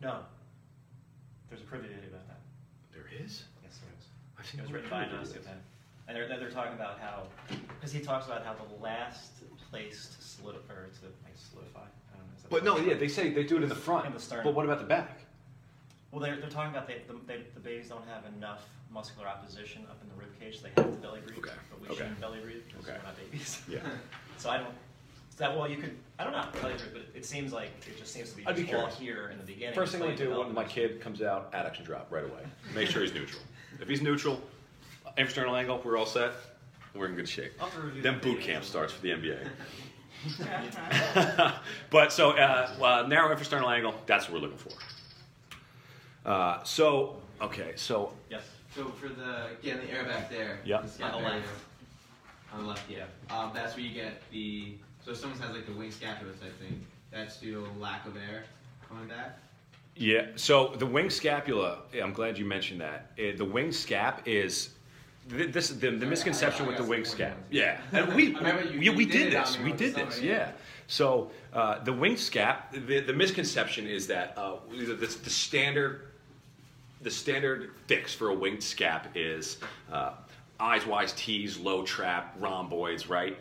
[0.00, 0.20] No.
[1.48, 2.40] There's a privy video about that.
[2.92, 3.44] There is.
[3.62, 4.06] Yes, there is.
[4.38, 5.54] I've seen It was written by an osteopath.
[6.06, 9.32] And they're, they're talking about how, because he talks about how the last
[9.70, 12.34] place to solidify, or to like solidify, I don't know.
[12.34, 14.06] is that But no, yeah, they say they do it in the front.
[14.06, 14.44] In the sternum.
[14.44, 15.20] But what about the back?
[16.10, 19.82] Well, they're, they're talking about they, the, they, the babies don't have enough muscular opposition
[19.90, 21.38] up in the rib cage, so they have to belly breathe.
[21.38, 21.96] Okay, But we okay.
[21.96, 22.96] shouldn't belly breathe because Okay.
[22.98, 23.60] we're not babies.
[23.68, 23.78] Yeah.
[24.38, 24.68] So I don't.
[25.30, 25.68] Is that well?
[25.68, 25.96] You could.
[26.18, 26.44] I don't know.
[26.62, 28.82] Belly breathe, but it seems like it just seems to be, I'd be just all
[28.88, 28.98] curious.
[28.98, 29.74] here in the beginning.
[29.74, 32.42] First thing until I you do when my kid comes out, adduction drop right away.
[32.74, 33.42] Make sure he's neutral.
[33.80, 34.40] If he's neutral,
[35.16, 36.32] external angle, we're all set.
[36.94, 37.52] We're in good shape.
[37.60, 38.46] I'll have to review Then the boot video.
[38.54, 39.48] camp starts for the NBA.
[41.90, 44.70] but so uh, uh, narrow infrasternal angle, that's what we're looking for.
[46.28, 48.42] Uh, so okay, so Yes.
[48.74, 50.58] So for the getting the air back there.
[50.64, 50.96] Yep.
[50.98, 51.48] the On the left.
[52.52, 53.04] On the left, yeah.
[53.30, 54.74] Um, that's where you get the.
[55.04, 58.16] So if someone has like the wing scapula type thing, that's due to lack of
[58.16, 58.44] air
[58.88, 59.38] coming back.
[59.96, 61.78] yeah, so the wing scapula.
[61.94, 63.10] yeah, I'm glad you mentioned that.
[63.18, 64.70] Uh, the wing scap is.
[65.30, 67.34] th- This the, the misconception with the wing scap.
[67.50, 69.58] Yeah, and we I remember you- we you did did it on this.
[69.58, 70.20] me We did summer, this.
[70.20, 70.32] yeah.
[70.32, 70.52] Yeah.
[70.88, 72.70] So uh, the wing scap.
[72.86, 76.07] The, the misconception is that uh, the, the, the standard
[77.02, 79.58] the standard fix for a winged scap is
[79.92, 80.12] uh,
[80.58, 83.36] eyes wise tees, low trap, rhomboids, right?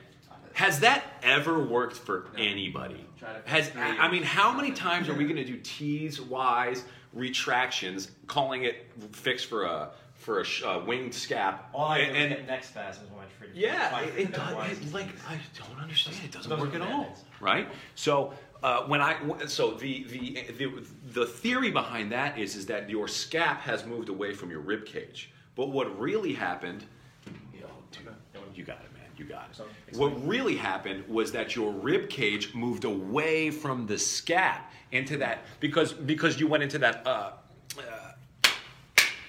[0.53, 3.05] Has that ever worked for anybody?
[3.45, 6.84] Has I mean, how many times are we going to do tees, wise,
[7.14, 11.60] retractions, calling it fix for a for a sh- uh, winged scap?
[11.74, 13.55] All I and, and- get neck spasms when I treat.
[13.55, 14.72] yeah, it, it does.
[14.72, 16.18] It, like I don't understand.
[16.26, 17.68] It doesn't Those work at all, right?
[17.93, 18.34] So
[18.64, 20.72] uh, when I so the, the the
[21.14, 24.86] the theory behind that is is that your scap has moved away from your rib
[24.86, 25.32] cage.
[25.55, 26.86] But what really happened?
[27.53, 28.08] Yo, dude,
[28.55, 29.03] you got it, man.
[29.18, 29.55] You got it.
[29.55, 29.66] So,
[29.97, 35.39] what really happened was that your rib cage moved away from the scap into that
[35.60, 37.32] because because you went into that uh,
[37.80, 38.51] uh,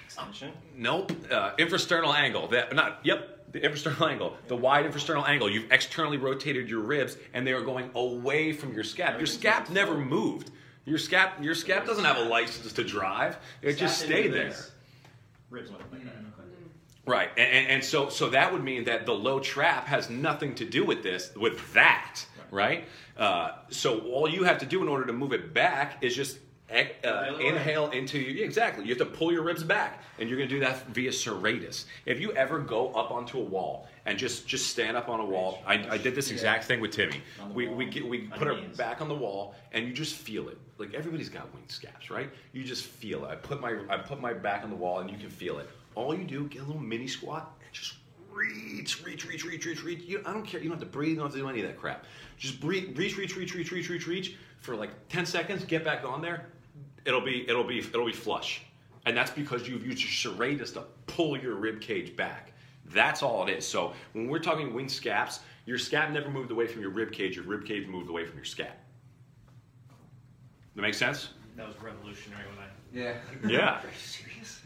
[0.05, 0.51] Extension.
[0.75, 5.71] nope uh, infrasternal angle that not yep the infrasternal angle the wide infrasternal angle you've
[5.71, 9.97] externally rotated your ribs and they are going away from your scap your scap never
[9.97, 10.51] moved
[10.85, 14.55] your scap your scap doesn't have a license to drive it just stayed there.
[15.49, 16.13] Ribs went like that.
[17.05, 20.53] Right, and, and, and so so that would mean that the low trap has nothing
[20.55, 22.19] to do with this, with that,
[22.51, 22.85] right?
[23.17, 26.37] Uh, so all you have to do in order to move it back is just
[26.71, 28.83] uh, inhale into yeah, exactly.
[28.83, 31.85] You have to pull your ribs back, and you're going to do that via serratus.
[32.05, 35.25] If you ever go up onto a wall and just just stand up on a
[35.25, 37.21] wall, I, I did this exact thing with Timmy.
[37.53, 40.57] We we get, we put our back on the wall, and you just feel it.
[40.77, 42.29] Like everybody's got wing scaps, right?
[42.53, 43.29] You just feel it.
[43.29, 45.69] I put my I put my back on the wall, and you can feel it.
[45.95, 47.95] All you do, get a little mini squat, and just
[48.31, 50.03] reach, reach, reach, reach, reach, reach.
[50.03, 50.61] You, I don't care.
[50.61, 51.11] You don't have to breathe.
[51.11, 52.05] You don't have to do any of that crap.
[52.37, 55.63] Just breathe, reach, reach, reach, reach, reach, reach, reach for like ten seconds.
[55.65, 56.45] Get back on there.
[57.09, 58.61] It'll be it'll be it'll be flush,
[59.07, 62.53] and that's because you've used your serratus to pull your rib cage back.
[62.85, 63.65] That's all it is.
[63.67, 67.35] So when we're talking wing scaps, your scap never moved away from your rib cage.
[67.35, 68.73] Your rib cage moved away from your scap.
[70.75, 71.29] That make sense?
[71.57, 72.67] That was revolutionary when I.
[72.93, 73.17] Yeah.
[73.51, 73.79] Yeah.
[73.79, 74.61] Are you serious?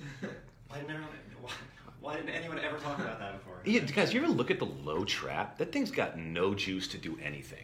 [0.67, 1.51] Why didn't everyone, why,
[2.01, 3.61] why didn't anyone ever talk about that before?
[3.63, 5.57] Yeah, guys, you ever look at the low trap?
[5.59, 7.63] That thing's got no juice to do anything.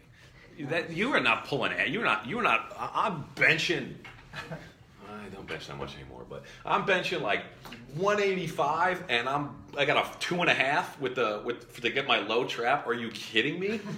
[0.68, 1.72] That you are not pulling.
[1.72, 1.88] It.
[1.88, 2.26] You're not.
[2.26, 2.74] You're not.
[2.78, 3.94] I'm benching.
[4.32, 7.42] I don't bench that much anymore, but I'm benching like
[7.94, 9.56] 185, and I'm.
[9.76, 12.86] I got a two and a half with the with to get my low trap.
[12.86, 13.80] Are you kidding me?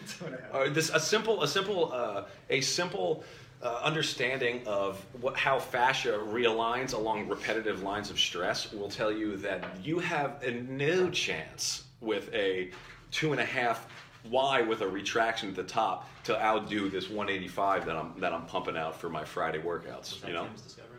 [0.53, 3.25] Or this a simple a simple uh, a simple.
[3.65, 9.37] Uh, understanding of what, how fascia realigns along repetitive lines of stress will tell you
[9.37, 12.73] that you have a no chance with a
[13.13, 13.87] two and a half
[14.31, 18.47] Y with a retraction at the top to outdo this 185 that I'm that I'm
[18.47, 20.13] pumping out for my Friday workouts.
[20.13, 20.45] Was that You know?
[20.45, 20.99] Tim's discovery?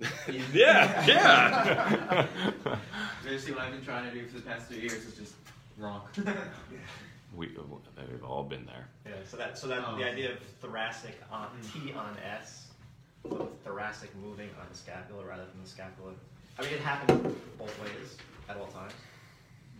[0.52, 2.26] yeah, yeah.
[3.24, 5.34] Basically, what I've been trying to do for the past three years is just
[5.78, 6.02] wrong.
[7.36, 7.62] we, uh,
[8.10, 8.88] we've all been there.
[9.06, 9.96] Yeah, so that so that Oh.
[9.96, 11.72] the idea of thoracic on mm.
[11.72, 12.68] T on S,
[13.22, 16.12] so thoracic moving on the scapula rather than the scapula.
[16.58, 18.16] I mean, it happens both ways
[18.48, 18.92] at all times,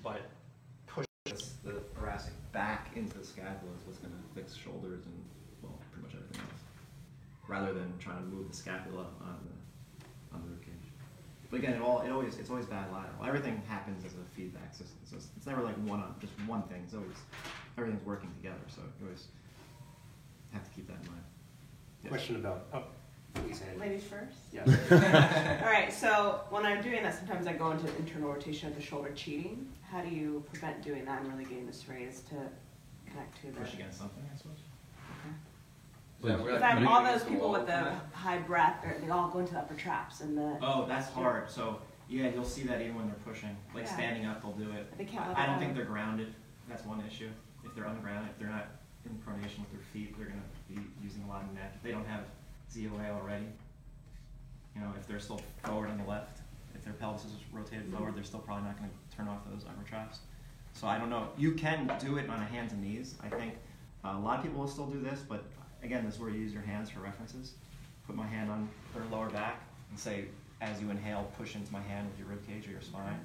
[0.02, 0.43] but push this,
[1.64, 5.24] the thoracic back into the scapula is what's going to fix shoulders and
[5.62, 6.60] well, pretty much everything else,
[7.48, 10.92] rather than trying to move the scapula on the on the rib cage.
[11.50, 13.24] But again, it all it always it's always bilateral.
[13.24, 16.62] Everything happens as a feedback system, so it's, it's never like one on just one
[16.64, 16.82] thing.
[16.84, 17.16] It's always
[17.78, 18.60] everything's working together.
[18.68, 19.28] So you always
[20.52, 21.24] have to keep that in mind.
[22.02, 22.10] Yes.
[22.10, 22.66] Question about,
[23.34, 23.80] please, Andy.
[23.80, 24.36] Ladies first.
[24.52, 24.68] Yes.
[25.62, 25.92] All right.
[25.92, 29.68] So when I'm doing that, sometimes I go into internal rotation of the shoulder cheating.
[29.82, 32.36] How do you prevent doing that and really getting this serratus to
[33.10, 33.60] connect to the?
[33.60, 34.58] Push against something, I suppose.
[36.22, 39.52] Because I have all those people with the high breath, or they all go into
[39.52, 40.56] the upper traps and the.
[40.62, 41.50] Oh, that's hard.
[41.50, 41.78] So
[42.08, 43.94] yeah, you'll see that even when they're pushing, like Yeah.
[43.94, 44.96] standing up, they'll do it.
[44.96, 45.60] They can't let I, I don't out.
[45.60, 46.32] think they're grounded.
[46.68, 47.28] That's one issue.
[47.64, 48.68] If they're ungrounded, if they're not
[49.04, 51.72] in pronation with their feet, they're gonna be using a lot of neck.
[51.76, 52.24] If they don't have
[52.74, 53.46] ZOA already,
[54.74, 56.40] you know, if they're still forward on the left,
[56.74, 59.88] if their pelvis is rotated forward, they're still probably not gonna turn off those upper
[59.88, 60.18] traps.
[60.72, 61.28] So I don't know.
[61.38, 63.14] You can do it on a hands and knees.
[63.22, 63.54] I think
[64.04, 65.44] uh, a lot of people will still do this, but
[65.82, 67.52] again, this is where you use your hands for references.
[68.06, 70.24] Put my hand on their lower back and say,
[70.60, 73.20] as you inhale, push into my hand with your rib cage or your spine.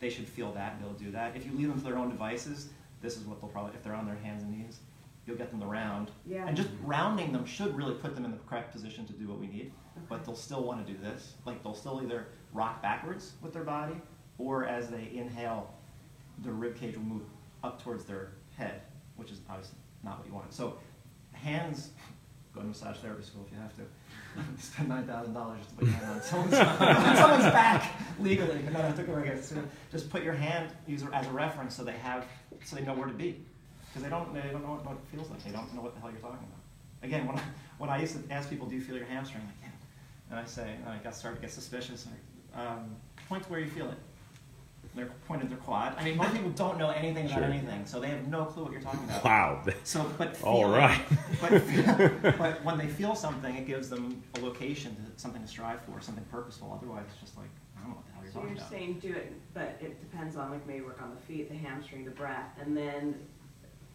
[0.00, 1.36] They should feel that and they'll do that.
[1.36, 2.68] If you leave them to their own devices,
[3.02, 4.78] this is what they'll probably, if they're on their hands and knees,
[5.28, 6.10] you'll get them to round.
[6.26, 6.46] Yeah.
[6.48, 9.38] And just rounding them should really put them in the correct position to do what
[9.38, 9.72] we need.
[10.08, 11.34] But they'll still want to do this.
[11.44, 13.94] Like they'll still either rock backwards with their body,
[14.38, 15.74] or as they inhale,
[16.44, 17.22] the rib cage will move
[17.62, 18.80] up towards their head,
[19.16, 20.52] which is obviously not what you want.
[20.54, 20.78] So,
[21.32, 21.90] hands,
[22.54, 23.82] go to massage therapy school if you have to.
[24.62, 28.62] Spend nine thousand dollars just to put your hand on someone's, on someone's back legally.
[28.62, 29.42] No, no, it took.
[29.42, 29.56] So
[29.90, 32.24] Just put your hand use it as a reference so they have,
[32.64, 33.44] so they know where to be,
[33.88, 35.42] because they don't, they don't know what, what it feels like.
[35.42, 36.62] They don't know what the hell you're talking about.
[37.02, 37.42] Again, when I,
[37.78, 40.30] when I used to ask people, "Do you feel your hamstring?" Like, yeah.
[40.30, 42.06] And I say, and I got started to get suspicious.
[42.06, 42.96] Like, um,
[43.28, 43.98] point to where you feel it.
[44.94, 45.94] They're pointed their quad.
[45.98, 47.44] I mean, most people don't know anything about Sure.
[47.44, 49.22] anything, so they have no clue what you're talking about.
[49.24, 49.62] Wow.
[49.84, 51.00] So, but All feeling- right.
[51.40, 55.80] But, but when they feel something, it gives them a location, to, something to strive
[55.82, 56.72] for, something purposeful.
[56.80, 58.70] Otherwise, it's just like I don't know what the hell you're So talking you're about.
[58.70, 62.04] saying do it, but it depends on like maybe work on the feet, the hamstring,
[62.04, 63.14] the breath, and then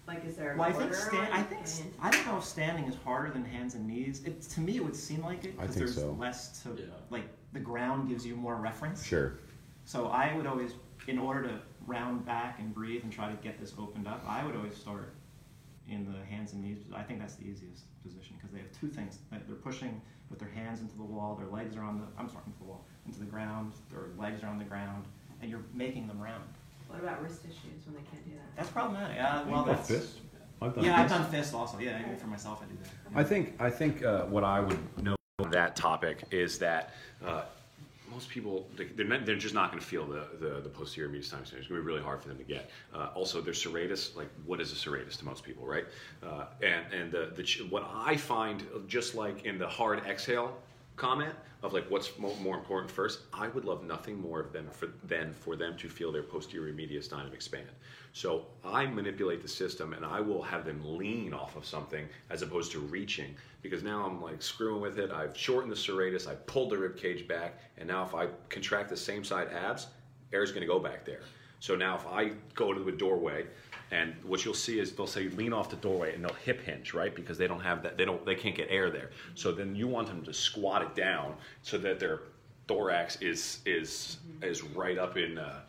[0.08, 2.38] like is there an Well, I think stand, on I think s- I don't know
[2.38, 4.24] if standing is harder than hands and knees.
[4.26, 6.12] It, to me, it would seem like it I because think there's so.
[6.14, 6.86] less to Yeah.
[7.10, 9.06] like the ground gives you more reference.
[9.06, 9.34] Sure.
[9.86, 10.74] So I would always,
[11.08, 14.46] in order to round back and breathe and try to get this opened up, I
[14.46, 15.14] would always start
[15.90, 16.80] in the hands and knees.
[16.96, 19.20] I think that's the easiest position because they have two things.
[19.32, 22.28] Like, They're pushing with their hands into the wall, their legs are on the, I'm
[22.30, 25.06] sorry, into the wall, into the ground, their legs are on the ground,
[25.42, 26.44] and you're making them round.
[26.94, 28.56] What about wrist issues when they can't do that?
[28.56, 29.20] That's problematic.
[29.20, 30.20] Uh, well, that's, fist.
[30.62, 31.22] I've done yeah, I've fist.
[31.22, 31.80] done fist also.
[31.80, 33.20] Yeah, even for myself, I do that.
[33.20, 36.94] I think I think uh, what I would know on that topic is that
[37.26, 37.42] uh,
[38.12, 41.10] most people they- they're, not, they're just not going to feel the, the, the posterior
[41.10, 42.70] mediastinum It's going to be really hard for them to get.
[42.94, 45.86] Uh, also, their serratus, like what is a serratus to most people, right?
[46.22, 50.56] Uh, and and the, the what I find just like in the hard exhale
[50.96, 54.68] comment of like what's mo- more important first, I would love nothing more of them
[54.70, 57.68] for than for them to feel their posterior medius mediastinum expand.
[58.12, 62.42] So I manipulate the system and I will have them lean off of something as
[62.42, 65.10] opposed to reaching because now I'm like screwing with it.
[65.10, 68.90] I've shortened the serratus, I pulled the rib cage back, and now if I contract
[68.90, 69.88] the same side abs,
[70.34, 71.22] air is going to go back there.
[71.60, 73.46] So now if I go to a doorway,
[73.94, 76.96] and what you'll see is they'll say lean off the doorway and they'll hip hinge,
[76.96, 77.14] right?
[77.14, 79.12] Because they don't have that, they don't, they can't get air there.
[79.36, 82.22] So then you want them to squat it down so that their
[82.68, 85.60] thorax is is is right up in uh,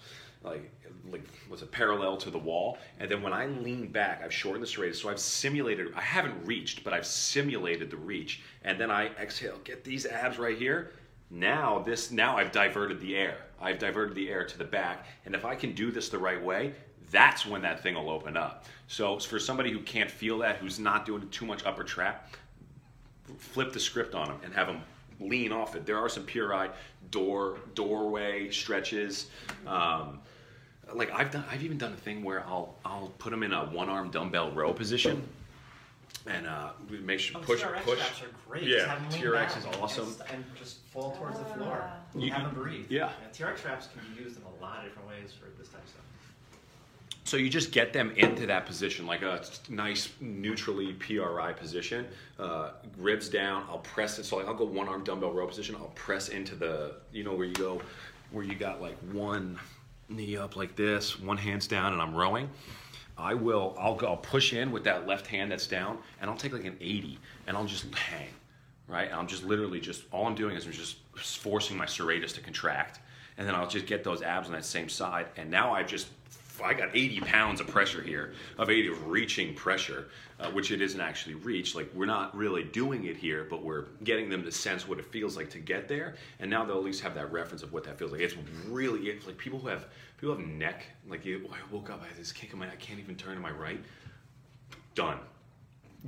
[0.42, 0.70] like
[1.10, 2.78] like was it parallel to the wall?
[2.98, 6.46] And then when i lean back i've shortened the serratus so i've simulated i haven't
[6.46, 8.40] reached but i've simulated the reach.
[8.62, 10.92] And then i exhale get these abs right here.
[11.30, 13.36] Now this now i've diverted the air.
[13.60, 15.06] I've diverted the air to the back.
[15.26, 16.72] And if i can do this the right way
[17.10, 20.78] that's when that thing will open up so for somebody who can't feel that who's
[20.78, 22.34] not doing too much upper trap
[23.38, 24.80] flip the script on them and have them
[25.20, 25.86] lean off it.
[25.86, 26.70] There are some PRI
[27.10, 29.28] door doorway stretches.
[29.66, 30.20] Um,
[30.92, 33.64] like I've done, I've even done a thing where I'll I'll put them in a
[33.66, 35.22] one arm dumbbell row position,
[36.26, 37.98] and uh, we make sure Oh, push TRX push.
[38.00, 38.64] straps are great.
[38.64, 40.14] Yeah, Just have them lean TRX is awesome.
[40.30, 41.88] And, just fall towards the floor.
[42.14, 42.86] You- have them breathe.
[42.90, 43.12] yeah.
[43.32, 45.88] TRX straps can be used in a lot of different ways for this type of
[45.88, 46.02] stuff.
[47.34, 52.06] So you just get them into that position, like a nice neutrally PRI position,
[52.38, 53.64] uh, ribs down.
[53.68, 54.24] I'll press it.
[54.24, 55.74] So like I'll go one arm dumbbell row position.
[55.74, 57.82] I'll press into the, you know, where you go,
[58.30, 59.58] where you got like one
[60.08, 62.48] knee up like this, one hand's down, and I'm rowing.
[63.18, 63.74] I will.
[63.80, 64.06] I'll go.
[64.06, 67.18] I'll push in with that left hand that's down, and I'll take like an 80,
[67.48, 68.28] and I'll just hang,
[68.86, 69.08] right?
[69.08, 72.40] And I'm just literally just all I'm doing is I'm just forcing my serratus to
[72.40, 73.00] contract,
[73.38, 76.06] and then I'll just get those abs on that same side, and now I've just
[76.62, 80.80] I got 80 pounds of pressure here, of 80 of reaching pressure, uh, which it
[80.80, 81.74] isn't actually reached.
[81.74, 85.06] Like we're not really doing it here, but we're getting them to sense what it
[85.06, 87.84] feels like to get there, and now they'll at least have that reference of what
[87.84, 88.20] that feels like.
[88.20, 88.36] It's
[88.68, 89.86] really it's like people who have
[90.18, 91.48] people have neck like you.
[91.50, 93.40] oh, I woke up, I had this kick in my, I can't even turn to
[93.40, 93.82] my right.
[94.94, 95.18] Done.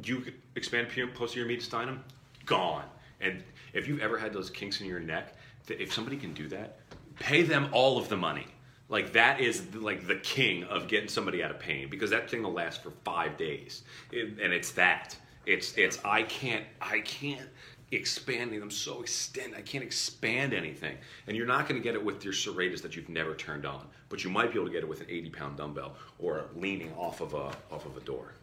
[0.04, 0.24] You
[0.54, 1.98] expand posterior mediastinum,
[2.44, 2.84] gone.
[3.20, 3.42] And
[3.72, 5.34] if you've ever had those kinks in your neck,
[5.68, 6.78] if somebody can do that,
[7.18, 8.46] pay them all of the money.
[8.88, 12.42] Like that is like the king of getting somebody out of pain because that thing
[12.42, 13.82] will last for five days,
[14.12, 15.16] It- and it's that.
[15.44, 17.48] It's it's I can't I can't
[17.92, 22.04] expanding them so extend I can't expand anything, and you're not going to get it
[22.04, 24.82] with your serratus that you've never turned on, but you might be able to get
[24.82, 28.34] it with an 80 pound dumbbell or leaning off of a off of a door.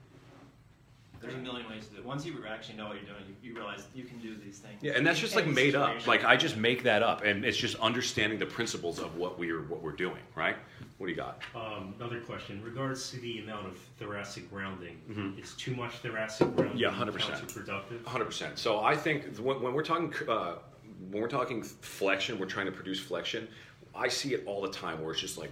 [1.23, 2.05] There's a million ways to do it.
[2.05, 4.83] Once you actually know what you're doing, you, you realize you can do these things.
[4.83, 6.05] Yeah, and that's just like any made up.
[6.05, 9.61] Like I just make that up, and it's just understanding the principles of what we're
[9.63, 10.57] what we're doing, right?
[10.97, 11.39] What do you got?
[11.55, 12.57] Um, another question.
[12.57, 15.39] In regards to the amount of thoracic grounding, Mhm.
[15.41, 17.13] is too much thoracic grounding Yeah, 100%.
[17.47, 18.05] counterproductive?
[18.05, 18.59] Hundred percent.
[18.59, 20.55] So I think when, when we're talking uh,
[21.09, 23.47] when we're talking flexion, we're trying to produce flexion.
[23.95, 25.51] I see it all the time where it's just like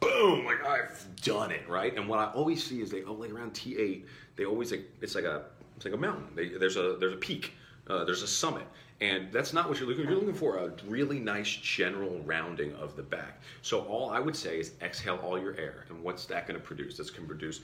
[0.00, 1.96] boom, like I've done it, right?
[1.96, 5.14] And what I always see is they oh like around T eight, they always it's
[5.14, 5.44] like a
[5.76, 6.28] it's like a mountain.
[6.34, 7.52] They, there's a there's a peak,
[7.88, 8.64] uh, there's a summit,
[9.00, 10.04] and that's not what you're looking.
[10.04, 10.10] For.
[10.10, 13.42] You're looking for a really nice general rounding of the back.
[13.62, 16.64] So all I would say is exhale all your air, and what's that going to
[16.64, 16.96] produce?
[16.96, 17.60] That's going to produce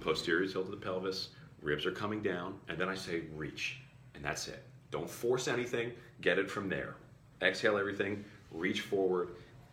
[0.00, 1.28] posterior tilt of the pelvis,
[1.62, 3.80] ribs are coming down, and then I say reach,
[4.14, 4.62] and that's it.
[4.90, 5.92] Don't force anything.
[6.20, 6.96] Get it from there.
[7.42, 8.24] Exhale everything.
[8.50, 9.30] Reach forward.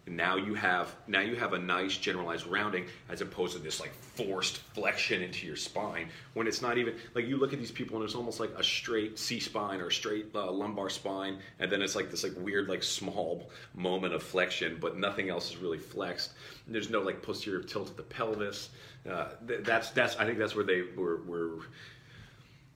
[0.08, 3.94] Now you have now you have a nice generalized rounding as opposed to this like
[3.94, 7.98] forced flexion into your spine when it's not even like you look at these people
[7.98, 11.82] and it's almost like a straight C spine or straight uh, lumbar spine and then
[11.82, 15.78] it's like this like weird like small moment of flexion but nothing else is really
[15.78, 16.32] flexed.
[16.68, 18.70] There's no like posterior tilt of the pelvis.
[19.10, 21.60] Uh, th- that's that's I think that's where they were were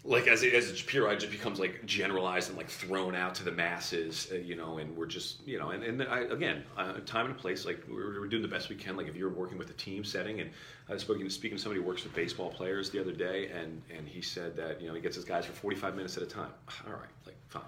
[0.03, 3.35] like as it, as it's pure, it just becomes like generalized and like thrown out
[3.35, 4.79] to the masses, uh, you know.
[4.79, 7.65] And we're just, you know, and, and I, again, uh, time and place.
[7.65, 8.97] Like we're, we're doing the best we can.
[8.97, 10.49] Like if you're working with a team setting, and
[10.89, 13.81] I was speaking speaking to somebody who works with baseball players the other day, and
[13.95, 16.27] and he said that you know he gets his guys for 45 minutes at a
[16.27, 16.51] time.
[16.87, 17.61] All right, like fine.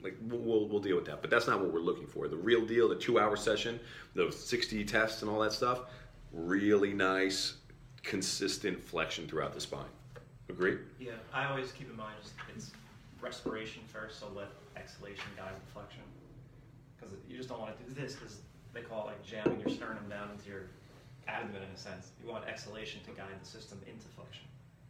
[0.00, 2.26] Like we'll, we'll deal with that, but that's not what we're looking for.
[2.28, 3.78] The real deal, the two-hour session,
[4.14, 5.80] those 60 tests and all that stuff,
[6.32, 7.56] really nice,
[8.02, 9.84] consistent flexion throughout the spine.
[10.50, 10.78] Agree?
[10.98, 12.72] Yeah, I always keep in mind is it's
[13.20, 16.02] respiration first, so let exhalation guide the flexion.
[16.98, 18.40] Because you just don't want to do this because
[18.74, 20.66] they call it like jamming your sternum down into your
[21.28, 22.10] abdomen in a sense.
[22.22, 24.44] You want exhalation to guide the system into flexion.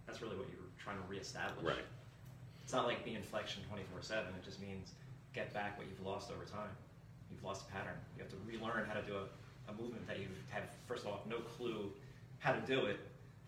[0.06, 1.64] That's really what you're trying to reestablish.
[1.64, 1.84] Right.
[2.64, 4.24] It's not like being flexion 24 7.
[4.32, 4.92] It just means
[5.34, 6.72] get back what you've lost over time.
[7.30, 8.00] You've lost a pattern.
[8.16, 9.28] You have to relearn how to do a,
[9.70, 11.92] a movement that you have, first of all, no clue
[12.38, 12.98] how to do it.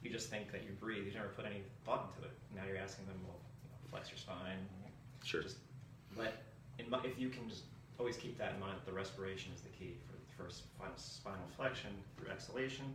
[0.02, 1.04] You just think that you breathe.
[1.04, 2.34] You've never put any thought into it.
[2.54, 4.58] Now you're asking them, well, you know, flex your spine.
[5.22, 5.42] Sure.
[5.42, 5.58] Just
[6.18, 6.42] let,
[6.78, 7.64] in my, if you can just
[7.98, 10.96] always keep that in mind, that the respiration is the key for the first final
[10.96, 12.86] spinal flexion through exhalation.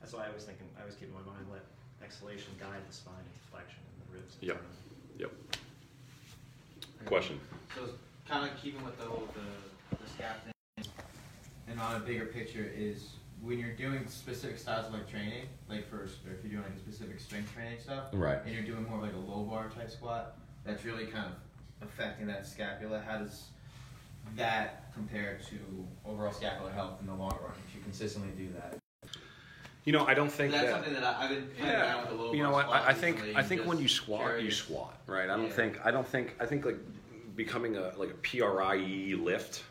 [0.00, 1.62] That's why I was thinking, I was keeping my mind, let
[2.02, 4.36] exhalation guide the spine into flexion and the ribs.
[4.40, 4.60] Yep.
[5.18, 5.32] Yep.
[7.06, 7.40] Question.
[7.76, 7.90] So
[8.28, 10.86] kind of keeping with the whole the, the scap thing,
[11.68, 13.10] and on a bigger picture is
[13.42, 16.76] when you're doing specific styles of like training, like first, or if you're doing like
[16.76, 18.38] a specific strength training stuff, Right.
[18.44, 21.86] and you're doing more of like a low bar type squat, that's really kind of
[21.88, 23.02] affecting that scapula.
[23.06, 23.44] How does
[24.36, 28.78] that compare to overall scapular health in the long run if you consistently do that?
[29.84, 30.72] You know, I don't think that's that.
[30.72, 32.34] something that I, I've been playing around with the low bar.
[32.36, 32.64] you bar know what?
[32.66, 35.30] squat I, I think I think when you squat, you squat, right?
[35.30, 35.52] I don't Yeah.
[35.52, 36.78] think I don't think I think like
[37.36, 39.62] becoming a like a PRIE lift.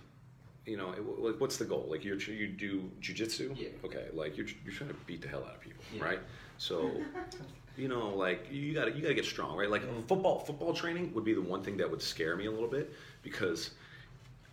[0.66, 1.88] You know, it, like what's the goal?
[1.90, 3.56] Like you you do jujitsu?
[3.58, 3.70] Yeah.
[3.84, 6.04] Okay, like you're you're trying to beat the hell out of people, Yeah.
[6.04, 6.20] right?
[6.58, 6.92] So.
[7.78, 9.70] You know, like you gotta you gotta get strong, right?
[9.70, 12.70] Like football football training would be the one thing that would scare me a little
[12.70, 13.72] bit because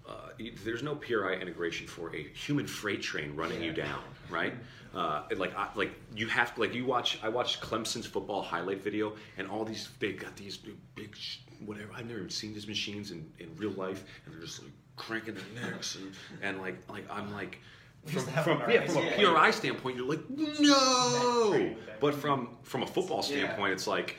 [0.09, 0.31] uh,
[0.65, 4.55] there's no PRI integration for a human freight train running you down, right?
[4.95, 7.19] Uh, like, I, like you have to, like you watch.
[7.23, 11.17] I watched Clemson's football highlight video, and all these they got these big,
[11.65, 11.89] whatever.
[11.97, 15.35] I've never even seen these machines in, in real life, and they're just like cranking
[15.35, 16.13] their necks, and,
[16.43, 17.59] and like like I'm like.
[18.05, 21.73] From, from, yeah, from a PRI standpoint, you're like, no.
[22.01, 23.23] But from from a football Yeah.
[23.45, 24.17] standpoint, it's like,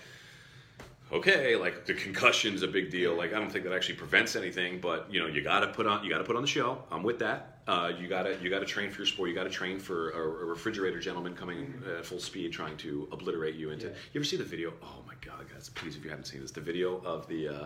[1.12, 3.14] okay, like the concussion's a big deal.
[3.16, 5.86] Like I don't think that actually prevents anything, but you know, you got to put
[5.86, 6.82] on you got to put on the show.
[6.92, 7.60] I'm with that.
[7.68, 9.28] Uh, you got to you got to train for your sport.
[9.30, 13.08] You got to train for a, a refrigerator gentleman coming at full speed trying to
[13.12, 13.88] obliterate you into.
[13.88, 14.72] You ever see the video?
[14.82, 15.70] Oh my god, guys!
[15.70, 17.48] Please, if you haven't seen this, the video of the.
[17.50, 17.66] Uh,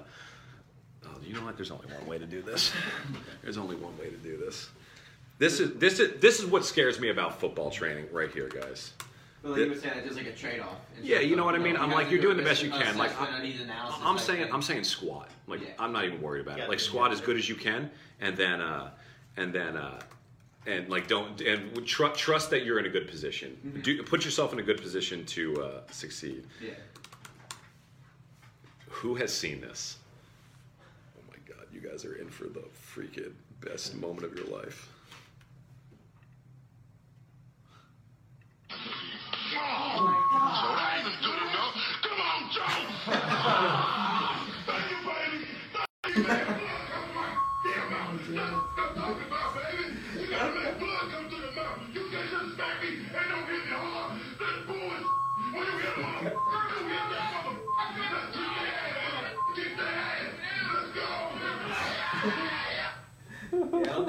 [1.05, 1.55] oh, you know what?
[1.55, 2.71] There's only one way to do this.
[3.43, 4.69] There's only one way to do this.
[5.39, 8.93] This is this is this is what scares me about football training right here, guys.
[9.43, 10.77] But like you were saying, it's just like a trade-off.
[11.01, 11.77] Yeah, you know what I mean.
[11.77, 12.97] I'm like, you're doing the best you can.
[12.97, 14.51] Like, I'm, I need analysis I'm saying.
[14.51, 15.29] I'm saying squat.
[15.45, 15.61] Like.
[15.79, 16.67] I'm not even worried about it.
[16.67, 18.89] Like, squat as good as you can, and then, uh,
[19.37, 19.99] and then, uh,
[20.65, 23.57] and like, don't and tr- trust that you're in a good position.
[23.65, 23.81] Mm-hmm.
[23.81, 26.45] Do put yourself in a good position to uh, succeed.
[26.59, 26.71] Yeah.
[28.89, 29.97] Who has seen this?
[31.77, 32.63] Oh my God, you guys are in for the
[32.95, 34.89] freaking best moment of your life.
[48.33, 49.36] Yeah,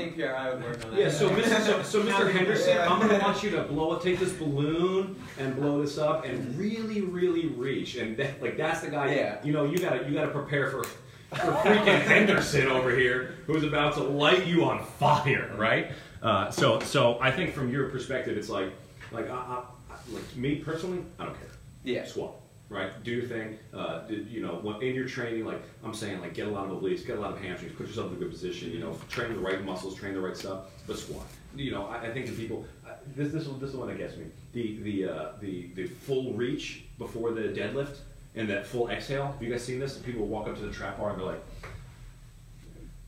[0.08, 1.00] I think PRI would work on that.
[1.00, 1.60] Yeah, so Mr.
[1.62, 2.30] So, so Mr.
[2.32, 6.56] Henderson, I'm gonna want you to blow take this balloon and blow this up and
[6.58, 7.96] really, really reach.
[7.96, 9.14] And that, like that's the guy.
[9.14, 9.44] Yeah.
[9.44, 13.94] You know, you gotta you gotta prepare for for freaking Henderson over here, who's about
[13.94, 15.92] to light you on fire, right?
[16.22, 18.72] Uh, so so I think from your perspective, it's like
[19.12, 21.48] like I, I, I- like me personally, I don't care.
[21.84, 22.06] Yeah.
[22.06, 22.32] Squat.
[22.70, 23.58] Right, do your thing.
[23.72, 26.72] Uh, do- you know, in your training, like I'm saying, like get a lot of
[26.72, 28.70] obliques, get a lot of hamstrings, put yourself in a good position.
[28.70, 31.24] You know, train the right muscles, train the right stuff, but squat.
[31.56, 32.66] You know, I, I think the people.
[32.86, 34.26] Uh, this this this is the one that gets me.
[34.52, 37.96] The the uh, the the full reach before the deadlift
[38.34, 39.28] and that full exhale.
[39.28, 39.96] Have you guys seen this?
[39.96, 41.42] People walk up to the trap bar and they're like,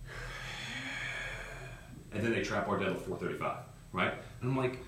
[2.12, 3.58] and then they trap bar deadlift 435,
[3.92, 4.14] right?
[4.40, 4.78] And I'm like,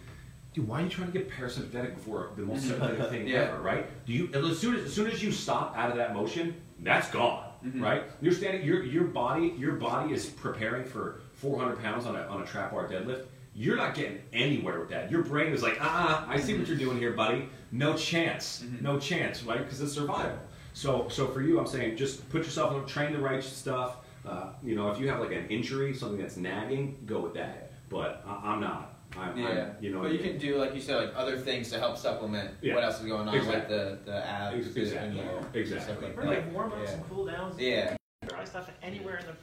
[0.53, 2.71] dude, why are you trying to get parasympathetic before the most mm-hmm.
[2.71, 3.41] sympathetic thing Yeah.
[3.41, 4.07] ever, right?
[4.07, 7.11] Do you as soon as, as soon as you stop out of that motion, that's
[7.11, 7.83] gone, mm-hmm.
[7.83, 8.05] right?
[8.21, 12.43] You're standing, your your body your body is preparing for 400 pounds on a on
[12.43, 13.27] a trap bar deadlift.
[13.55, 15.11] You're not getting anywhere with that.
[15.11, 17.49] Your brain is like, ah, ah, ah I see what you're doing here, buddy.
[17.71, 18.83] No chance, mm-hmm.
[18.83, 19.59] no chance, right?
[19.59, 20.39] Because it's survival.
[20.75, 23.97] So, so for you, I'm saying just put yourself on, train the right stuff.
[24.27, 27.73] Uh, you know, if you have like an injury, something that's nagging, go with that.
[27.91, 28.92] But I, I'm not.
[29.17, 29.47] I'm, Yeah,
[29.77, 31.97] I'm, you know, but you can do like you said, like other things to help
[31.99, 32.75] supplement Yeah.
[32.75, 33.59] what else is going on, Exactly.
[33.59, 35.21] like the the abs, Ex- the- exactly.
[35.53, 35.81] the- Exactly.
[35.95, 36.93] stuff like Or like warm ups yeah.
[36.95, 37.59] and cool downs.
[37.61, 37.97] Yeah.
[38.27, 39.35] dry stuff anywhere in the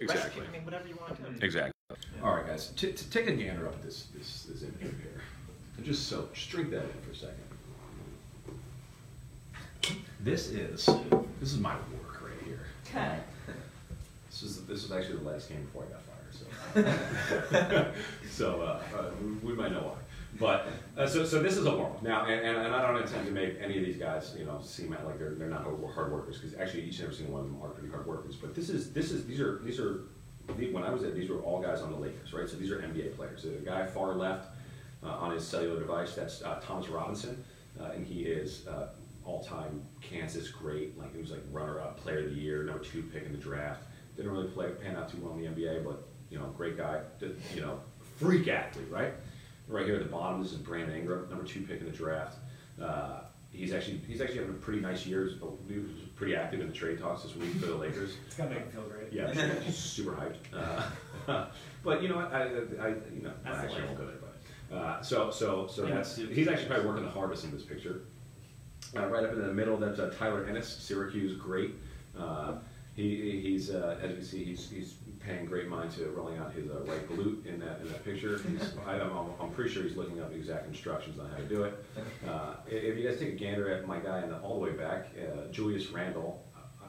[0.00, 0.40] Exactly.
[0.40, 0.42] rescue.
[0.48, 1.28] I mean, whatever you want to do.
[1.28, 1.44] Mm-hmm.
[1.44, 1.72] Exactly.
[2.22, 5.20] All right, guys, t- t- take a gander up at this this, this image here.
[5.76, 7.36] And just so, just drink that in for a second.
[10.20, 10.86] This is
[11.40, 12.60] this is my work right here.
[12.86, 13.18] Okay.
[14.30, 16.05] This is this was actually the last game before I got fired.
[16.38, 16.46] So
[18.30, 19.10] so uh, uh,
[19.42, 19.94] we, might know why.
[20.38, 23.26] But uh, so so this is a up now, and, and, and I don't intend
[23.26, 25.64] to make any of these guys you know seem like they're they're not
[25.94, 28.36] hard workers because actually each and every single one of them are pretty hard workers.
[28.36, 30.00] But this is this is these are these are
[30.48, 32.48] when I was at these were all guys on the Lakers, right?
[32.48, 33.42] So these are NBA players.
[33.42, 34.54] The guy far left
[35.02, 37.44] uh, on his cellular device, that's uh, Thomas Robinson,
[37.80, 38.88] uh, and he is uh,
[39.24, 40.96] all-time Kansas great.
[40.98, 43.82] Like he was like runner-up, player of the year, number two pick in the draft.
[44.16, 47.00] Didn't really play pan out too well in the NBA, but you know, great guy.
[47.54, 47.80] You know,
[48.16, 49.12] freak athlete, right?
[49.68, 52.38] Right here at the bottom, this is Brandon Ingram, number two pick in the draft.
[52.80, 53.20] Uh,
[53.50, 55.30] he's actually he's actually having a pretty nice year.
[55.68, 58.14] He was pretty active in the trade talks this week for the Lakers.
[58.26, 59.12] It's gonna make him feel great.
[59.12, 60.88] Yeah, he's super hyped.
[61.28, 61.46] Uh,
[61.84, 64.16] but you know, I, I, I you know, That's I actually won't go there.
[64.20, 67.62] But uh, so, so, so Yeah, that's he's actually probably working the hardest in this
[67.62, 68.02] picture.
[68.96, 71.74] Uh, right up in the middle, that's uh, Tyler Ennis, Syracuse, great.
[72.18, 72.54] Uh,
[72.94, 74.94] he, he's uh, as you can see, he's, he's
[75.26, 78.40] paying great mind to rolling out his uh, right glute in that in that picture.
[78.48, 81.64] He's, I, I'm, I'm pretty sure he's looking up exact instructions on how to do
[81.64, 81.84] it.
[82.26, 84.72] Uh, if you guys take a gander at my guy in the, all the way
[84.72, 86.44] back, uh, Julius Randle,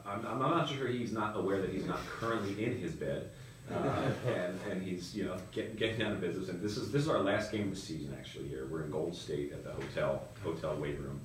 [0.06, 3.32] I'm, I'm not sure he's not aware that he's not currently in his bed.
[3.70, 6.48] Uh, and, and he's you know getting getting down to business.
[6.50, 8.48] And this is this is our last game of the season actually.
[8.48, 11.20] Here we're in Gold State at the hotel hotel weight room.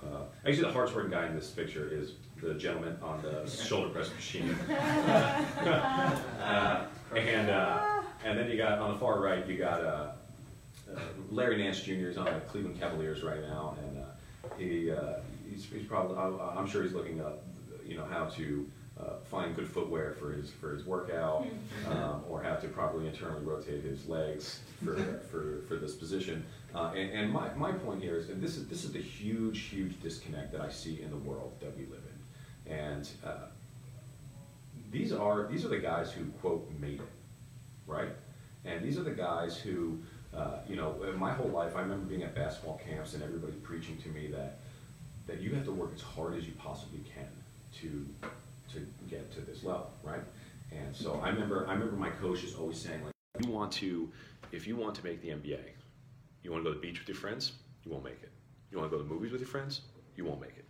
[0.00, 3.88] Uh, actually, the hardest working guy in this picture is the gentleman on the shoulder
[3.90, 4.50] press machine.
[4.70, 10.10] uh, and uh, and then you got on the far right you got uh,
[10.94, 12.08] uh, Larry Nance Jr.
[12.08, 14.02] is on the Cleveland Cavaliers right now, and uh,
[14.58, 15.14] he uh,
[15.50, 17.42] he's, he's probably I- I'm sure he's looking up
[17.86, 18.68] you know how to
[19.00, 21.46] uh, find good footwear for his for his workout,
[21.88, 24.96] um, or how to properly internally rotate his legs for
[25.30, 26.44] for, for this position.
[26.74, 29.60] Uh, and, and my, my point here is, and this is this is the huge
[29.60, 32.07] huge disconnect that I see in the world that we live in,
[32.68, 33.46] and uh,
[34.90, 37.12] these are these are the guys who quote made it,
[37.86, 38.10] right?
[38.64, 39.98] And these are the guys who,
[40.34, 43.96] uh, you know, my whole life I remember being at basketball camps and everybody preaching
[43.98, 44.58] to me that
[45.26, 47.28] that you have to work as hard as you possibly can
[47.80, 48.06] to
[48.72, 50.20] to get to this level, right?
[50.72, 54.10] And so I remember I remember my coach is always saying like, you want to,
[54.52, 55.60] if you want to make the NBA,
[56.42, 57.52] you want to go to the beach with your friends,
[57.84, 58.30] you won't make it.
[58.70, 59.82] You want to go to the movies with your friends,
[60.16, 60.64] you won't make it.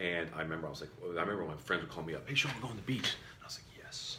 [0.00, 2.34] And I remember I was like, I remember my friends would call me up, hey
[2.34, 3.14] Sean, we're going to the beach.
[3.14, 4.18] And I was like, yes,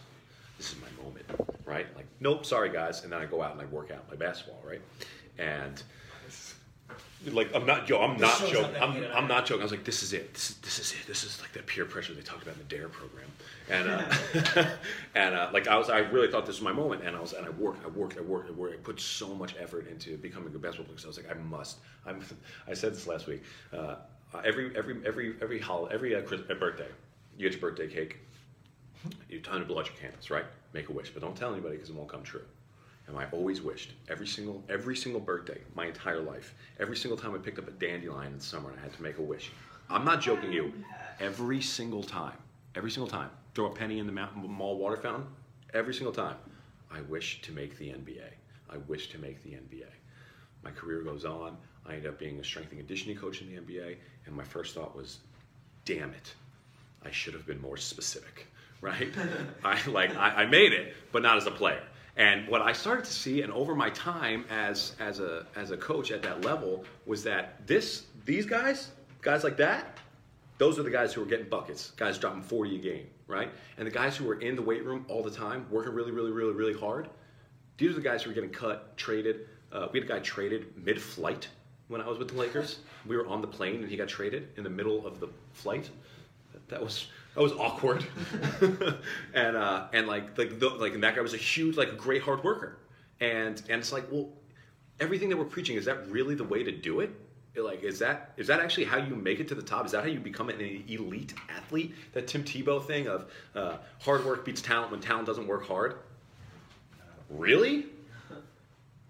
[0.57, 1.25] this is my moment,
[1.65, 1.87] right?
[1.95, 3.03] Like, nope, sorry guys.
[3.03, 4.81] And then I go out and I work out my basketball, right?
[5.39, 5.81] And
[7.29, 8.81] like I'm not yo, I'm This not joking.
[8.81, 9.61] I'm, I'm not joking.
[9.61, 10.33] I was like, this is it.
[10.33, 11.07] This is, this is it.
[11.07, 13.29] This is like that peer pressure they talked about in the Dare program.
[13.69, 14.65] And uh,
[15.15, 17.03] and uh, like I was, I really thought this was my moment.
[17.03, 18.73] And I was, and I worked, I worked, I worked, I worked.
[18.73, 20.97] I put so much effort into becoming a basketball player.
[20.97, 21.77] So I was like, I must.
[22.05, 22.21] I'm.
[22.67, 23.43] I said this last week.
[23.71, 23.95] Uh,
[24.39, 26.87] every every every every holiday, every uh, Christmas, birthday,
[27.37, 28.17] you get your birthday cake.
[29.29, 30.45] You time to blow out your candles, right?
[30.73, 32.43] Make a wish, but don't tell anybody because it won't come true.
[33.07, 37.33] And I always wished every single every single birthday, my entire life, every single time
[37.33, 39.51] I picked up a dandelion in the summer and I had to make a wish.
[39.89, 40.71] I'm not joking you.
[41.19, 42.37] Every single time,
[42.75, 45.25] every single time, throw a penny in the mall water fountain.
[45.73, 46.35] Every single time,
[46.89, 48.29] I wish to make the NBA.
[48.69, 49.87] I wish to make the NBA.
[50.63, 51.57] My career goes on.
[51.85, 54.75] I ended up being a strength and conditioning coach in the NBA, and my first
[54.75, 55.19] thought was,
[55.85, 56.33] "Damn it,
[57.03, 58.47] I should have been more specific."
[58.81, 59.13] Right?
[59.63, 61.83] I like I, I made it, but not as a player.
[62.17, 65.77] And what I started to see, and over my time as as a as a
[65.77, 68.89] coach at that level, was that this these guys,
[69.21, 69.99] guys like that,
[70.57, 73.49] those are the guys who are getting buckets, guys dropping 40 a game, right?
[73.77, 76.31] And the guys who are in the weight room all the time, working really, really,
[76.31, 77.09] really, really hard,
[77.77, 79.47] these are the guys who are getting cut, traded.
[79.71, 81.47] Uh, we had a guy traded mid-flight
[81.91, 82.79] when I was with the Lakers.
[83.05, 85.89] We were on the plane and he got traded in the middle of the flight.
[86.69, 88.05] That was that was awkward.
[89.33, 92.21] and uh, and like like the, like and that guy was a huge like great
[92.21, 92.77] hard worker.
[93.19, 94.29] And and it's like well,
[94.99, 97.11] everything that we're preaching is that really the way to do it?
[97.57, 99.85] Like is that is that actually how you make it to the top?
[99.85, 101.93] Is that how you become an elite athlete?
[102.13, 105.95] That Tim Tebow thing of uh, hard work beats talent when talent doesn't work hard.
[107.29, 107.87] Really?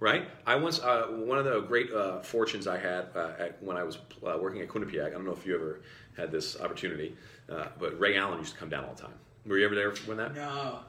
[0.01, 0.27] Right?
[0.47, 3.83] I once uh, one of the great uh, fortunes I had uh, at, when I
[3.83, 5.05] was uh, working at Quinnipiac.
[5.07, 5.81] I don't know if you ever
[6.17, 7.15] had this opportunity,
[7.47, 9.13] uh, but Ray Allen used to come down all the time.
[9.45, 10.35] Were you ever there when that?
[10.35, 10.79] No.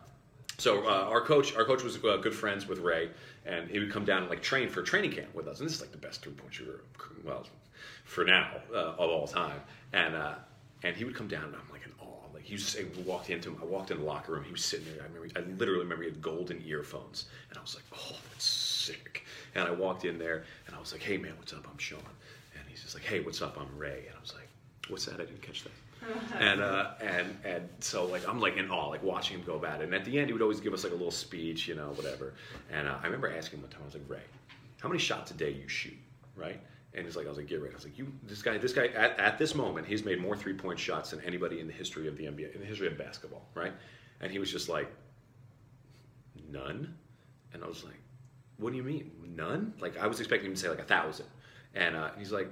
[0.59, 3.11] So uh, our coach, our coach was uh, good friends with Ray,
[3.45, 5.61] and he would come down and like train for training camp with us.
[5.61, 6.81] And this is like the best three point shooter,
[7.25, 7.47] well,
[8.05, 9.61] for now uh, of all time.
[9.93, 10.35] And uh,
[10.85, 12.33] and he would come down, and I'm like in awe.
[12.33, 13.59] Like he was just, I walked into him.
[13.61, 14.45] I walked in the locker room.
[14.45, 15.03] He was sitting there.
[15.03, 15.29] I remember.
[15.37, 18.45] I literally remember he had golden earphones, and I was like, oh, that's
[18.83, 19.25] sick.
[19.55, 21.67] And I walked in there and I was like, hey man, what's up?
[21.71, 22.01] I'm Sean.
[22.59, 23.57] And he's just like, hey, what's up?
[23.59, 24.05] I'm Ray.
[24.09, 24.49] And I was like,
[24.89, 25.15] what's that?
[25.15, 25.73] I didn't catch that.
[26.41, 29.81] and uh, and and so like I'm like in awe, like watching him go about
[29.81, 29.85] it.
[29.85, 31.93] And at the end, he would always give us like a little speech, you know,
[31.95, 32.35] whatever.
[32.73, 34.23] And uh, I remember asking him one time, I was like, Ray,
[34.81, 35.97] how many shots a day you shoot,
[36.35, 36.61] right?
[36.95, 37.73] And he's like, I was like, get ready.
[37.73, 40.37] I was like, you, this guy, this guy, at, at this moment, he's made more
[40.37, 42.99] three point shots than anybody in the history of the NBA, in the history of
[42.99, 43.73] basketball, right?
[44.21, 44.91] And he was just like,
[46.51, 46.95] none.
[47.55, 48.02] And I was like,
[48.63, 49.75] what do you mean, none?
[49.81, 51.27] Like I was expecting him to say like a thousand.
[51.75, 52.49] And uh, he's like,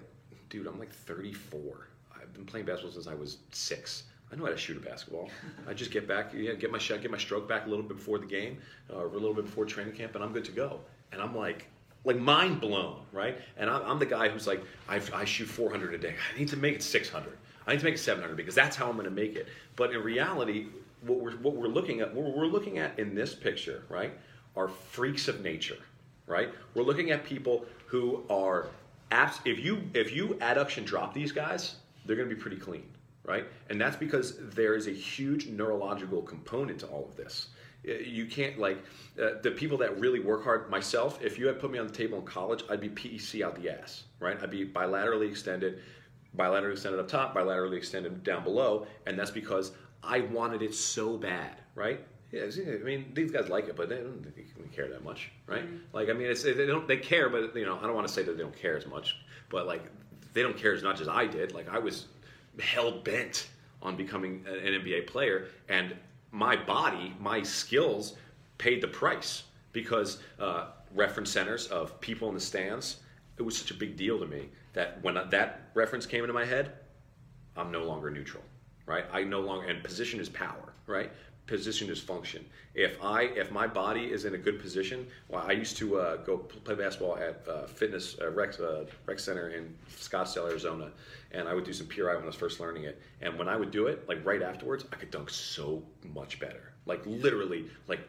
[0.48, 1.88] dude, I'm like 34.
[2.14, 4.04] I've been playing basketball since I was six.
[4.32, 5.28] I know how to shoot a basketball.
[5.68, 7.96] I just get back, yeah, get my shot, get my stroke back a little bit
[7.96, 8.58] before the game,
[8.88, 10.80] uh, or a little bit before training camp, and I'm good to go.
[11.12, 11.66] And I'm like,
[12.04, 13.38] like mind blown, right?
[13.56, 16.14] And I'm, I'm the guy who's like, I've, I shoot 400 a day.
[16.34, 17.36] I need to make it 600.
[17.66, 19.48] I need to make it 700 because that's how I'm going to make it.
[19.76, 20.66] But in reality,
[21.02, 24.12] what we're what we're looking at, what we're looking at in this picture, right,
[24.56, 25.78] are freaks of nature,
[26.30, 26.54] right?
[26.74, 28.68] We're looking at people who are
[29.10, 31.76] abs- if you if you adduction drop these guys,
[32.06, 32.84] they're going to be pretty clean,
[33.24, 33.46] right?
[33.68, 37.48] And that's because there is a huge neurological component to all of this.
[37.86, 38.78] Uh, You can't like
[39.20, 40.70] uh, the people that really work hard.
[40.70, 43.60] Myself, if you had put me on the table in college, I'd be PEC out
[43.60, 44.38] the ass, right?
[44.42, 45.82] I'd be bilaterally extended,
[46.36, 51.16] bilaterally extended up top, bilaterally extended down below, and that's because I wanted it so
[51.16, 52.00] bad, right?
[52.32, 55.64] Yeah, I mean, these guys like it, but they don't care that much, right?
[55.92, 58.12] Like, I mean, it's they don't they care, but you know, I don't want to
[58.12, 59.16] say that they don't care as much,
[59.48, 59.82] but like,
[60.32, 61.52] they don't care as much as I did.
[61.52, 62.06] Like, I was
[62.60, 63.48] hell bent
[63.82, 65.96] on becoming an NBA player, and
[66.30, 68.14] my body, my skills,
[68.58, 72.98] paid the price because uh, reference centers of people in the stands.
[73.38, 76.44] It was such a big deal to me that when that reference came into my
[76.44, 76.72] head,
[77.56, 78.44] I'm no longer neutral,
[78.86, 79.04] right?
[79.12, 81.10] I no longer and position is power, right?
[81.50, 82.44] Position is function.
[82.76, 86.16] If I if my body is in a good position, well, I used to uh,
[86.18, 90.92] go play basketball at uh, fitness uh, rec uh, rec center in Scottsdale, Arizona,
[91.32, 93.02] and I would do some PRI when I was first learning it.
[93.20, 95.82] And when I would do it, like right afterwards, I could dunk so
[96.14, 98.02] much better, like literally, like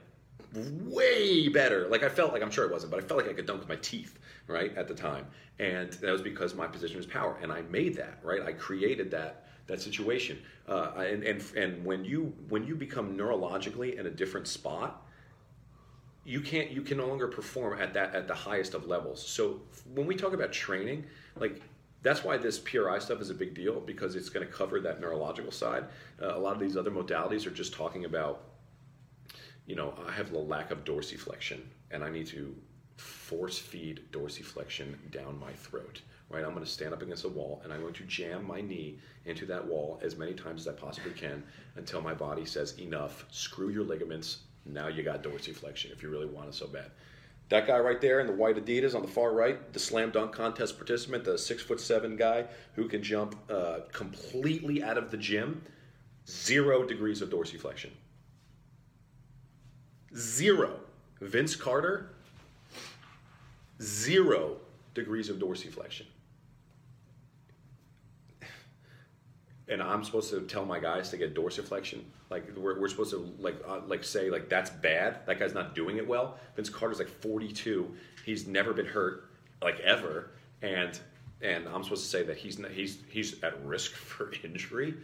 [0.83, 1.87] way better.
[1.87, 3.61] Like I felt like I'm sure it wasn't, but I felt like I could dunk
[3.61, 5.25] with my teeth, right, at the time.
[5.57, 8.43] And that was because my position was power, and I made that, right?
[8.43, 10.41] I created that that situation.
[10.67, 15.05] Uh, and and and when you when you become neurologically in a different spot,
[16.25, 19.25] you can't you can no longer perform at that at the highest of levels.
[19.25, 19.61] So
[19.93, 21.05] when we talk about training,
[21.35, 21.61] like
[22.03, 24.99] that's why this PRI stuff is a big deal because it's going to cover that
[24.99, 25.85] neurological side.
[26.21, 28.45] Uh, a lot of these other modalities are just talking about
[29.67, 31.61] you know, I have a lack of dorsiflexion
[31.91, 32.55] and I need to
[32.97, 36.01] force feed dorsiflexion down my throat,
[36.31, 36.43] right?
[36.43, 38.97] I'm going to stand up against a wall and I'm going to jam my knee
[39.25, 41.43] into that wall as many times as I possibly can
[41.75, 46.27] until my body says, enough, screw your ligaments, now you got dorsiflexion if you really
[46.27, 46.91] want it so bad.
[47.49, 50.31] That guy right there in the white Adidas on the far right, the slam dunk
[50.31, 52.45] contest participant, the six foot seven guy
[52.75, 55.61] who can jump uh, completely out of the gym,
[56.27, 57.89] zero degrees of dorsiflexion.
[60.15, 60.79] Zero.
[61.21, 62.09] Vince Carter,
[63.81, 64.57] zero
[64.95, 66.05] degrees of dorsiflexion.
[69.71, 72.01] And I'm supposed to tell my guys to get dorsiflexion.
[72.29, 75.25] Like we're, we're supposed to like uh, like say like that's bad.
[75.25, 76.37] That guy's not doing it well.
[76.55, 77.89] Vince Carter's like 42.
[78.25, 79.29] He's never been hurt
[79.63, 80.31] like ever,
[80.61, 80.99] and
[81.41, 84.95] and I'm supposed to say that he's not, he's he's at risk for injury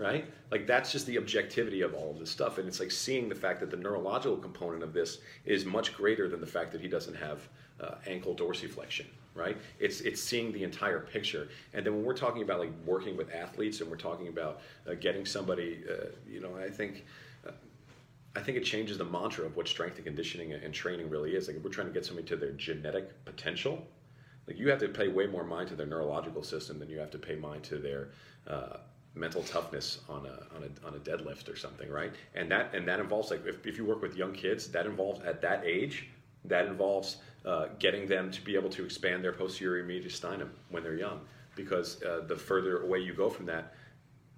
[0.00, 0.24] right?
[0.50, 3.34] Like that's just the objectivity of all of this stuff, and it's like seeing the
[3.34, 6.88] fact that the neurological component of this is much greater than the fact that he
[6.88, 7.48] doesn't have
[7.80, 9.56] uh, ankle dorsiflexion, right?
[9.78, 13.32] It's it's seeing the entire picture, and then when we're talking about like working with
[13.32, 17.04] athletes and we're talking about uh, getting somebody, uh, you know, I think.
[17.46, 17.52] uh,
[18.36, 21.48] I think it changes the mantra of what strength and conditioning and training really is.
[21.48, 23.86] Like if we're trying to get somebody to their genetic potential,
[24.46, 27.10] like you have to pay way more mind to their neurological system than you have
[27.10, 28.08] to pay mind to their
[28.46, 28.76] uh,
[29.14, 32.12] mental toughness on a, on a on a deadlift or something, right?
[32.34, 35.20] And that and that involves like if, if you work with young kids, that involves
[35.24, 36.08] at that age,
[36.44, 40.96] that involves uh, getting them to be able to expand their posterior mediastinum when they're
[40.98, 41.20] young,
[41.56, 43.74] because uh, the further away you go from that,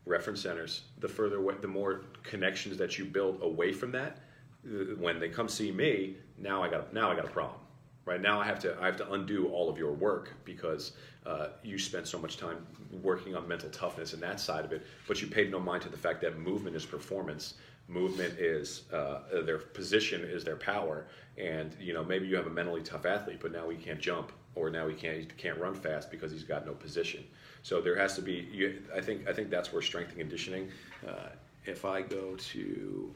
[0.07, 4.19] reference centers, the further away, the more connections that you build away from that.
[4.66, 7.61] uh, When they come see me, now I got now I got a problem
[8.05, 10.93] right now i have to i have to undo all of your work because
[11.24, 12.66] uh, you spent so much time
[13.01, 15.89] working on mental toughness and that side of it but you paid no mind to
[15.89, 17.55] the fact that movement is performance
[17.93, 21.06] movement is uh, their position is their power.
[21.39, 24.32] And you know maybe you have a mentally tough athlete but now he can't jump
[24.55, 27.24] or now he can't he can't run fast because he's got no position.
[27.62, 30.69] So there has to be you, i think i think that's where strength and conditioning
[31.09, 31.28] uh,
[31.64, 33.14] if i go to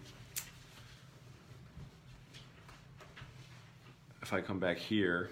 [4.26, 5.30] if I come back here,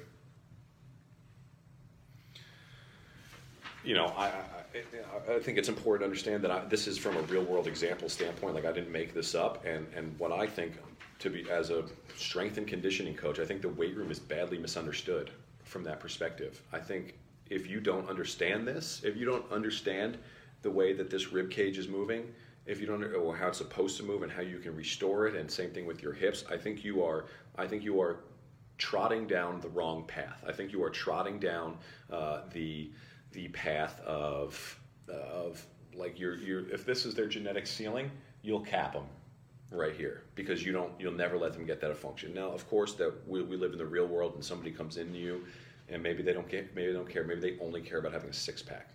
[3.84, 7.16] you know, I, I, I- think it's important to understand that I, this is from
[7.16, 8.54] a real world example standpoint.
[8.54, 10.72] Like I didn't make this up, and and what I think
[11.20, 11.84] to be as a
[12.16, 15.30] strength and conditioning coach, I think the weight room is badly misunderstood
[15.64, 16.60] from that perspective.
[16.72, 17.14] I think
[17.50, 20.18] if you don't understand this, if you don't understand
[20.62, 22.24] the way that this rib cage is moving,
[22.66, 25.36] if you don't know how it's supposed to move and how you can restore it,
[25.36, 28.20] and same thing with your hips, I think you are I think you are
[28.78, 30.42] trotting down the wrong path.
[30.48, 31.76] I think you are trotting down
[32.10, 32.90] uh, the
[33.34, 38.10] the path of of like you're you're if this is their genetic ceiling,
[38.42, 39.04] you'll cap them
[39.70, 42.32] right here because you don't you'll never let them get that function.
[42.32, 45.18] Now, of course, that we, we live in the real world and somebody comes into
[45.18, 45.44] you
[45.88, 48.30] and maybe they don't get maybe they don't care maybe they only care about having
[48.30, 48.90] a six pack.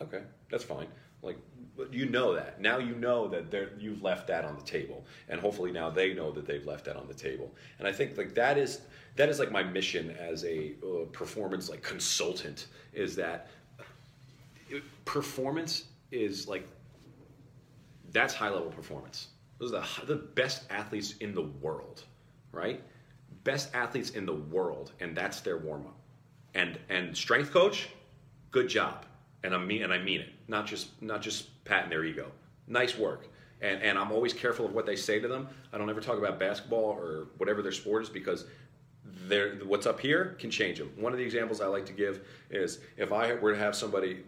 [0.00, 0.88] Okay, that's fine.
[1.22, 1.38] Like
[1.76, 5.40] but you know that now you know that you've left that on the table and
[5.40, 8.34] hopefully now they know that they've left that on the table and i think like
[8.34, 8.82] that is
[9.16, 13.48] that is like my mission as a uh, performance like consultant is that
[15.04, 16.66] performance is like
[18.12, 19.28] that's high level performance.
[19.58, 22.04] Those are the, the best athletes in the world
[22.54, 22.82] right?
[23.42, 25.96] Best athletes in the world and that's their warm-up.
[26.54, 27.88] And and strength coach
[28.50, 29.04] good job.
[29.42, 30.30] And i mean and i mean it.
[30.48, 32.30] Not just not just patting their ego.
[32.66, 33.28] Nice work.
[33.60, 35.48] And and i'm always careful of what they say to them.
[35.72, 38.46] I don't ever talk about basketball or whatever their sport is because
[39.64, 40.90] what's up here can change them.
[40.96, 44.22] One of the examples I like to give is if I were to have somebody,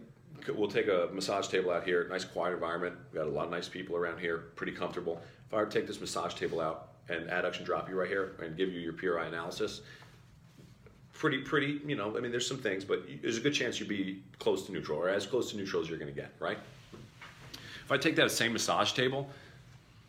[0.53, 2.95] we'll take a massage table out here, nice quiet environment.
[3.11, 5.21] We've got a lot of nice people around here, pretty comfortable.
[5.47, 8.35] If I were to take this massage table out and adduction drop you right here
[8.41, 9.81] and give you your PRI analysis,
[11.13, 13.89] pretty, pretty, you know, I mean, there's some things, but there's a good chance you'd
[13.89, 16.57] be close to neutral or as close to neutral as you're going to get, right?
[17.83, 19.29] If I take that same massage table,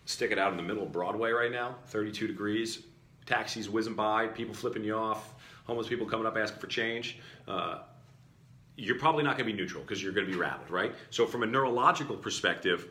[0.05, 2.83] stick it out in the middle of Broadway right now, 32 degrees,
[3.25, 5.35] taxis whizzing by, people flipping you off,
[5.65, 7.19] homeless people coming up asking for change.
[7.47, 7.79] Uh,
[8.79, 10.95] you're probably not going to be neutral because you're going to be rattled, right?
[11.11, 12.87] So, from a neurological perspective,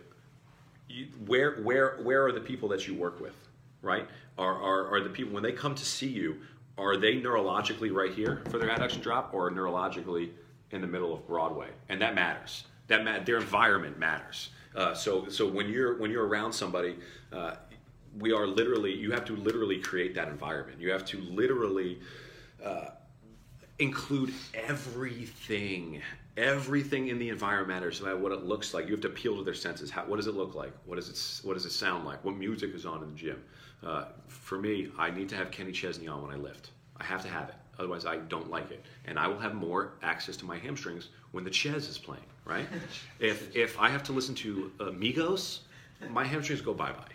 [0.89, 3.35] you, where where where are the people that you work with,
[3.81, 4.07] right?
[4.37, 6.41] Are, are are the people when they come to see you?
[6.77, 10.29] Are they neurologically right here for their adduction drop, or neurologically
[10.71, 11.69] in the middle of Broadway?
[11.89, 12.65] And that matters.
[12.87, 14.49] That ma- their environment matters.
[14.75, 16.97] Uh, so so when you're when you're around somebody,
[17.31, 17.55] uh,
[18.19, 21.99] we are literally you have to literally create that environment you have to literally
[22.63, 22.85] uh,
[23.79, 26.01] include everything.
[26.35, 28.85] Everything in the environment matters about what it looks like.
[28.85, 29.89] You have to appeal to their senses.
[29.89, 30.71] How, what does it look like?
[30.85, 32.23] What does it what does it sound like?
[32.23, 33.43] What music is on in the gym?
[33.85, 36.71] Uh, for me i need to have kenny chesney on when i lift.
[36.99, 37.55] I have to have it.
[37.77, 38.83] Otherwise i don't like it.
[39.05, 42.67] And i will have more access to my hamstrings when the ches is playing right?
[43.19, 45.61] If if i have to listen to amigos
[46.09, 47.13] my hamstrings go bye-bye.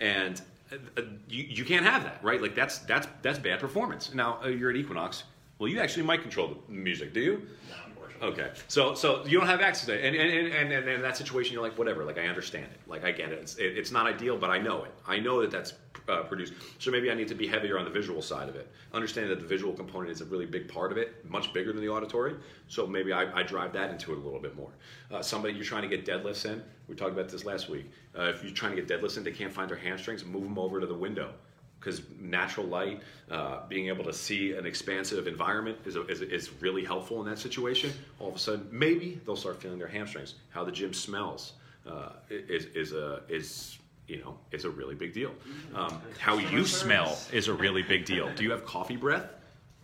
[0.00, 0.40] And
[0.72, 2.40] uh, you, you can't have that, right?
[2.42, 4.12] Like that's that's that's bad performance.
[4.14, 5.24] Now uh, you're at Equinox.
[5.58, 7.46] Well, you actually might control the music, do you?
[8.22, 11.16] Okay, so so you don't have access to it, and and, and, and in that
[11.16, 12.04] situation, you're like, whatever.
[12.04, 12.80] Like I understand it.
[12.86, 13.40] Like I get it.
[13.40, 14.92] It's, it, it's not ideal, but I know it.
[15.06, 15.74] I know that that's
[16.08, 16.54] uh, produced.
[16.78, 18.70] So maybe I need to be heavier on the visual side of it.
[18.92, 21.82] Understand that the visual component is a really big part of it, much bigger than
[21.82, 22.36] the auditory.
[22.68, 24.70] So maybe I, I drive that into it a little bit more.
[25.10, 26.62] Uh, somebody you're trying to get deadlifts in.
[26.88, 27.90] We talked about this last week.
[28.16, 30.24] Uh, if you're trying to get deadlifts in, they can't find their hamstrings.
[30.24, 31.32] Move them over to the window
[31.84, 36.84] because natural light, uh, being able to see an expansive environment is, is, is really
[36.84, 37.92] helpful in that situation.
[38.18, 40.34] All of a sudden, maybe they'll start feeling their hamstrings.
[40.50, 41.52] How the gym smells
[41.86, 43.78] uh, is, is, a, is
[44.08, 45.32] you know, it's a really big deal.
[45.74, 48.32] Um, how you smell is a really big deal.
[48.34, 49.28] Do you have coffee breath?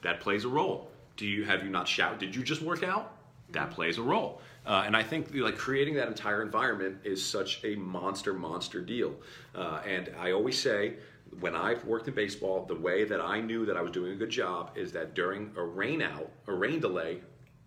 [0.03, 0.91] That plays a role.
[1.19, 2.19] Do you have you not shout?
[2.19, 3.13] Did you just work out?
[3.51, 4.41] That plays a role.
[4.65, 9.15] Uh, and I think like creating that entire environment is such a monster, monster deal.
[9.55, 10.95] Uh, and I always say,
[11.39, 14.16] when I've worked in baseball, the way that I knew that I was doing a
[14.16, 17.20] good job is that during a rain out, a rain delay,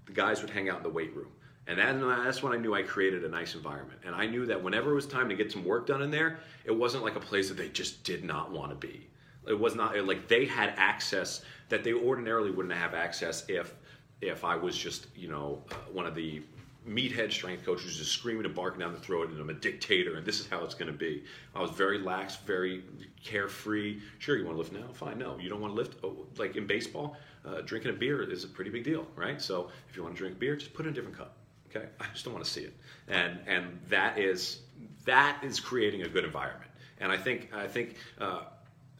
[0.05, 1.31] the guys would hang out in the weight room.
[1.65, 4.01] And that's when I knew I created a nice environment.
[4.05, 6.39] And I knew that whenever it was time to get some work done in there,
[6.65, 9.07] it wasn't like a place that they just did not want to be.
[9.47, 13.73] It was not like they had access that they ordinarily wouldn't have access if
[14.21, 16.41] if I was just you know uh, one of the
[16.87, 20.25] meathead strength coaches just screaming and barking down the throat and I'm a dictator and
[20.25, 21.23] this is how it's going to be.
[21.55, 22.83] I was very lax, very
[23.23, 23.99] carefree.
[24.19, 24.91] Sure, you want to lift now?
[24.93, 25.17] Fine.
[25.17, 25.95] No, you don't want to lift.
[26.03, 27.15] Oh, like in baseball,
[27.45, 29.41] uh, drinking a beer is a pretty big deal, right?
[29.41, 31.37] So if you want to drink beer, just put it in a different cup.
[31.69, 32.75] Okay, I just don't want to see it,
[33.07, 34.61] and and that is
[35.05, 36.69] that is creating a good environment.
[36.99, 37.95] And I think I think.
[38.19, 38.43] Uh,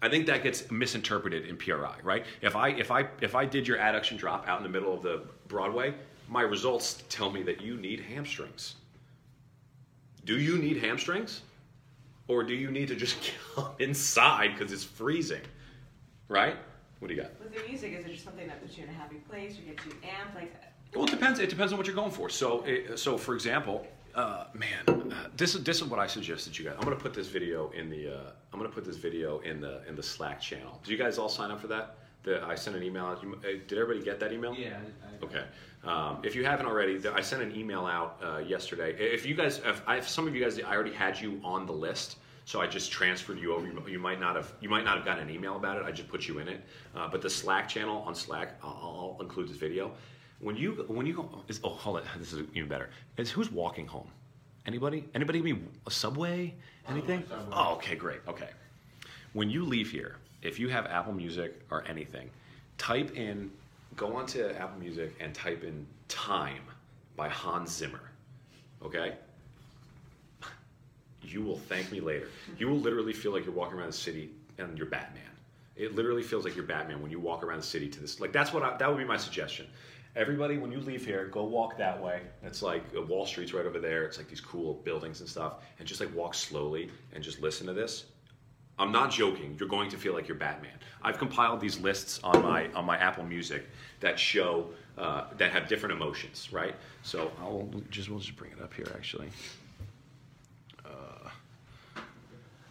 [0.02, 2.26] I think that gets misinterpreted in PRI, right?
[2.42, 5.02] If I if I if I did your adduction drop out in the middle of
[5.02, 5.94] the Broadway,
[6.30, 8.76] my results tell me that you need hamstrings.
[10.26, 11.41] Do you need hamstrings?
[12.28, 13.18] Or do you need to just
[13.56, 15.41] come inside because it's freezing?
[16.30, 16.56] Right?
[17.00, 17.32] What do you got?
[17.40, 19.64] With the music, is it just something that puts you in a happy place or
[19.64, 20.36] gets you amped?
[20.36, 20.56] Like,
[20.95, 21.40] Well, it depends.
[21.40, 22.30] It depends on what you're going for.
[22.30, 23.86] So, it, so for example,
[24.16, 26.76] uh, man, uh, this is this is what I suggest that you guys.
[26.78, 28.16] I'm gonna put this video in the.
[28.16, 30.80] Uh, I'm gonna put this video in the in the Slack channel.
[30.84, 31.98] Did you guys all sign up for that?
[32.24, 33.24] The, I sent an email out.
[33.24, 34.56] Uh, did everybody get that email?
[34.56, 34.78] Yeah.
[35.04, 35.44] I, I, Okay.
[35.84, 38.95] Um, if you haven't already, th- I sent an email out uh, yesterday.
[38.98, 41.66] If you guys, if, I, if some of you guys, I already had you on
[41.66, 43.66] the list, so I just transferred you over.
[43.68, 45.84] You, you might not have, you might not have gotten an email about it.
[45.86, 46.62] I just put you in it.
[46.95, 49.91] Uh, but the Slack channel on Slack, I'll, I'll include this video.
[50.40, 52.90] When you when you go, is, oh hold on, this is even better.
[53.18, 54.08] Is who's walking home?
[54.66, 55.06] Anybody?
[55.14, 55.41] Anybody?
[55.41, 56.54] Be a subway?
[56.90, 57.24] Anything?
[57.30, 57.45] Subway.
[57.54, 58.20] Oh, okay, great.
[58.28, 58.50] Okay.
[59.34, 62.30] When you leave here, if you have Apple Music or anything,
[62.78, 63.49] type in,
[63.95, 66.64] go onto Apple Music and type in Time
[67.15, 68.11] by Hans Zimmer.
[68.84, 69.15] Okay?
[71.22, 72.28] You will thank me later.
[72.57, 75.24] You will literally feel like you're walking around the city and you're Batman.
[75.76, 78.20] It literally feels like you're Batman when you walk around the city to this.
[78.20, 79.65] Like, that's what I, that would be my suggestion.
[80.15, 82.22] Everybody, when you leave here, go walk that way.
[82.44, 84.03] It's like uh, Wall Street's right over there.
[84.03, 85.64] It's like these cool buildings and stuff.
[85.80, 88.06] And just like walk slowly and just listen to this.
[88.80, 89.56] I'm not joking.
[89.60, 90.72] You're going to feel like you're Batman.
[91.04, 93.66] I've compiled these lists on my on my Apple Music
[94.00, 96.76] that show uh, that have different emotions, right?
[97.04, 99.30] So I'll just we'll just bring it up here actually.
[100.86, 101.30] Uh,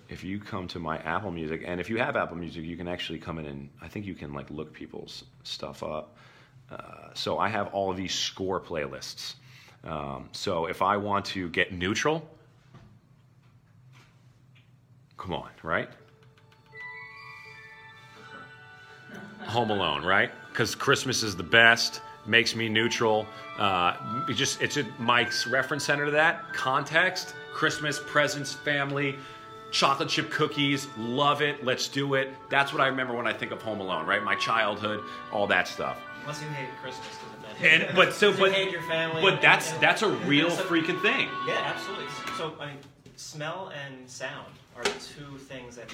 [0.08, 2.88] if you come to my Apple Music, and if you have Apple Music, you can
[2.88, 6.16] actually come in and I think you can like look people's stuff up.
[6.70, 9.34] Uh, so I have all of these score playlists.
[9.84, 12.28] Um, so if I want to get neutral,
[15.22, 15.88] come on, right?
[19.46, 20.30] Home Alone, right?
[20.50, 23.26] Because Christmas is the best, makes me neutral.
[23.58, 23.96] Uh,
[24.28, 27.34] it just it's a, Mike's reference center to that context.
[27.54, 29.14] Christmas presents, family,
[29.70, 31.64] chocolate chip cookies, love it.
[31.64, 32.30] Let's do it.
[32.50, 34.22] That's what I remember when I think of Home Alone, right?
[34.22, 35.98] My childhood, all that stuff.
[36.22, 37.06] Unless you hate Christmas.
[37.60, 39.22] And but so but hate your family.
[39.22, 41.28] but and- that's and- that's a real so- freaking thing.
[41.46, 42.06] Yeah, absolutely.
[42.36, 42.78] So, I mean,
[43.16, 44.46] smell and sound
[44.76, 45.88] are the two things that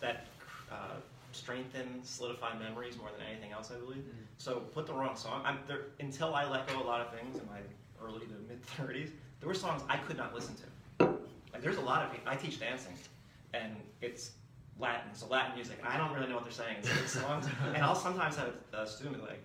[0.00, 0.26] that
[0.70, 0.96] uh,
[1.32, 4.04] strengthen, solidify memories more than anything else, I believe.
[4.38, 5.42] So, put the wrong song.
[5.44, 7.58] I'm there until I let go of a lot of things in my
[8.02, 9.10] early to mid 30s.
[9.40, 11.06] There were songs I could not listen to.
[11.52, 12.28] Like, there's a lot of people.
[12.30, 12.94] I teach dancing,
[13.52, 14.32] and it's
[14.78, 15.78] Latin, so Latin music.
[15.84, 16.76] And I don't really know what they're saying.
[16.78, 19.42] It's, it's songs, and I'll sometimes have a student be like,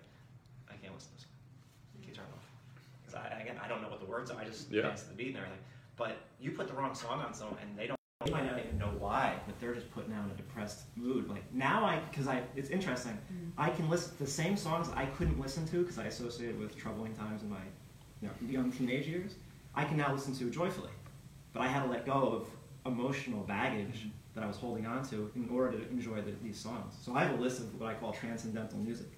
[0.68, 1.26] "I can't listen to this.
[2.00, 2.46] Can you turn it off?"
[3.04, 4.40] Because I, again, I don't know what the words are.
[4.40, 4.82] I just Yeah.
[4.82, 5.58] dance to the beat and everything.
[5.96, 7.99] But you put the wrong song on someone, and they don't.
[8.22, 11.26] They might not even know why, but they're just putting out a depressed mood.
[11.26, 13.12] Like now, I because I it's interesting.
[13.12, 13.58] Mm-hmm.
[13.58, 16.76] I can listen to the same songs I couldn't listen to because I associated with
[16.76, 17.62] troubling times in my
[18.20, 19.36] you know, young teenage years.
[19.74, 20.90] I can now listen to joyfully,
[21.54, 22.48] but I had to let go of
[22.92, 24.08] emotional baggage mm-hmm.
[24.34, 26.96] that I was holding on to in order to enjoy the, these songs.
[27.00, 29.08] So I have a list of what I call transcendental music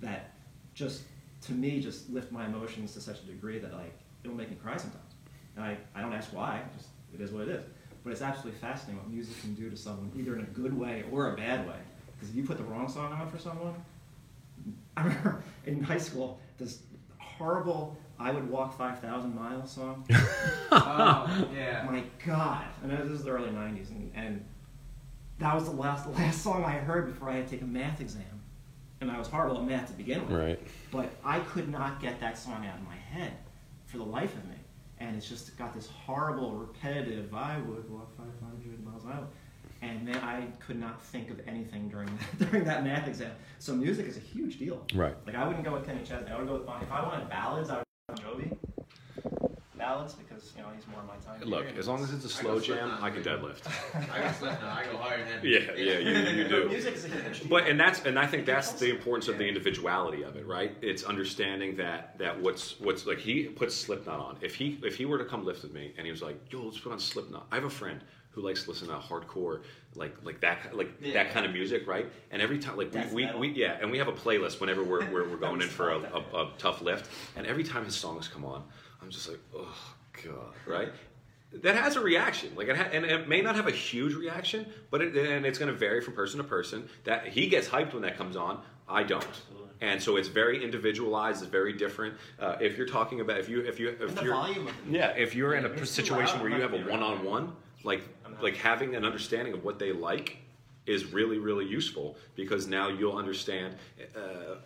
[0.00, 0.32] that
[0.72, 1.02] just
[1.42, 4.56] to me just lift my emotions to such a degree that like it'll make me
[4.56, 5.12] cry sometimes.
[5.56, 7.64] And I, I don't ask why, just it is what it is.
[8.06, 11.02] But it's absolutely fascinating what music can do to someone, either in a good way
[11.10, 11.74] or a bad way.
[12.14, 13.74] Because if you put the wrong song on for someone,
[14.96, 16.82] I remember in high school this
[17.18, 20.06] horrible "I Would Walk Five Thousand Miles" song.
[20.70, 21.84] Oh, yeah.
[21.90, 22.64] My God!
[22.82, 24.44] I know this is the early '90s, and, and
[25.40, 27.66] that was the last the last song I heard before I had to take a
[27.66, 28.40] math exam,
[29.00, 30.38] and I was horrible at math to begin with.
[30.38, 30.60] Right.
[30.92, 33.32] But I could not get that song out of my head
[33.86, 34.55] for the life of me,
[34.98, 39.26] and it's just got this horrible, repetitive "I would walk 500 miles an hour,"
[39.82, 42.08] and then I could not think of anything during
[42.38, 43.32] that, during that math exam.
[43.58, 44.84] So music is a huge deal.
[44.94, 45.14] Right.
[45.26, 46.30] Like I wouldn't go with Kenny Chesney.
[46.30, 46.82] I would go with Bon.
[46.82, 47.84] If I wanted ballads, I would
[48.22, 48.65] go with Bon Jovi.
[49.86, 51.48] Ballads because you know he's more my time.
[51.48, 51.78] Look, period.
[51.78, 53.62] as long as it's a slow go jam, I can deadlift.
[54.12, 54.64] I got Slipknot.
[54.64, 55.48] I go hard and heavy.
[55.50, 56.68] Yeah, yeah, you, you do.
[56.68, 57.48] Music is a huge.
[57.48, 60.76] But and that's and I think that's the importance of the individuality of it, right?
[60.82, 64.38] It's understanding that that what's what's like he puts Slipknot on.
[64.40, 66.62] If he if he were to come lift with me and he was like, "Yo,
[66.64, 68.00] let's put on Slipknot." I have a friend
[68.30, 69.62] who likes to listen to hardcore,
[69.94, 71.12] like like that like Yeah.
[71.14, 72.06] that kind of music, right?
[72.32, 73.40] And every time like Death we, we, metal.
[73.40, 75.98] we yeah, and we have a playlist whenever we're we're, we're going in for a,
[76.00, 78.64] a, a tough lift, and every time his songs come on,
[79.06, 80.92] I'm just like, oh god, right?
[81.62, 82.50] that has a reaction.
[82.56, 85.58] Like it ha- and it may not have a huge reaction but it, and it's
[85.58, 86.88] going to vary from person to person.
[87.04, 88.60] That he gets hyped when that comes on.
[88.88, 89.24] I don't.
[89.80, 91.42] And so it's very individualized.
[91.42, 92.14] It's very different.
[92.40, 95.54] Uh, if you're talking about if you if you if you're volume yeah if you're
[95.54, 97.00] in a situation where you have a gonna be around.
[97.02, 97.52] one-on-one
[97.84, 98.02] like
[98.42, 100.38] like having an understanding of what they like
[100.86, 103.76] is really really useful because now you'll understand
[104.16, 104.56] uh,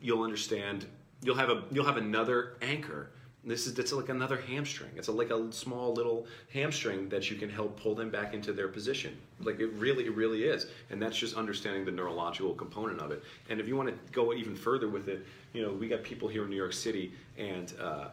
[0.00, 0.86] you'll understand
[1.22, 3.10] you'll have a you'll have another anchor
[3.46, 4.90] This is it's like another hamstring.
[4.96, 8.52] It's a, like a small little hamstring that you can help pull them back into
[8.52, 9.16] their position.
[9.40, 13.22] Like it really, it really is, and that's just understanding the neurological component of it.
[13.50, 16.26] And if you want to go even further with it, you know, we got people
[16.26, 18.08] here in New York City, and uh,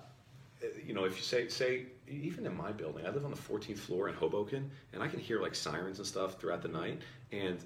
[0.86, 3.78] you know, if you say say even in my building, I live on the 14th
[3.78, 7.00] floor in Hoboken, and I can hear like sirens and stuff throughout the night,
[7.32, 7.58] and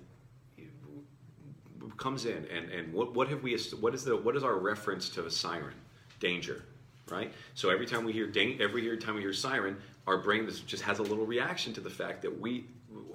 [1.97, 5.07] comes in and, and what, what have we what is the what is our reference
[5.07, 5.75] to a siren
[6.19, 6.63] danger
[7.10, 7.34] right?
[7.53, 9.77] So every time we hear dang, every time we hear siren
[10.07, 12.65] our brain just has a little reaction to the fact that we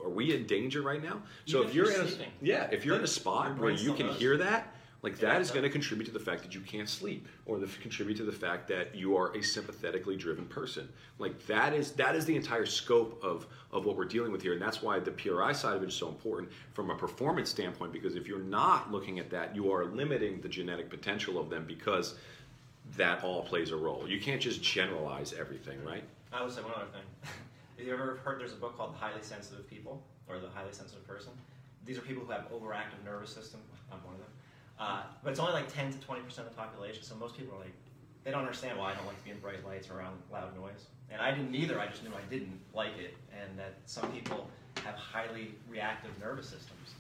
[0.03, 1.23] are we in danger right now?
[1.47, 2.33] So Even if you're, you're in a, sleeping.
[2.43, 4.19] yeah if you're in a spot where you can knows.
[4.19, 6.89] hear that like Yeah, that is going to contribute to the fact that you can't
[6.89, 10.89] sleep or the, contribute to the fact that you are a sympathetically driven person.
[11.19, 14.53] Like that is that is the entire scope of of what we're dealing with here.
[14.53, 17.93] And that's why the pri side of it is so important from a performance standpoint
[17.93, 21.65] because if you're not looking at that you are limiting the genetic potential of them
[21.67, 22.17] because
[22.97, 26.73] that all plays a role you can't just generalize everything right I would say one
[26.77, 27.03] other thing.
[27.79, 30.73] Have you ever heard there's a book called The Highly Sensitive People or The Highly
[30.73, 31.33] Sensitive Person?
[31.85, 33.61] These are people who have overactive nervous system.
[33.91, 34.31] I'm one of them.
[34.79, 37.03] Uh, but it's only like 10 to 20 percent of the population.
[37.03, 37.73] So most people are like,
[38.23, 40.55] they don't understand why I don't like to be in bright lights or around loud
[40.57, 40.87] noise.
[41.11, 41.81] And I didn't either.
[41.81, 44.49] I just knew I didn't like it, and that some people
[44.85, 46.95] have highly reactive nervous systems.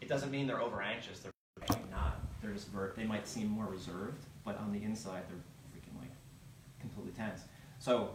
[0.00, 1.18] It doesn't mean they're over anxious.
[1.18, 1.32] They're
[1.90, 2.20] not.
[2.40, 5.38] They're just they might seem more reserved, but on the inside they're
[5.72, 6.10] freaking like
[6.80, 7.42] completely tense.
[7.78, 8.10] So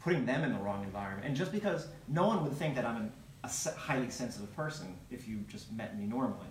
[0.00, 2.96] putting them in the wrong environment, and just because no one would think that I'm
[2.96, 3.12] an,
[3.44, 6.48] a highly sensitive person if you just met me normally,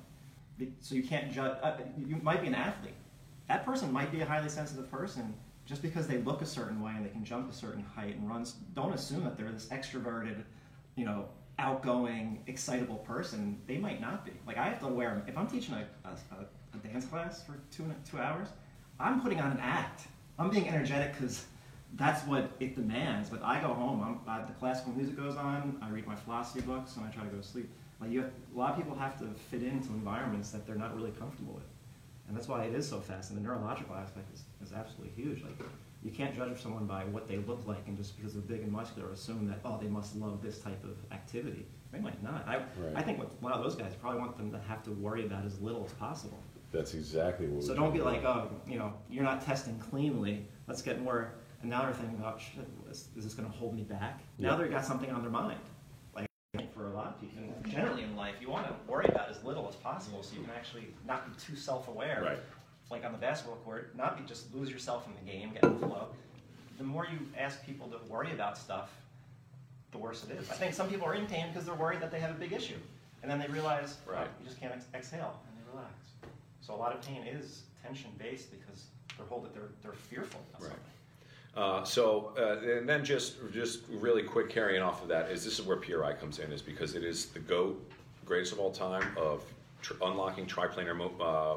[0.79, 1.57] so you can't judge.
[1.61, 2.95] Uh, you might be an athlete.
[3.47, 5.33] That person might be a highly sensitive person
[5.65, 8.27] just because they look a certain way and they can jump a certain height and
[8.27, 8.53] runs.
[8.73, 10.43] Don't assume that they're this extroverted,
[10.95, 11.27] you know,
[11.59, 13.59] outgoing, excitable person.
[13.67, 14.31] They might not be.
[14.45, 15.23] Like I have to wear.
[15.27, 16.15] If I'm teaching a, a,
[16.73, 18.47] a dance class for two two hours,
[18.99, 20.07] I'm putting on an act.
[20.39, 21.45] I'm being energetic because
[21.95, 23.29] that's what it demands.
[23.29, 24.01] But I go home.
[24.27, 25.77] I'm, uh, the classical music goes on.
[25.81, 27.69] I read my philosophy books and I try to go to sleep.
[27.99, 30.95] Like you, have, a lot of people have to fit into environments that they're not
[30.95, 31.63] really comfortable with,
[32.27, 33.31] and that's why it is so fast.
[33.31, 35.41] And the neurological aspect is, is absolutely huge.
[35.41, 35.57] Like
[36.03, 38.71] you can't judge someone by what they look like, and just because they're big and
[38.71, 41.65] muscular, assume that oh they must love this type of activity.
[41.91, 42.47] They might not.
[42.47, 42.61] I,
[42.95, 45.25] I think what a lot of those guys probably want them to have to worry
[45.25, 46.37] about as little as possible.
[46.71, 47.63] That's exactly what.
[47.63, 50.45] So don't be like, oh, you know, you're not testing cleanly.
[50.67, 51.31] Let's get more.
[51.61, 54.21] And now they're thinking, oh, shit, is, is this going to hold me back?
[54.37, 55.59] Now they've got something on their mind.
[56.55, 59.43] Like for a lot of people, generally in life, you want to worry about as
[59.43, 62.21] little as possible, so you can actually not be too self-aware.
[62.23, 62.39] Right.
[62.89, 65.79] Like on the basketball court, not be just lose yourself in the game, get in
[65.79, 66.07] the flow.
[66.77, 68.89] The more you ask people to worry about stuff,
[69.91, 70.49] the worse it is.
[70.49, 72.53] I think some people are in pain because they're worried that they have a big
[72.53, 72.77] issue,
[73.21, 74.27] and then they realize, oh, Right.
[74.39, 75.93] you just can't ex- exhale, and they relax.
[76.67, 78.87] So a lot of pain is tension based because
[79.17, 80.71] they're holding, they're they're fearful of Right.
[80.71, 80.83] something.
[81.55, 85.57] Uh, so, uh, and then just just really quick carrying off of that is this
[85.59, 87.81] is where PRI comes in, is because it is the GOAT,
[88.25, 89.45] greatest of all time of
[89.81, 91.15] tr- unlocking triplanar mo-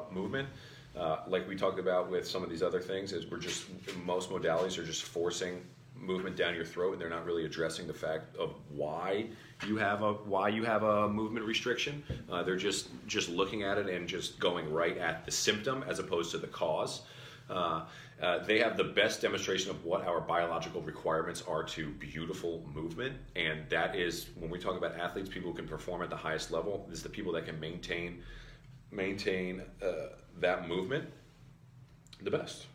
[0.09, 0.49] uh, movement.
[0.97, 3.65] Uh, like we talked about with some of these other things, is we're just
[4.05, 5.61] most modalities are just forcing
[5.97, 9.27] movement down your throat, and they're not really addressing the fact of why
[9.67, 12.03] you have a why you have a movement restriction.
[12.31, 15.99] Uh, they're just just looking at it and just going right at the symptom as
[15.99, 17.03] opposed to the cause.
[17.49, 17.83] Uh,
[18.23, 23.17] uh, they have the best demonstration of what our biological requirements are to beautiful movement,
[23.35, 26.51] and that is when we talk about athletes, people who can perform at the highest
[26.51, 26.87] level.
[26.89, 28.23] This is the people that can maintain
[28.93, 31.09] maintain uh, that movement
[32.23, 32.67] the best.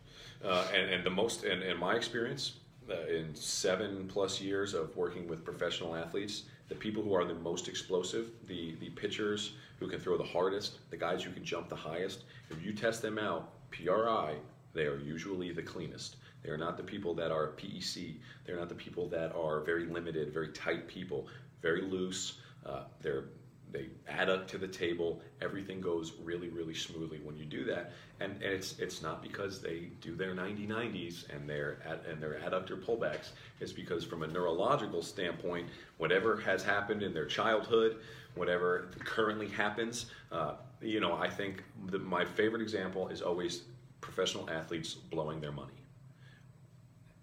[0.44, 2.56] Uh, and, and the most, and in my experience,
[2.90, 7.34] uh, in seven plus years of working with professional athletes, the people who are the
[7.34, 11.68] most explosive, the, the pitchers who can throw the hardest, the guys who can jump
[11.68, 14.34] the highest, if you test them out, PRI,
[14.74, 16.16] they are usually the cleanest.
[16.42, 18.16] They are not the people that are PEC.
[18.44, 21.26] They're not the people that are very limited, very tight people,
[21.62, 22.40] very loose.
[22.64, 23.24] Uh, they're
[23.72, 25.20] they add up to the table.
[25.40, 29.60] Everything goes really, really smoothly when you do that, and, and it's it's not because
[29.60, 31.78] they do their 90-90s and their
[32.08, 33.30] and their adductor pullbacks.
[33.60, 35.68] It's because from a neurological standpoint,
[35.98, 37.98] whatever has happened in their childhood,
[38.34, 43.62] whatever currently happens, uh, you know, I think the, my favorite example is always
[44.00, 45.72] professional athletes blowing their money.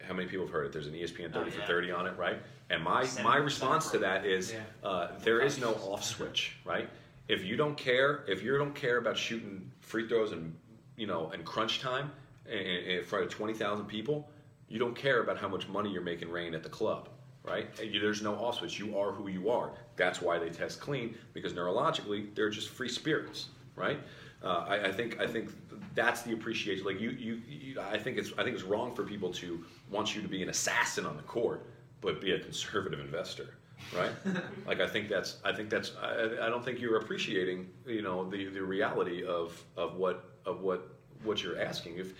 [0.07, 0.73] How many people have heard it?
[0.73, 2.41] There's an ESPN 30 Oh, for 30 on it, right?
[2.69, 4.59] And my, my response to that is yeah.
[4.87, 6.89] uh, there is no off switch, right?
[7.27, 10.55] If you don't care, if you don't care about shooting free throws and
[10.97, 12.11] you know and crunch time
[12.45, 14.29] in, in front of 20,000 people,
[14.67, 17.09] you don't care about how much money you're making rain at the club,
[17.43, 17.67] right?
[17.81, 18.77] You, there's no off switch.
[18.79, 19.71] You are who you are.
[19.95, 23.49] That's why they test clean because neurologically they're just free spirits.
[23.75, 23.99] right?
[24.43, 25.49] Uh, I, I think I think
[25.95, 26.85] that's the appreciation.
[26.85, 30.15] Like you, you, you, I think it's I think it's wrong for people to want
[30.15, 31.65] you to be an assassin on the court,
[32.01, 33.55] but be a conservative investor,
[33.95, 34.11] right?
[34.67, 38.29] like I think that's I think that's I, I don't think you're appreciating you know
[38.29, 40.89] the, the reality of of what of what
[41.23, 41.97] what you're asking.
[41.97, 42.13] If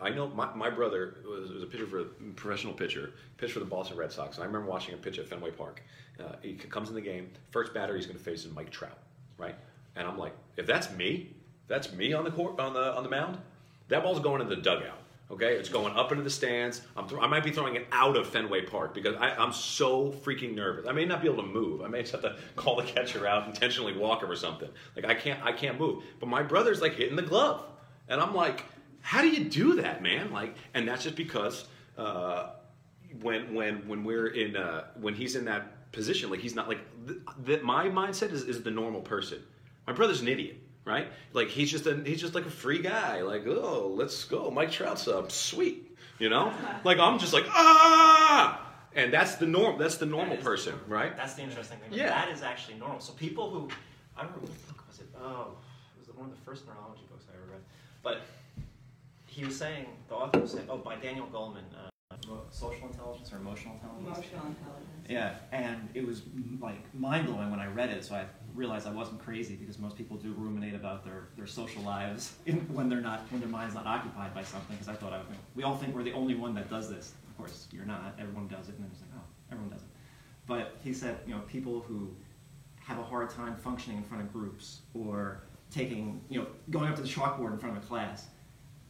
[0.00, 2.04] I know my, my brother was, was a pitcher for a
[2.36, 5.26] professional pitcher, pitched for the Boston Red Sox, and I remember watching him pitch at
[5.26, 5.82] Fenway Park.
[6.20, 8.98] Uh, he comes in the game, first batter he's going to face is Mike Trout,
[9.36, 9.54] right?
[9.96, 11.34] And I'm like, if that's me,
[11.68, 13.38] that's me on the court on the on the mound.
[13.88, 14.98] That ball's going in the dugout.
[15.30, 16.80] Okay, it's going up into the stands.
[16.96, 20.10] I'm th- I might be throwing it out of Fenway Park because I, I'm so
[20.10, 20.86] freaking nervous.
[20.86, 21.82] I may not be able to move.
[21.82, 24.70] I may just have to call the catcher out, intentionally walk him or something.
[24.96, 26.02] Like I can't, I can't move.
[26.18, 27.62] But my brother's like hitting the glove,
[28.08, 28.64] and I'm like,
[29.02, 30.32] how do you do that, man?
[30.32, 31.66] Like, and that's just because
[31.98, 32.50] uh,
[33.20, 36.80] when when when we're in uh, when he's in that position, like he's not like
[37.06, 39.42] th- th- my mindset is, is the normal person.
[39.86, 41.08] My brother's an idiot, right?
[41.32, 43.22] Like he's just a he's just like a free guy.
[43.22, 46.52] Like oh, let's go, Mike Trout's up, sweet, you know.
[46.84, 48.64] like I'm just like ah,
[48.94, 49.78] and that's the norm.
[49.78, 51.16] That's the normal That is- person, right?
[51.16, 51.92] That's the interesting thing.
[51.92, 52.08] Yeah.
[52.08, 53.00] That is actually normal.
[53.00, 53.68] So people who,
[54.16, 55.06] I don't remember what book was it.
[55.20, 55.52] Oh,
[56.00, 57.60] it was one of the first neurology books I ever read.
[58.02, 58.22] But
[59.26, 61.90] he was saying, the author was saying, oh, by Daniel Goleman, uh,
[62.50, 64.06] social intelligence or emotional intelligence.
[64.18, 65.06] Emotional intelligence.
[65.08, 66.22] Yeah, and it was
[66.60, 68.04] like mind blowing when I read it.
[68.04, 68.24] So I
[68.58, 72.56] realized I wasn't crazy because most people do ruminate about their, their social lives in,
[72.74, 74.76] when they're not when their mind's not occupied by something.
[74.76, 75.20] Because I thought I,
[75.54, 77.14] we all think we're the only one that does this.
[77.30, 78.14] Of course, you're not.
[78.18, 79.88] Everyone does it, and then it's like, oh, everyone does it.
[80.46, 82.10] But he said, you know, people who
[82.76, 86.96] have a hard time functioning in front of groups or taking, you know, going up
[86.96, 88.26] to the chalkboard in front of a class.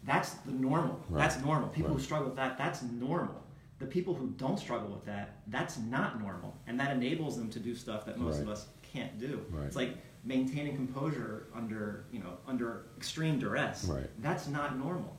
[0.05, 1.01] That's the normal.
[1.09, 1.21] Right.
[1.21, 1.69] That's normal.
[1.69, 3.43] People who struggle with that, that's normal.
[3.81, 6.57] The people who don't struggle with that, that's not normal.
[6.67, 9.45] And that enables them to do stuff that most of us can't do.
[9.51, 9.67] Right.
[9.67, 13.85] It's like maintaining composure under, you know, under extreme duress.
[13.85, 14.09] Right.
[14.19, 15.17] That's not normal.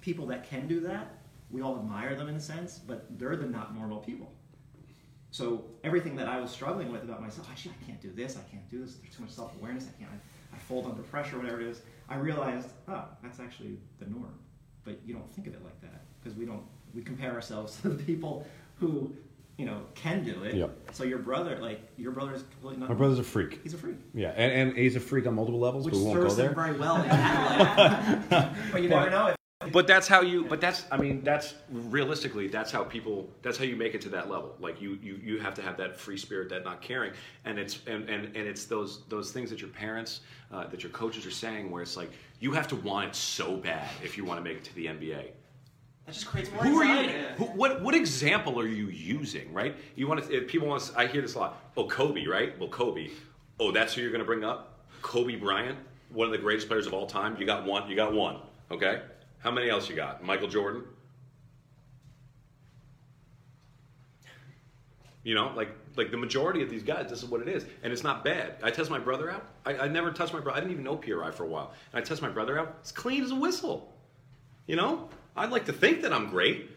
[0.00, 1.18] People that can do that,
[1.50, 4.32] we all admire them in a sense, but they're the not normal people.
[5.30, 8.50] So everything that I was struggling with about myself, actually, I can't do this, I
[8.50, 11.38] can't do this, there's too much self awareness, I can't, I, I fold under pressure,
[11.38, 11.82] whatever it is.
[12.08, 14.38] I realized, oh, that's actually the norm.
[14.84, 16.64] But you don't think of it like that because we don't,
[16.94, 18.44] we compare ourselves to the people
[18.80, 19.14] who,
[19.60, 20.54] you know, can do it.
[20.54, 20.70] Yep.
[20.92, 22.88] So your brother, like, your brother is completely not.
[22.88, 23.60] My brother's a freak.
[23.62, 23.96] He's a freak.
[24.14, 26.38] Yeah, and, and he's a freak on multiple levels, Which but we won't go serves
[26.38, 27.08] him very well in
[28.72, 29.26] but you never know.
[29.26, 30.46] If, But that's how you.
[30.46, 30.86] But that's.
[30.90, 32.48] I mean, that's realistically.
[32.48, 33.28] That's how people.
[33.42, 34.56] That's how you make it to that level.
[34.60, 37.12] Like you, you, you have to have that free spirit, that not caring,
[37.44, 40.20] and it's and and, and it's those those things that your parents,
[40.50, 42.10] uh, that your coaches are saying, where it's like
[42.40, 44.86] you have to want it so bad if you want to make it to the
[44.86, 45.32] NBA.
[46.10, 47.08] That just creates more Who are you?
[47.36, 49.52] Who, what what example are you using?
[49.52, 49.76] Right?
[49.94, 50.40] You want to?
[50.42, 50.82] People want.
[50.82, 51.62] To, I hear this a lot.
[51.76, 52.58] Oh, Kobe, right?
[52.58, 53.10] Well, Kobe.
[53.58, 54.78] Oh, that's who you're going to bring up?
[55.02, 55.78] Kobe Bryant,
[56.10, 57.36] one of the greatest players of all time.
[57.38, 57.88] You got one.
[57.88, 58.38] You got one.
[58.70, 59.02] Okay.
[59.38, 60.22] How many else you got?
[60.24, 60.82] Michael Jordan.
[65.22, 67.92] You know, like like the majority of these guys, this is what it is, and
[67.92, 68.56] it's not bad.
[68.62, 69.46] I test my brother out.
[69.64, 70.56] I, I never touched my brother.
[70.56, 72.78] I didn't even know PRI for a while, and I test my brother out.
[72.80, 73.94] It's clean as a whistle.
[74.66, 76.70] You know, I'd like to think that I'm great,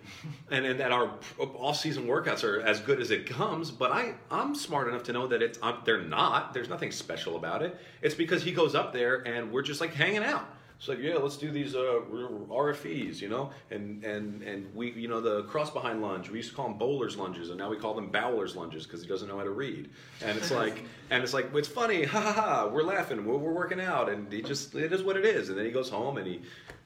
[0.51, 3.71] and, and that our off-season workouts are as good as it comes.
[3.71, 6.53] But I, I'm smart enough to know that it's I'm, they're not.
[6.53, 7.77] There's nothing special about it.
[8.01, 10.47] It's because he goes up there and we're just like hanging out.
[10.77, 15.07] It's like, yeah, let's do these uh, RFEs, you know, and and and we, you
[15.07, 16.29] know, the cross behind lunge.
[16.29, 19.01] We used to call them bowlers lunges, and now we call them bowlers lunges because
[19.01, 19.89] he doesn't know how to read.
[20.21, 22.67] And it's like, and it's like, it's funny, ha ha ha.
[22.67, 25.47] We're laughing, we're, we're working out, and he just, it is what it is.
[25.47, 26.41] And then he goes home and he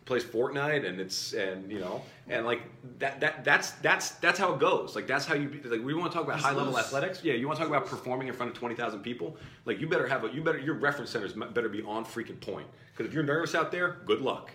[0.07, 2.61] plays Fortnite, and it's and you know, and like
[2.97, 4.95] that that that's that's that's how it goes.
[4.95, 5.83] Like that's how you be- like.
[5.83, 7.23] We want to talk about high level athletics.
[7.23, 9.37] Yeah, you want to talk about performing in front of twenty thousand people.
[9.65, 12.67] Like you better have a you better your reference centers better be on freaking point.
[12.91, 14.51] Because if you're nervous out there, good luck.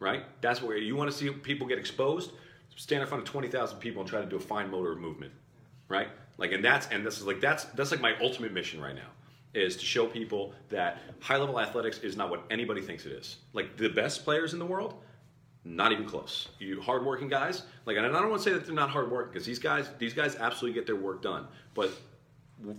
[0.00, 0.24] Right?
[0.40, 2.32] That's where you want to see people get exposed.
[2.74, 5.32] Stand in front of twenty thousand people and try to do a fine motor movement.
[5.88, 6.08] Right?
[6.38, 9.08] Like and that's and this is like that's that's like my ultimate mission right now
[9.56, 13.36] is to show people that high level athletics is not what anybody thinks it is.
[13.52, 14.94] Like the best players in the world,
[15.64, 16.48] not even close.
[16.58, 19.46] You hardworking guys, like, and I don't want to say that they're not hardworking because
[19.46, 21.46] these guys, these guys absolutely get their work done.
[21.74, 21.90] But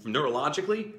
[0.03, 0.93] neurologically,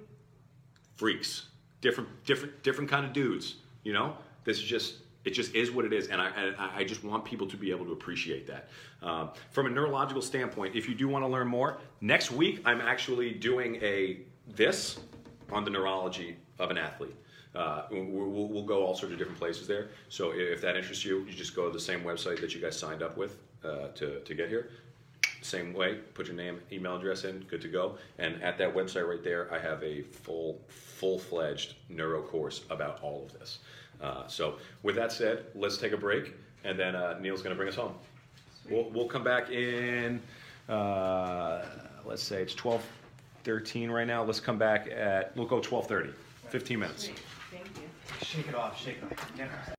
[0.96, 1.46] freaks,
[1.80, 3.56] different, different, different kind of dudes.
[3.84, 6.84] You know, this is just, it just is what it is, and I, and I
[6.84, 8.68] just want people to be able to appreciate that.
[9.02, 12.80] Um, from a neurological standpoint, if you do want to learn more, next week I'm
[12.80, 14.98] actually doing a this
[15.50, 17.16] on the neurology of an athlete.
[17.54, 19.88] Uh, we'll, we'll, go all sorts of different places there.
[20.10, 22.78] So if that interests you, you just go to the same website that you guys
[22.78, 24.70] signed up with uh, to, to get here.
[25.40, 25.94] same way.
[26.14, 27.96] Put your name, email address in, good to go.
[28.18, 33.24] And at that website right there, I have a full, full-fledged neuro course about all
[33.24, 33.58] of this.
[34.00, 37.56] Uh, so, with that said, let's take a break, and then uh, Neil's going to
[37.56, 37.94] bring us home.
[38.70, 40.20] We'll, we'll come back in.
[40.68, 41.64] Uh,
[42.04, 42.84] let's say it's twelve
[43.48, 44.22] thirteen right now.
[44.22, 46.10] Let's come back at we'll go twelve thirty.
[46.50, 47.06] Fifteen minutes.
[47.06, 47.82] Thank you.
[48.22, 49.36] Shake it off, shake it off.
[49.38, 49.58] Get her.